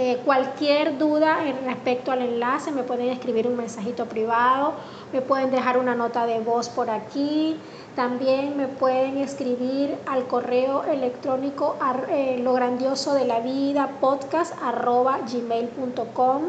Eh, 0.01 0.21
cualquier 0.25 0.97
duda 0.97 1.45
en 1.45 1.65
respecto 1.65 2.13
al 2.13 2.23
enlace 2.23 2.71
me 2.71 2.85
pueden 2.85 3.09
escribir 3.09 3.49
un 3.49 3.57
mensajito 3.57 4.07
privado, 4.07 4.75
me 5.13 5.23
pueden 5.23 5.51
dejar 5.51 5.77
una 5.77 5.97
nota 5.97 6.25
de 6.25 6.39
voz 6.39 6.69
por 6.69 6.89
aquí. 6.89 7.57
También 7.97 8.57
me 8.57 8.69
pueden 8.69 9.19
escribir 9.19 9.99
al 10.07 10.29
correo 10.29 10.85
electrónico 10.85 11.75
eh, 12.11 12.39
lo 12.41 12.53
grandioso 12.53 13.13
de 13.13 13.25
la 13.25 13.41
vida 13.41 13.91
podcast 14.01 14.55
arroba 14.63 15.19
gmail.com 15.29 16.43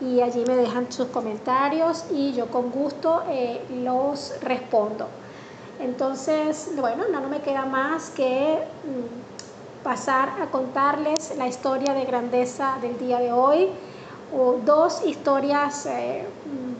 y 0.00 0.22
allí 0.22 0.42
me 0.46 0.56
dejan 0.56 0.90
sus 0.90 1.08
comentarios 1.08 2.06
y 2.10 2.32
yo 2.32 2.46
con 2.46 2.70
gusto 2.70 3.22
eh, 3.28 3.60
los 3.84 4.32
respondo. 4.40 5.08
Entonces, 5.78 6.70
bueno, 6.74 7.04
no, 7.12 7.20
me 7.28 7.40
queda 7.40 7.66
más 7.66 8.08
que 8.08 8.56
mm, 8.84 9.27
pasar 9.82 10.40
a 10.40 10.46
contarles 10.50 11.36
la 11.36 11.46
historia 11.46 11.94
de 11.94 12.04
grandeza 12.04 12.78
del 12.80 12.98
día 12.98 13.18
de 13.18 13.32
hoy. 13.32 13.68
O 14.36 14.58
dos 14.64 15.04
historias, 15.06 15.86
eh, 15.86 16.26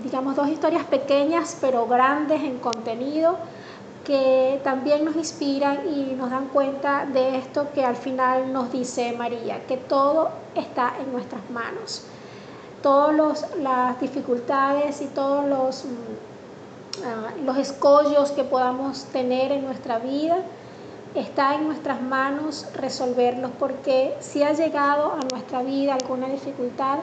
digamos, 0.02 0.36
dos 0.36 0.48
historias 0.48 0.84
pequeñas 0.84 1.56
pero 1.60 1.86
grandes 1.86 2.42
en 2.42 2.58
contenido 2.58 3.38
que 4.08 4.58
también 4.64 5.04
nos 5.04 5.16
inspiran 5.16 5.86
y 5.86 6.14
nos 6.14 6.30
dan 6.30 6.46
cuenta 6.48 7.04
de 7.04 7.36
esto 7.36 7.66
que 7.74 7.84
al 7.84 7.94
final 7.94 8.54
nos 8.54 8.72
dice 8.72 9.12
María, 9.12 9.66
que 9.66 9.76
todo 9.76 10.30
está 10.54 10.94
en 10.98 11.12
nuestras 11.12 11.42
manos. 11.50 12.04
Todas 12.82 13.46
las 13.60 14.00
dificultades 14.00 15.02
y 15.02 15.08
todos 15.08 15.44
los, 15.44 15.84
mm, 15.84 17.04
ah, 17.04 17.30
los 17.44 17.58
escollos 17.58 18.30
que 18.30 18.44
podamos 18.44 19.04
tener 19.12 19.52
en 19.52 19.66
nuestra 19.66 19.98
vida, 19.98 20.38
está 21.14 21.54
en 21.54 21.66
nuestras 21.66 22.02
manos 22.02 22.66
resolverlos, 22.74 23.50
porque 23.58 24.14
si 24.20 24.42
ha 24.42 24.52
llegado 24.52 25.12
a 25.12 25.20
nuestra 25.32 25.62
vida 25.62 25.94
alguna 25.94 26.28
dificultad, 26.28 26.98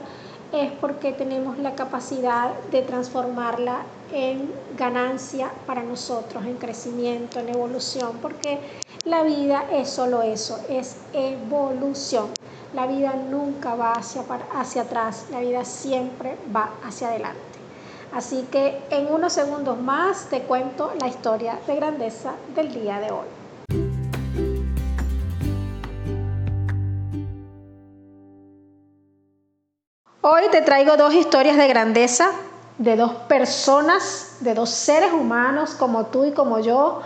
es 0.52 0.72
porque 0.80 1.12
tenemos 1.12 1.58
la 1.58 1.76
capacidad 1.76 2.52
de 2.72 2.82
transformarla 2.82 3.84
en 4.14 4.52
ganancia 4.78 5.52
para 5.66 5.84
nosotros, 5.84 6.46
en 6.46 6.56
crecimiento, 6.56 7.40
en 7.40 7.50
evolución, 7.50 8.20
porque 8.22 8.60
la 9.04 9.24
vida 9.24 9.66
es 9.72 9.90
solo 9.90 10.22
eso, 10.22 10.60
es 10.70 10.98
evolución. 11.14 12.30
La 12.74 12.88
vida 12.88 13.14
nunca 13.30 13.76
va 13.76 13.94
hacia, 13.94 14.24
hacia 14.54 14.84
atrás, 14.84 15.28
la 15.32 15.40
vida 15.40 15.66
siempre 15.66 16.38
va 16.56 16.72
hacia 16.84 17.10
adelante. 17.10 17.40
Así 18.14 18.48
que 18.52 18.82
en 18.92 19.12
unos 19.14 19.34
segundos 19.34 19.78
más 19.80 20.30
te 20.30 20.42
cuento 20.42 20.94
la 21.02 21.08
historia 21.08 21.60
de 21.68 21.76
grandeza 21.76 22.34
del 22.56 22.74
día 22.74 23.00
de 23.00 23.12
hoy. 23.12 23.35
Hoy 30.28 30.42
te 30.50 30.64
traigo 30.64 30.98
dos 30.98 31.14
historias 31.14 31.56
de 31.56 31.68
grandeza 31.68 32.32
de 32.80 32.96
dos 32.96 33.12
personas, 33.30 34.38
de 34.40 34.56
dos 34.56 34.72
seres 34.72 35.14
humanos 35.14 35.76
como 35.76 36.08
tú 36.08 36.26
y 36.26 36.32
como 36.32 36.58
yo, 36.62 37.02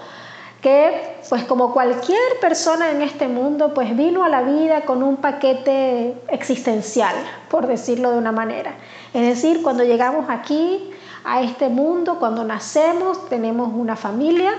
que 0.61 1.17
pues 1.27 1.43
como 1.43 1.73
cualquier 1.73 2.39
persona 2.39 2.91
en 2.91 3.01
este 3.01 3.27
mundo, 3.27 3.73
pues 3.73 3.97
vino 3.97 4.23
a 4.23 4.29
la 4.29 4.43
vida 4.43 4.85
con 4.85 5.03
un 5.03 5.17
paquete 5.17 6.15
existencial, 6.29 7.13
por 7.49 7.67
decirlo 7.67 8.11
de 8.11 8.19
una 8.19 8.31
manera. 8.31 8.75
Es 9.13 9.27
decir, 9.27 9.63
cuando 9.63 9.83
llegamos 9.83 10.27
aquí 10.29 10.89
a 11.25 11.41
este 11.41 11.67
mundo, 11.67 12.19
cuando 12.19 12.45
nacemos, 12.45 13.27
tenemos 13.27 13.69
una 13.73 13.97
familia, 13.97 14.53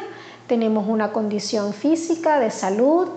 tenemos 0.49 0.87
una 0.87 1.13
condición 1.13 1.73
física 1.73 2.39
de 2.39 2.51
salud, 2.51 3.09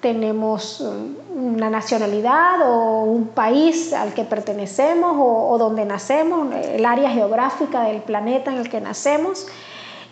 tenemos 0.00 0.80
um, 0.80 1.54
una 1.54 1.70
nacionalidad 1.70 2.60
o 2.62 3.02
un 3.04 3.28
país 3.28 3.92
al 3.92 4.14
que 4.14 4.24
pertenecemos 4.24 5.14
o, 5.18 5.56
donde 5.58 5.84
nacemos, 5.84 6.54
el 6.54 6.84
área 6.84 7.10
geográfica 7.10 7.84
del 7.84 8.02
planeta 8.02 8.50
en 8.50 8.58
el 8.58 8.68
que 8.68 8.80
nacemos 8.80 9.46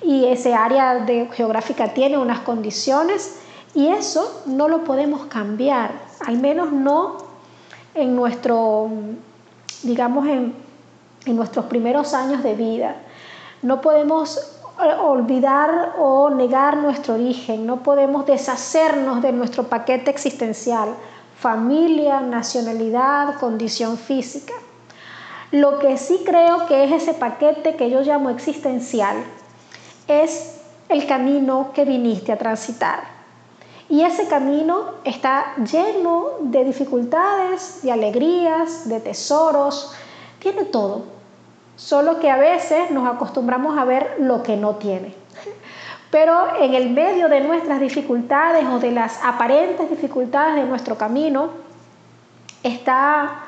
y 0.02 0.26
ese 0.26 0.54
área 0.54 0.96
de, 1.00 1.28
geográfica 1.32 1.94
tiene 1.94 2.18
unas 2.18 2.40
condiciones 2.40 3.40
y 3.74 3.88
eso 3.88 4.42
no 4.46 4.68
lo 4.68 4.84
podemos 4.84 5.26
cambiar, 5.26 5.90
al 6.26 6.38
menos 6.38 6.72
no 6.72 7.16
en 7.94 8.14
nuestro, 8.14 8.88
digamos, 9.82 10.26
en, 10.26 10.54
en 11.26 11.36
nuestros 11.36 11.66
primeros 11.66 12.14
años 12.14 12.42
de 12.42 12.54
vida. 12.54 12.96
No 13.62 13.80
podemos 13.80 14.57
olvidar 14.78 15.94
o 15.98 16.30
negar 16.30 16.76
nuestro 16.76 17.14
origen, 17.14 17.66
no 17.66 17.82
podemos 17.82 18.26
deshacernos 18.26 19.22
de 19.22 19.32
nuestro 19.32 19.64
paquete 19.64 20.10
existencial, 20.10 20.94
familia, 21.38 22.20
nacionalidad, 22.20 23.38
condición 23.38 23.98
física. 23.98 24.54
Lo 25.50 25.78
que 25.78 25.96
sí 25.96 26.22
creo 26.24 26.66
que 26.66 26.84
es 26.84 26.92
ese 26.92 27.14
paquete 27.14 27.74
que 27.76 27.90
yo 27.90 28.02
llamo 28.02 28.30
existencial 28.30 29.16
es 30.06 30.60
el 30.88 31.06
camino 31.06 31.70
que 31.74 31.84
viniste 31.84 32.32
a 32.32 32.38
transitar. 32.38 33.00
Y 33.88 34.02
ese 34.02 34.28
camino 34.28 34.84
está 35.04 35.54
lleno 35.56 36.26
de 36.40 36.64
dificultades, 36.64 37.80
de 37.82 37.90
alegrías, 37.90 38.88
de 38.88 39.00
tesoros, 39.00 39.94
tiene 40.38 40.64
todo 40.64 41.17
Solo 41.78 42.18
que 42.18 42.28
a 42.28 42.36
veces 42.36 42.90
nos 42.90 43.06
acostumbramos 43.08 43.78
a 43.78 43.84
ver 43.84 44.16
lo 44.18 44.42
que 44.42 44.56
no 44.56 44.74
tiene. 44.74 45.14
Pero 46.10 46.56
en 46.58 46.74
el 46.74 46.90
medio 46.90 47.28
de 47.28 47.40
nuestras 47.40 47.78
dificultades 47.78 48.66
o 48.66 48.80
de 48.80 48.90
las 48.90 49.22
aparentes 49.22 49.88
dificultades 49.88 50.56
de 50.56 50.64
nuestro 50.64 50.98
camino, 50.98 51.50
está, 52.64 53.44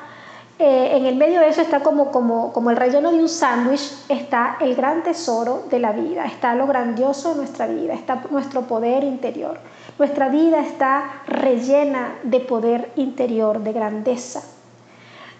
eh, 0.59 0.91
en 0.95 1.07
el 1.07 1.17
medio 1.17 1.41
de 1.41 1.49
eso 1.49 1.61
está 1.61 1.81
como, 1.81 2.09
como, 2.11 2.53
como 2.53 2.69
el 2.69 2.77
relleno 2.77 3.11
de 3.11 3.17
un 3.17 3.27
sándwich, 3.27 3.91
está 4.07 4.55
el 4.61 4.75
gran 4.75 5.03
tesoro 5.03 5.63
de 5.69 5.79
la 5.79 5.91
vida, 5.91 6.23
está 6.23 6.55
lo 6.55 6.67
grandioso 6.67 7.31
de 7.31 7.35
nuestra 7.35 7.67
vida, 7.67 7.93
está 7.93 8.23
nuestro 8.29 8.61
poder 8.61 9.03
interior. 9.03 9.59
Nuestra 9.99 10.29
vida 10.29 10.61
está 10.61 11.23
rellena 11.27 12.15
de 12.23 12.39
poder 12.39 12.93
interior, 12.95 13.59
de 13.59 13.73
grandeza, 13.73 14.41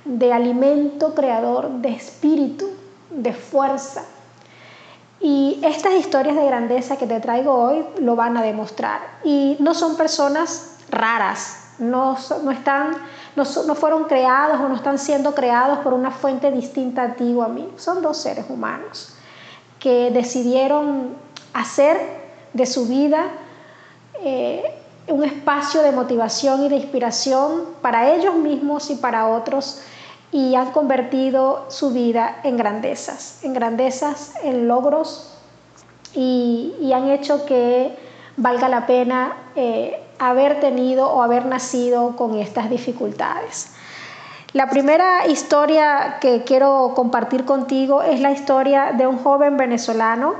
de 0.04 0.34
alimento 0.34 1.16
creador, 1.16 1.70
de 1.70 1.90
espíritu, 1.90 2.81
de 3.12 3.34
fuerza. 3.34 4.04
Y 5.20 5.60
estas 5.64 5.94
historias 5.94 6.36
de 6.36 6.46
grandeza 6.46 6.98
que 6.98 7.06
te 7.06 7.20
traigo 7.20 7.54
hoy 7.54 7.86
lo 8.00 8.16
van 8.16 8.38
a 8.38 8.42
demostrar. 8.42 9.02
Y 9.24 9.56
no 9.60 9.76
son 9.76 9.96
personas 9.96 10.78
raras, 10.90 11.74
no, 11.78 12.18
no 12.44 12.52
están, 12.52 12.96
no, 13.36 13.46
fueron 13.46 14.06
creados 14.06 14.60
o 14.60 14.68
no 14.68 14.76
están 14.76 14.98
siendo 14.98 15.36
creados 15.36 15.80
por 15.80 15.94
una 15.94 16.12
fuente 16.12 16.52
distinta 16.52 17.04
a 17.04 17.14
ti 17.14 17.34
o 17.34 17.44
a 17.44 17.48
mí. 17.48 17.70
Son 17.78 18.02
dos 18.02 18.18
seres 18.18 18.46
humanos 18.50 19.16
que 19.80 20.12
decidieron 20.12 21.16
hacer 21.54 22.00
de 22.54 22.66
su 22.66 22.88
vida 22.88 23.26
eh, 24.22 24.64
un 25.08 25.24
espacio 25.24 25.82
de 25.82 25.92
motivación 25.92 26.64
y 26.64 26.70
de 26.70 26.76
inspiración 26.78 27.66
para 27.82 28.14
ellos 28.14 28.36
mismos 28.36 28.90
y 28.90 28.96
para 28.96 29.28
otros 29.28 29.82
y 30.32 30.56
han 30.56 30.72
convertido 30.72 31.66
su 31.70 31.92
vida 31.92 32.40
en 32.44 32.58
grandezas, 32.58 33.44
en 33.44 33.54
grandezas, 33.54 34.34
en 34.44 34.68
logros 34.68 35.38
y, 36.14 36.92
han 36.94 37.10
hecho 37.10 37.46
que 37.46 37.98
valga 38.38 38.68
la 38.68 38.86
pena 38.86 39.34
eh, 39.56 40.02
haber 40.20 40.60
tenido 40.60 41.10
o 41.10 41.22
haber 41.22 41.46
nacido 41.46 42.16
con 42.16 42.38
estas 42.38 42.70
dificultades. 42.70 43.72
La 44.54 44.70
primera 44.70 45.28
historia 45.28 46.18
que 46.20 46.44
quiero 46.44 46.92
compartir 46.94 47.46
contigo 47.46 48.02
es 48.02 48.20
la 48.20 48.32
historia 48.32 48.92
de 48.92 49.08
un 49.08 49.18
joven 49.18 49.56
venezolano. 49.56 50.36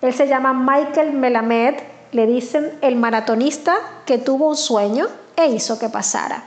Él 0.00 0.14
se 0.14 0.26
llama 0.26 0.54
Michael 0.54 1.12
Melamed, 1.12 1.74
le 2.12 2.26
dicen 2.26 2.78
el 2.80 2.96
maratonista 2.96 3.76
que 4.06 4.16
tuvo 4.16 4.48
un 4.48 4.56
sueño 4.56 5.06
e 5.36 5.48
hizo 5.48 5.78
que 5.78 5.90
pasara. 5.90 6.44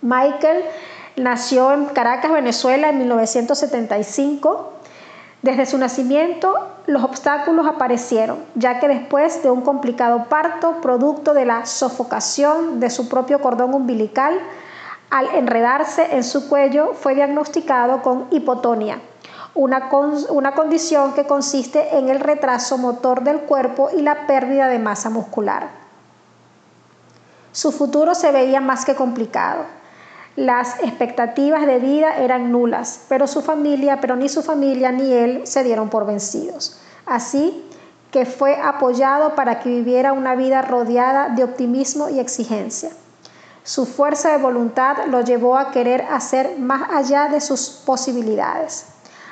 Michael 0.00 0.64
Nació 1.16 1.72
en 1.72 1.86
Caracas, 1.86 2.30
Venezuela, 2.30 2.90
en 2.90 2.98
1975. 2.98 4.72
Desde 5.40 5.64
su 5.64 5.78
nacimiento, 5.78 6.54
los 6.86 7.02
obstáculos 7.02 7.66
aparecieron, 7.66 8.44
ya 8.54 8.80
que 8.80 8.88
después 8.88 9.42
de 9.42 9.50
un 9.50 9.62
complicado 9.62 10.26
parto, 10.28 10.82
producto 10.82 11.32
de 11.32 11.46
la 11.46 11.64
sofocación 11.64 12.80
de 12.80 12.90
su 12.90 13.08
propio 13.08 13.40
cordón 13.40 13.72
umbilical, 13.72 14.38
al 15.08 15.26
enredarse 15.34 16.16
en 16.16 16.22
su 16.22 16.50
cuello, 16.50 16.92
fue 16.92 17.14
diagnosticado 17.14 18.02
con 18.02 18.26
hipotonia, 18.30 19.00
una, 19.54 19.88
una 20.28 20.52
condición 20.52 21.14
que 21.14 21.26
consiste 21.26 21.96
en 21.96 22.10
el 22.10 22.20
retraso 22.20 22.76
motor 22.76 23.22
del 23.22 23.40
cuerpo 23.40 23.88
y 23.96 24.02
la 24.02 24.26
pérdida 24.26 24.68
de 24.68 24.78
masa 24.78 25.08
muscular. 25.08 25.70
Su 27.52 27.72
futuro 27.72 28.14
se 28.14 28.32
veía 28.32 28.60
más 28.60 28.84
que 28.84 28.94
complicado 28.94 29.64
las 30.36 30.78
expectativas 30.80 31.66
de 31.66 31.78
vida 31.78 32.18
eran 32.18 32.52
nulas, 32.52 33.06
pero 33.08 33.26
su 33.26 33.40
familia, 33.40 34.02
pero 34.02 34.16
ni 34.16 34.28
su 34.28 34.42
familia 34.42 34.92
ni 34.92 35.10
él 35.10 35.46
se 35.46 35.64
dieron 35.64 35.88
por 35.88 36.04
vencidos. 36.04 36.78
Así 37.06 37.64
que 38.10 38.26
fue 38.26 38.60
apoyado 38.60 39.34
para 39.34 39.60
que 39.60 39.70
viviera 39.70 40.12
una 40.12 40.34
vida 40.34 40.60
rodeada 40.60 41.30
de 41.30 41.42
optimismo 41.42 42.10
y 42.10 42.20
exigencia. 42.20 42.90
Su 43.62 43.86
fuerza 43.86 44.30
de 44.30 44.38
voluntad 44.38 45.06
lo 45.08 45.22
llevó 45.22 45.56
a 45.56 45.70
querer 45.70 46.02
hacer 46.10 46.58
más 46.58 46.88
allá 46.90 47.28
de 47.28 47.40
sus 47.40 47.82
posibilidades. 47.84 48.88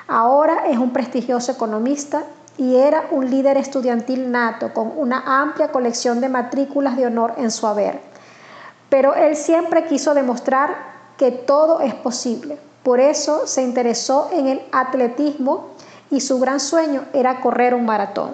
Ahora 0.08 0.66
es 0.68 0.78
un 0.78 0.92
prestigioso 0.92 1.52
economista 1.52 2.24
y 2.56 2.76
era 2.76 3.04
un 3.10 3.30
líder 3.30 3.58
estudiantil 3.58 4.30
nato 4.32 4.72
con 4.72 4.92
una 4.96 5.42
amplia 5.42 5.68
colección 5.68 6.22
de 6.22 6.30
matrículas 6.30 6.96
de 6.96 7.06
honor 7.06 7.34
en 7.36 7.50
su 7.50 7.66
haber. 7.66 8.00
Pero 8.88 9.14
él 9.14 9.36
siempre 9.36 9.84
quiso 9.84 10.14
demostrar 10.14 10.93
que 11.18 11.30
todo 11.30 11.80
es 11.80 11.94
posible. 11.94 12.58
Por 12.82 13.00
eso 13.00 13.46
se 13.46 13.62
interesó 13.62 14.30
en 14.32 14.46
el 14.46 14.62
atletismo 14.72 15.70
y 16.10 16.20
su 16.20 16.38
gran 16.38 16.60
sueño 16.60 17.04
era 17.12 17.40
correr 17.40 17.74
un 17.74 17.86
maratón. 17.86 18.32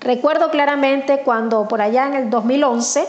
Recuerdo 0.00 0.50
claramente 0.50 1.22
cuando 1.24 1.68
por 1.68 1.80
allá 1.82 2.06
en 2.06 2.14
el 2.14 2.30
2011, 2.30 3.06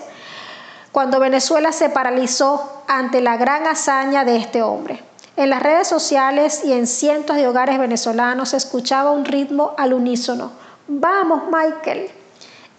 cuando 0.92 1.20
Venezuela 1.20 1.72
se 1.72 1.90
paralizó 1.90 2.84
ante 2.88 3.22
la 3.22 3.38
gran 3.38 3.66
hazaña 3.66 4.26
de 4.26 4.36
este 4.38 4.62
hombre. 4.62 5.02
En 5.38 5.50
las 5.50 5.64
redes 5.64 5.88
sociales 5.88 6.64
y 6.66 6.74
en 6.74 6.86
cientos 6.88 7.38
de 7.38 7.48
hogares 7.48 7.80
venezolanos 7.80 8.50
se 8.50 8.58
escuchaba 8.58 9.12
un 9.12 9.24
ritmo 9.24 9.74
al 9.78 9.94
unísono. 9.94 10.52
Vamos, 10.88 11.44
Michael, 11.46 12.12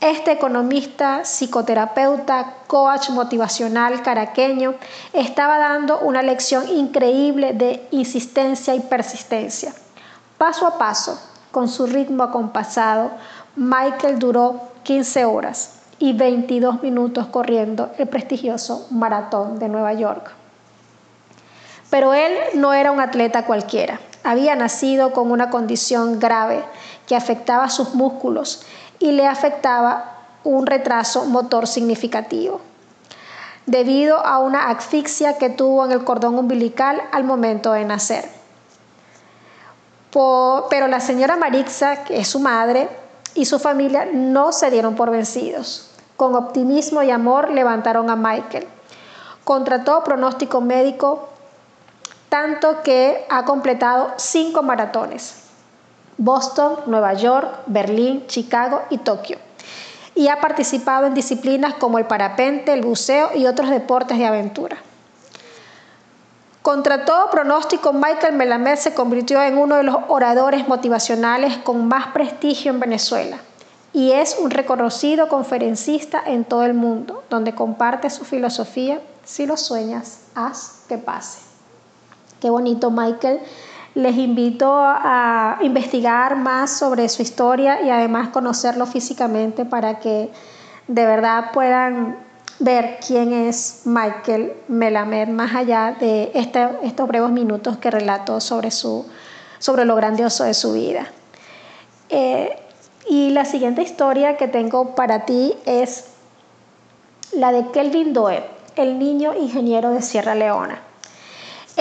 este 0.02 0.32
economista, 0.32 1.24
psicoterapeuta, 1.24 2.54
coach 2.66 3.10
motivacional 3.10 4.02
caraqueño 4.02 4.74
estaba 5.12 5.58
dando 5.58 6.00
una 6.00 6.22
lección 6.22 6.68
increíble 6.68 7.52
de 7.52 7.86
insistencia 7.92 8.74
y 8.74 8.80
persistencia. 8.80 9.72
Paso 10.38 10.66
a 10.66 10.76
paso, 10.76 11.20
con 11.52 11.68
su 11.68 11.86
ritmo 11.86 12.24
acompasado, 12.24 13.12
Michael 13.54 14.18
duró 14.18 14.72
15 14.82 15.24
horas 15.24 15.78
y 16.00 16.14
22 16.14 16.82
minutos 16.82 17.26
corriendo 17.28 17.92
el 17.96 18.08
prestigioso 18.08 18.88
maratón 18.90 19.60
de 19.60 19.68
Nueva 19.68 19.92
York. 19.92 20.32
Pero 21.90 22.12
él 22.12 22.32
no 22.54 22.72
era 22.72 22.90
un 22.90 22.98
atleta 22.98 23.44
cualquiera. 23.44 24.00
Había 24.24 24.56
nacido 24.56 25.12
con 25.12 25.30
una 25.30 25.50
condición 25.50 26.18
grave 26.18 26.64
que 27.06 27.14
afectaba 27.14 27.68
sus 27.68 27.94
músculos 27.94 28.64
y 29.02 29.10
le 29.12 29.26
afectaba 29.26 30.14
un 30.44 30.64
retraso 30.64 31.24
motor 31.26 31.66
significativo 31.66 32.60
debido 33.66 34.24
a 34.24 34.38
una 34.38 34.70
asfixia 34.70 35.38
que 35.38 35.50
tuvo 35.50 35.84
en 35.84 35.92
el 35.92 36.04
cordón 36.04 36.38
umbilical 36.38 37.02
al 37.12 37.24
momento 37.24 37.72
de 37.72 37.84
nacer. 37.84 38.28
pero 40.70 40.86
la 40.88 41.00
señora 41.00 41.36
Marixa, 41.36 42.04
que 42.04 42.18
es 42.18 42.28
su 42.28 42.38
madre, 42.38 42.88
y 43.34 43.46
su 43.46 43.58
familia 43.58 44.06
no 44.12 44.52
se 44.52 44.70
dieron 44.70 44.94
por 44.94 45.10
vencidos. 45.10 45.90
Con 46.16 46.34
optimismo 46.34 47.02
y 47.02 47.10
amor 47.10 47.50
levantaron 47.50 48.10
a 48.10 48.16
Michael. 48.16 48.68
Contrató 49.44 50.04
pronóstico 50.04 50.60
médico, 50.60 51.30
tanto 52.28 52.82
que 52.82 53.24
ha 53.30 53.44
completado 53.44 54.12
cinco 54.16 54.62
maratones. 54.62 55.41
Boston, 56.18 56.76
Nueva 56.86 57.14
York, 57.14 57.60
Berlín, 57.66 58.26
Chicago 58.26 58.82
y 58.90 58.98
Tokio. 58.98 59.38
Y 60.14 60.28
ha 60.28 60.40
participado 60.40 61.06
en 61.06 61.14
disciplinas 61.14 61.74
como 61.74 61.98
el 61.98 62.06
parapente, 62.06 62.72
el 62.72 62.82
buceo 62.82 63.30
y 63.34 63.46
otros 63.46 63.70
deportes 63.70 64.18
de 64.18 64.26
aventura. 64.26 64.76
Contra 66.62 67.04
todo 67.04 67.30
pronóstico, 67.30 67.92
Michael 67.92 68.36
Melamed 68.36 68.76
se 68.76 68.94
convirtió 68.94 69.42
en 69.42 69.58
uno 69.58 69.76
de 69.76 69.82
los 69.82 69.96
oradores 70.08 70.68
motivacionales 70.68 71.58
con 71.58 71.88
más 71.88 72.08
prestigio 72.08 72.70
en 72.70 72.78
Venezuela 72.78 73.38
y 73.92 74.12
es 74.12 74.36
un 74.38 74.50
reconocido 74.50 75.28
conferencista 75.28 76.22
en 76.24 76.44
todo 76.44 76.64
el 76.64 76.74
mundo, 76.74 77.24
donde 77.28 77.54
comparte 77.54 78.08
su 78.10 78.24
filosofía, 78.24 79.00
si 79.24 79.46
lo 79.46 79.56
sueñas, 79.56 80.20
haz 80.34 80.84
que 80.88 80.98
pase. 80.98 81.40
Qué 82.40 82.48
bonito, 82.48 82.90
Michael 82.90 83.40
les 83.94 84.16
invito 84.16 84.72
a 84.74 85.58
investigar 85.60 86.36
más 86.36 86.78
sobre 86.78 87.08
su 87.08 87.22
historia 87.22 87.82
y 87.82 87.90
además 87.90 88.28
conocerlo 88.28 88.86
físicamente 88.86 89.64
para 89.64 89.98
que 89.98 90.30
de 90.88 91.06
verdad 91.06 91.50
puedan 91.52 92.16
ver 92.58 92.98
quién 93.06 93.32
es 93.32 93.82
Michael 93.84 94.52
Melamed 94.68 95.28
más 95.28 95.54
allá 95.54 95.96
de 95.98 96.30
este, 96.34 96.68
estos 96.84 97.08
breves 97.08 97.30
minutos 97.30 97.76
que 97.78 97.90
relato 97.90 98.40
sobre, 98.40 98.70
lo 99.84 99.96
grandioso 99.96 100.44
de 100.44 100.54
su 100.54 100.72
vida. 100.72 101.06
Eh, 102.08 102.56
y 103.08 103.30
la 103.30 103.44
siguiente 103.44 103.82
historia 103.82 104.36
que 104.36 104.48
tengo 104.48 104.94
para 104.94 105.24
ti 105.24 105.54
es 105.66 106.06
la 107.32 107.52
de 107.52 107.70
Kelvin 107.72 108.12
Doe, 108.12 108.44
el 108.76 108.98
niño 108.98 109.34
ingeniero 109.34 109.90
de 109.90 110.02
Sierra 110.02 110.34
Leona. 110.34 110.91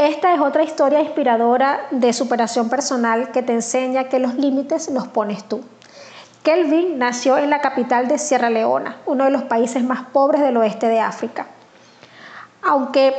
Esta 0.02 0.34
es 0.34 0.42
otra 0.42 0.64
historia 0.64 1.00
inspiradora 1.00 1.86
de 1.92 2.12
superación 2.12 2.70
personal 2.70 3.32
que 3.32 3.44
te 3.44 3.54
enseña 3.54 4.06
que 4.06 4.18
los 4.18 4.34
límites 4.34 4.90
los 4.90 5.08
pones 5.08 5.44
tú. 5.44 5.62
Kelvin 6.42 6.98
nació 6.98 7.38
en 7.38 7.52
la 7.52 7.62
capital 7.62 8.08
de 8.08 8.18
Sierra 8.18 8.50
Leona, 8.50 8.98
uno 9.06 9.26
de 9.26 9.30
los 9.30 9.44
países 9.44 9.84
más 9.84 10.08
pobres 10.08 10.42
del 10.42 10.58
oeste 10.58 10.88
de 10.88 11.00
África. 11.00 11.46
Aunque 12.64 13.14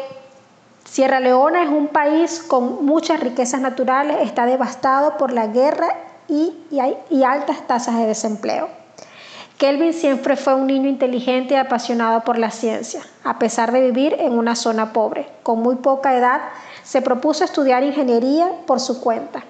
Sierra 0.83 1.21
Leona 1.21 1.63
es 1.63 1.69
un 1.69 1.87
país 1.87 2.43
con 2.43 2.85
muchas 2.85 3.21
riquezas 3.21 3.61
naturales, 3.61 4.17
está 4.21 4.45
devastado 4.45 5.17
por 5.19 5.33
la 5.33 5.47
guerra 5.47 5.87
y, 6.27 6.53
y 7.11 7.23
altas 7.23 7.65
tasas 7.69 7.97
de 7.97 8.07
desempleo. 8.07 8.82
Kelvin 9.63 9.93
siempre 9.93 10.35
fue 10.35 10.57
un 10.57 10.67
niño 10.67 10.89
inteligente 10.89 11.55
y 11.55 11.57
apasionado 11.57 12.25
por 12.25 12.37
la 12.37 12.51
ciencia. 12.51 13.01
A 13.23 13.39
pesar 13.39 13.71
de 13.71 13.81
vivir 13.81 14.17
en 14.19 14.37
una 14.37 14.57
zona 14.57 14.93
pobre, 14.93 15.29
con 15.45 15.61
muy 15.61 15.77
poca 15.77 16.19
edad, 16.19 16.41
se 16.83 17.01
propuso 17.01 17.45
estudiar 17.45 17.85
ingeniería 17.85 18.51
por 18.67 18.81
su 18.81 19.01
cuenta. 19.01 19.45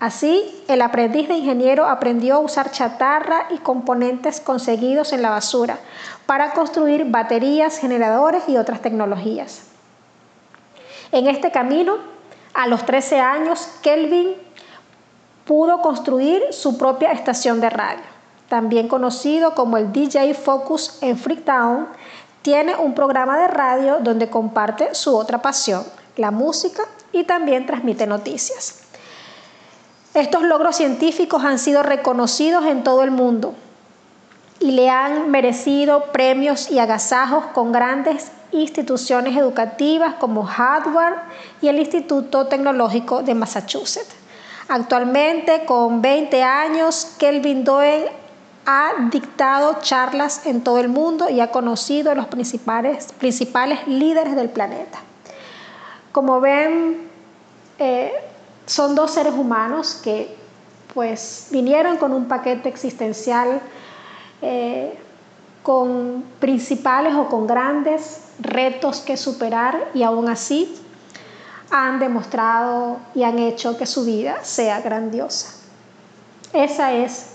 Así, 0.00 0.64
el 0.66 0.82
aprendiz 0.82 1.28
de 1.28 1.34
ingeniero 1.34 1.86
aprendió 1.86 2.34
a 2.34 2.38
usar 2.40 2.72
chatarra 2.72 3.46
y 3.50 3.58
componentes 3.58 4.40
conseguidos 4.40 5.12
en 5.12 5.22
la 5.22 5.30
basura 5.30 5.78
para 6.26 6.54
construir 6.54 7.04
baterías, 7.04 7.78
generadores 7.78 8.48
y 8.48 8.56
otras 8.56 8.82
tecnologías. 8.82 9.68
En 11.12 11.28
este 11.28 11.52
camino, 11.52 11.98
a 12.52 12.66
los 12.66 12.84
13 12.84 13.20
años, 13.20 13.68
Kelvin 13.80 14.34
pudo 15.44 15.80
construir 15.82 16.42
su 16.50 16.76
propia 16.76 17.12
estación 17.12 17.60
de 17.60 17.70
radio 17.70 18.11
también 18.52 18.86
conocido 18.86 19.54
como 19.54 19.78
el 19.78 19.94
DJ 19.94 20.34
Focus 20.34 20.98
en 21.00 21.16
Freetown, 21.16 21.88
tiene 22.42 22.76
un 22.76 22.92
programa 22.92 23.38
de 23.38 23.48
radio 23.48 24.00
donde 24.02 24.28
comparte 24.28 24.94
su 24.94 25.16
otra 25.16 25.40
pasión, 25.40 25.82
la 26.18 26.30
música, 26.30 26.82
y 27.12 27.24
también 27.24 27.64
transmite 27.64 28.06
noticias. 28.06 28.82
Estos 30.12 30.42
logros 30.42 30.76
científicos 30.76 31.42
han 31.42 31.58
sido 31.58 31.82
reconocidos 31.82 32.66
en 32.66 32.84
todo 32.84 33.02
el 33.02 33.10
mundo 33.10 33.54
y 34.60 34.72
le 34.72 34.90
han 34.90 35.30
merecido 35.30 36.12
premios 36.12 36.70
y 36.70 36.78
agasajos 36.78 37.46
con 37.54 37.72
grandes 37.72 38.32
instituciones 38.50 39.34
educativas 39.34 40.16
como 40.20 40.46
Harvard 40.46 41.22
y 41.62 41.68
el 41.68 41.78
Instituto 41.78 42.48
Tecnológico 42.48 43.22
de 43.22 43.34
Massachusetts. 43.34 44.14
Actualmente, 44.68 45.64
con 45.64 46.02
20 46.02 46.42
años, 46.42 47.14
Kelvin 47.18 47.64
Doyle 47.64 48.20
ha 48.64 48.92
dictado 49.10 49.78
charlas 49.80 50.46
en 50.46 50.62
todo 50.62 50.78
el 50.78 50.88
mundo 50.88 51.28
y 51.28 51.40
ha 51.40 51.50
conocido 51.50 52.10
a 52.10 52.14
los 52.14 52.26
principales, 52.26 53.12
principales 53.12 53.86
líderes 53.86 54.36
del 54.36 54.50
planeta. 54.50 54.98
Como 56.12 56.40
ven, 56.40 57.08
eh, 57.78 58.12
son 58.66 58.94
dos 58.94 59.12
seres 59.12 59.34
humanos 59.34 60.00
que 60.02 60.36
pues 60.94 61.48
vinieron 61.50 61.96
con 61.96 62.12
un 62.12 62.26
paquete 62.26 62.68
existencial 62.68 63.60
eh, 64.42 64.98
con 65.62 66.24
principales 66.38 67.14
o 67.14 67.28
con 67.28 67.46
grandes 67.46 68.20
retos 68.38 69.00
que 69.00 69.16
superar 69.16 69.90
y 69.94 70.02
aún 70.02 70.28
así 70.28 70.74
han 71.70 71.98
demostrado 71.98 72.98
y 73.14 73.22
han 73.22 73.38
hecho 73.38 73.78
que 73.78 73.86
su 73.86 74.04
vida 74.04 74.44
sea 74.44 74.80
grandiosa. 74.82 75.54
Esa 76.52 76.92
es 76.92 77.31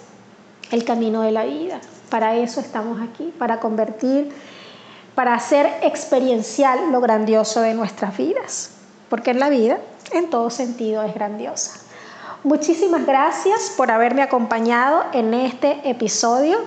el 0.72 0.84
camino 0.84 1.22
de 1.22 1.32
la 1.32 1.46
vida. 1.46 1.80
Para 2.10 2.36
eso 2.36 2.60
estamos 2.60 3.02
aquí, 3.02 3.34
para 3.38 3.60
convertir, 3.60 4.32
para 5.16 5.34
hacer 5.34 5.68
experiencial 5.82 6.92
lo 6.92 7.02
grandioso 7.02 7.62
de 7.62 7.74
nuestras 7.74 8.16
vidas, 8.18 8.72
porque 9.10 9.32
en 9.32 9.40
la 9.40 9.50
vida, 9.50 9.80
en 10.12 10.30
todo 10.30 10.50
sentido, 10.50 11.04
es 11.04 11.14
grandiosa. 11.14 11.80
Muchísimas 12.44 13.06
gracias 13.06 13.74
por 13.76 13.92
haberme 13.92 14.22
acompañado 14.22 15.04
en 15.12 15.34
este 15.34 15.90
episodio. 15.90 16.60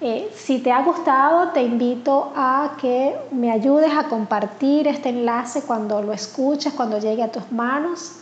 Eh, 0.00 0.30
si 0.34 0.60
te 0.60 0.72
ha 0.72 0.82
gustado, 0.82 1.50
te 1.50 1.62
invito 1.62 2.32
a 2.34 2.76
que 2.80 3.16
me 3.30 3.50
ayudes 3.50 3.92
a 3.92 4.04
compartir 4.04 4.88
este 4.88 5.10
enlace 5.10 5.62
cuando 5.62 6.00
lo 6.02 6.12
escuches, 6.12 6.72
cuando 6.72 6.98
llegue 6.98 7.22
a 7.22 7.30
tus 7.30 7.50
manos, 7.52 8.12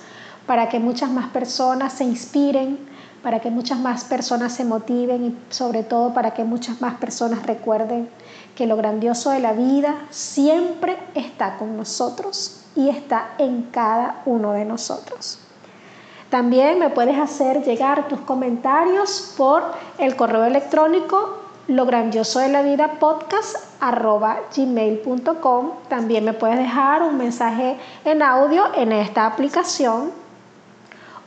para 0.47 0.69
que 0.69 0.81
muchas 0.81 1.11
más 1.11 1.29
personas 1.29 1.93
se 1.93 2.05
inspiren 2.05 2.96
para 3.27 3.41
que 3.41 3.51
muchas 3.51 3.81
más 3.81 4.05
personas 4.05 4.55
se 4.55 4.65
motiven 4.65 5.25
y 5.25 5.37
sobre 5.53 5.83
todo 5.83 6.15
para 6.15 6.31
que 6.31 6.45
muchas 6.45 6.81
más 6.81 6.95
personas 6.95 7.45
recuerden 7.45 8.09
que 8.55 8.69
lo 8.69 8.77
grandioso 8.77 9.31
de 9.31 9.41
la 9.41 9.53
vida 9.53 9.97
siempre 10.11 10.97
está 11.17 11.57
con 11.57 11.77
nosotros 11.77 12.61
y 12.77 12.89
está 12.89 13.31
en 13.39 13.63
cada 13.73 14.23
uno 14.27 14.53
de 14.53 14.65
nosotros. 14.65 15.41
También 16.31 16.79
me 16.79 16.91
puedes 16.91 17.19
hacer 17.19 17.65
llegar 17.65 18.07
tus 18.07 18.21
comentarios 18.21 19.35
por 19.37 19.73
el 19.99 20.15
correo 20.15 20.45
electrónico 20.45 21.41
lo 21.67 21.85
grandioso 21.85 22.39
de 22.39 22.49
la 22.49 22.63
vida 22.63 22.93
podcast 23.01 23.57
gmail.com. 24.57 25.71
También 25.89 26.25
me 26.25 26.33
puedes 26.33 26.59
dejar 26.59 27.03
un 27.03 27.19
mensaje 27.19 27.77
en 28.05 28.23
audio 28.23 28.67
en 28.77 28.93
esta 28.93 29.27
aplicación 29.27 30.13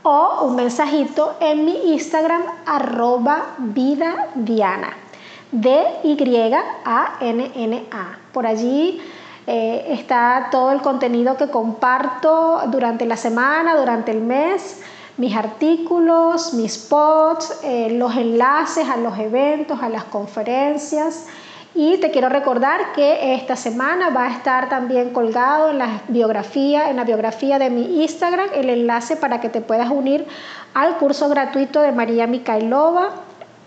o 0.03 0.45
un 0.45 0.55
mensajito 0.55 1.35
en 1.39 1.65
mi 1.65 1.93
Instagram 1.93 2.41
arroba 2.65 3.55
vida 3.57 4.29
diana. 4.35 4.93
D-Y-A-N-N-A. 5.51 6.17
Por 8.31 8.45
allí 8.45 9.01
eh, 9.47 9.85
está 9.89 10.49
todo 10.51 10.71
el 10.71 10.81
contenido 10.81 11.35
que 11.37 11.49
comparto 11.49 12.61
durante 12.67 13.05
la 13.05 13.17
semana, 13.17 13.75
durante 13.75 14.11
el 14.11 14.21
mes, 14.21 14.81
mis 15.17 15.35
artículos, 15.35 16.53
mis 16.53 16.77
posts, 16.77 17.59
eh, 17.63 17.89
los 17.91 18.15
enlaces 18.15 18.87
a 18.87 18.95
los 18.97 19.17
eventos, 19.17 19.81
a 19.81 19.89
las 19.89 20.03
conferencias. 20.03 21.25
Y 21.81 21.97
te 21.99 22.11
quiero 22.11 22.27
recordar 22.27 22.91
que 22.91 23.35
esta 23.35 23.55
semana 23.55 24.09
va 24.09 24.25
a 24.25 24.31
estar 24.31 24.67
también 24.67 25.11
colgado 25.11 25.69
en 25.69 25.77
la 25.77 26.01
biografía, 26.09 26.89
en 26.89 26.97
la 26.97 27.05
biografía 27.05 27.57
de 27.57 27.69
mi 27.69 28.03
Instagram, 28.03 28.49
el 28.53 28.69
enlace 28.69 29.15
para 29.15 29.39
que 29.39 29.47
te 29.47 29.61
puedas 29.61 29.89
unir 29.89 30.27
al 30.73 30.97
curso 30.97 31.29
gratuito 31.29 31.81
de 31.81 31.93
María 31.93 32.27
Mikhailova, 32.27 33.11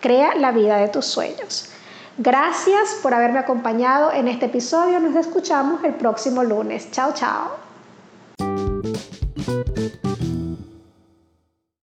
Crea 0.03 0.35
la 0.35 0.53
vida 0.53 0.77
de 0.77 0.89
tus 0.89 1.07
sueños. 1.07 1.71
Gracias 2.19 2.99
por 3.03 3.15
haberme 3.15 3.39
acompañado 3.39 4.13
en 4.13 4.29
este 4.29 4.45
episodio. 4.45 5.01
Nos 5.01 5.17
escuchamos 5.17 5.83
el 5.83 5.95
próximo 5.95 6.45
lunes. 6.45 6.91
Chao, 6.91 7.15
chao. 7.15 7.53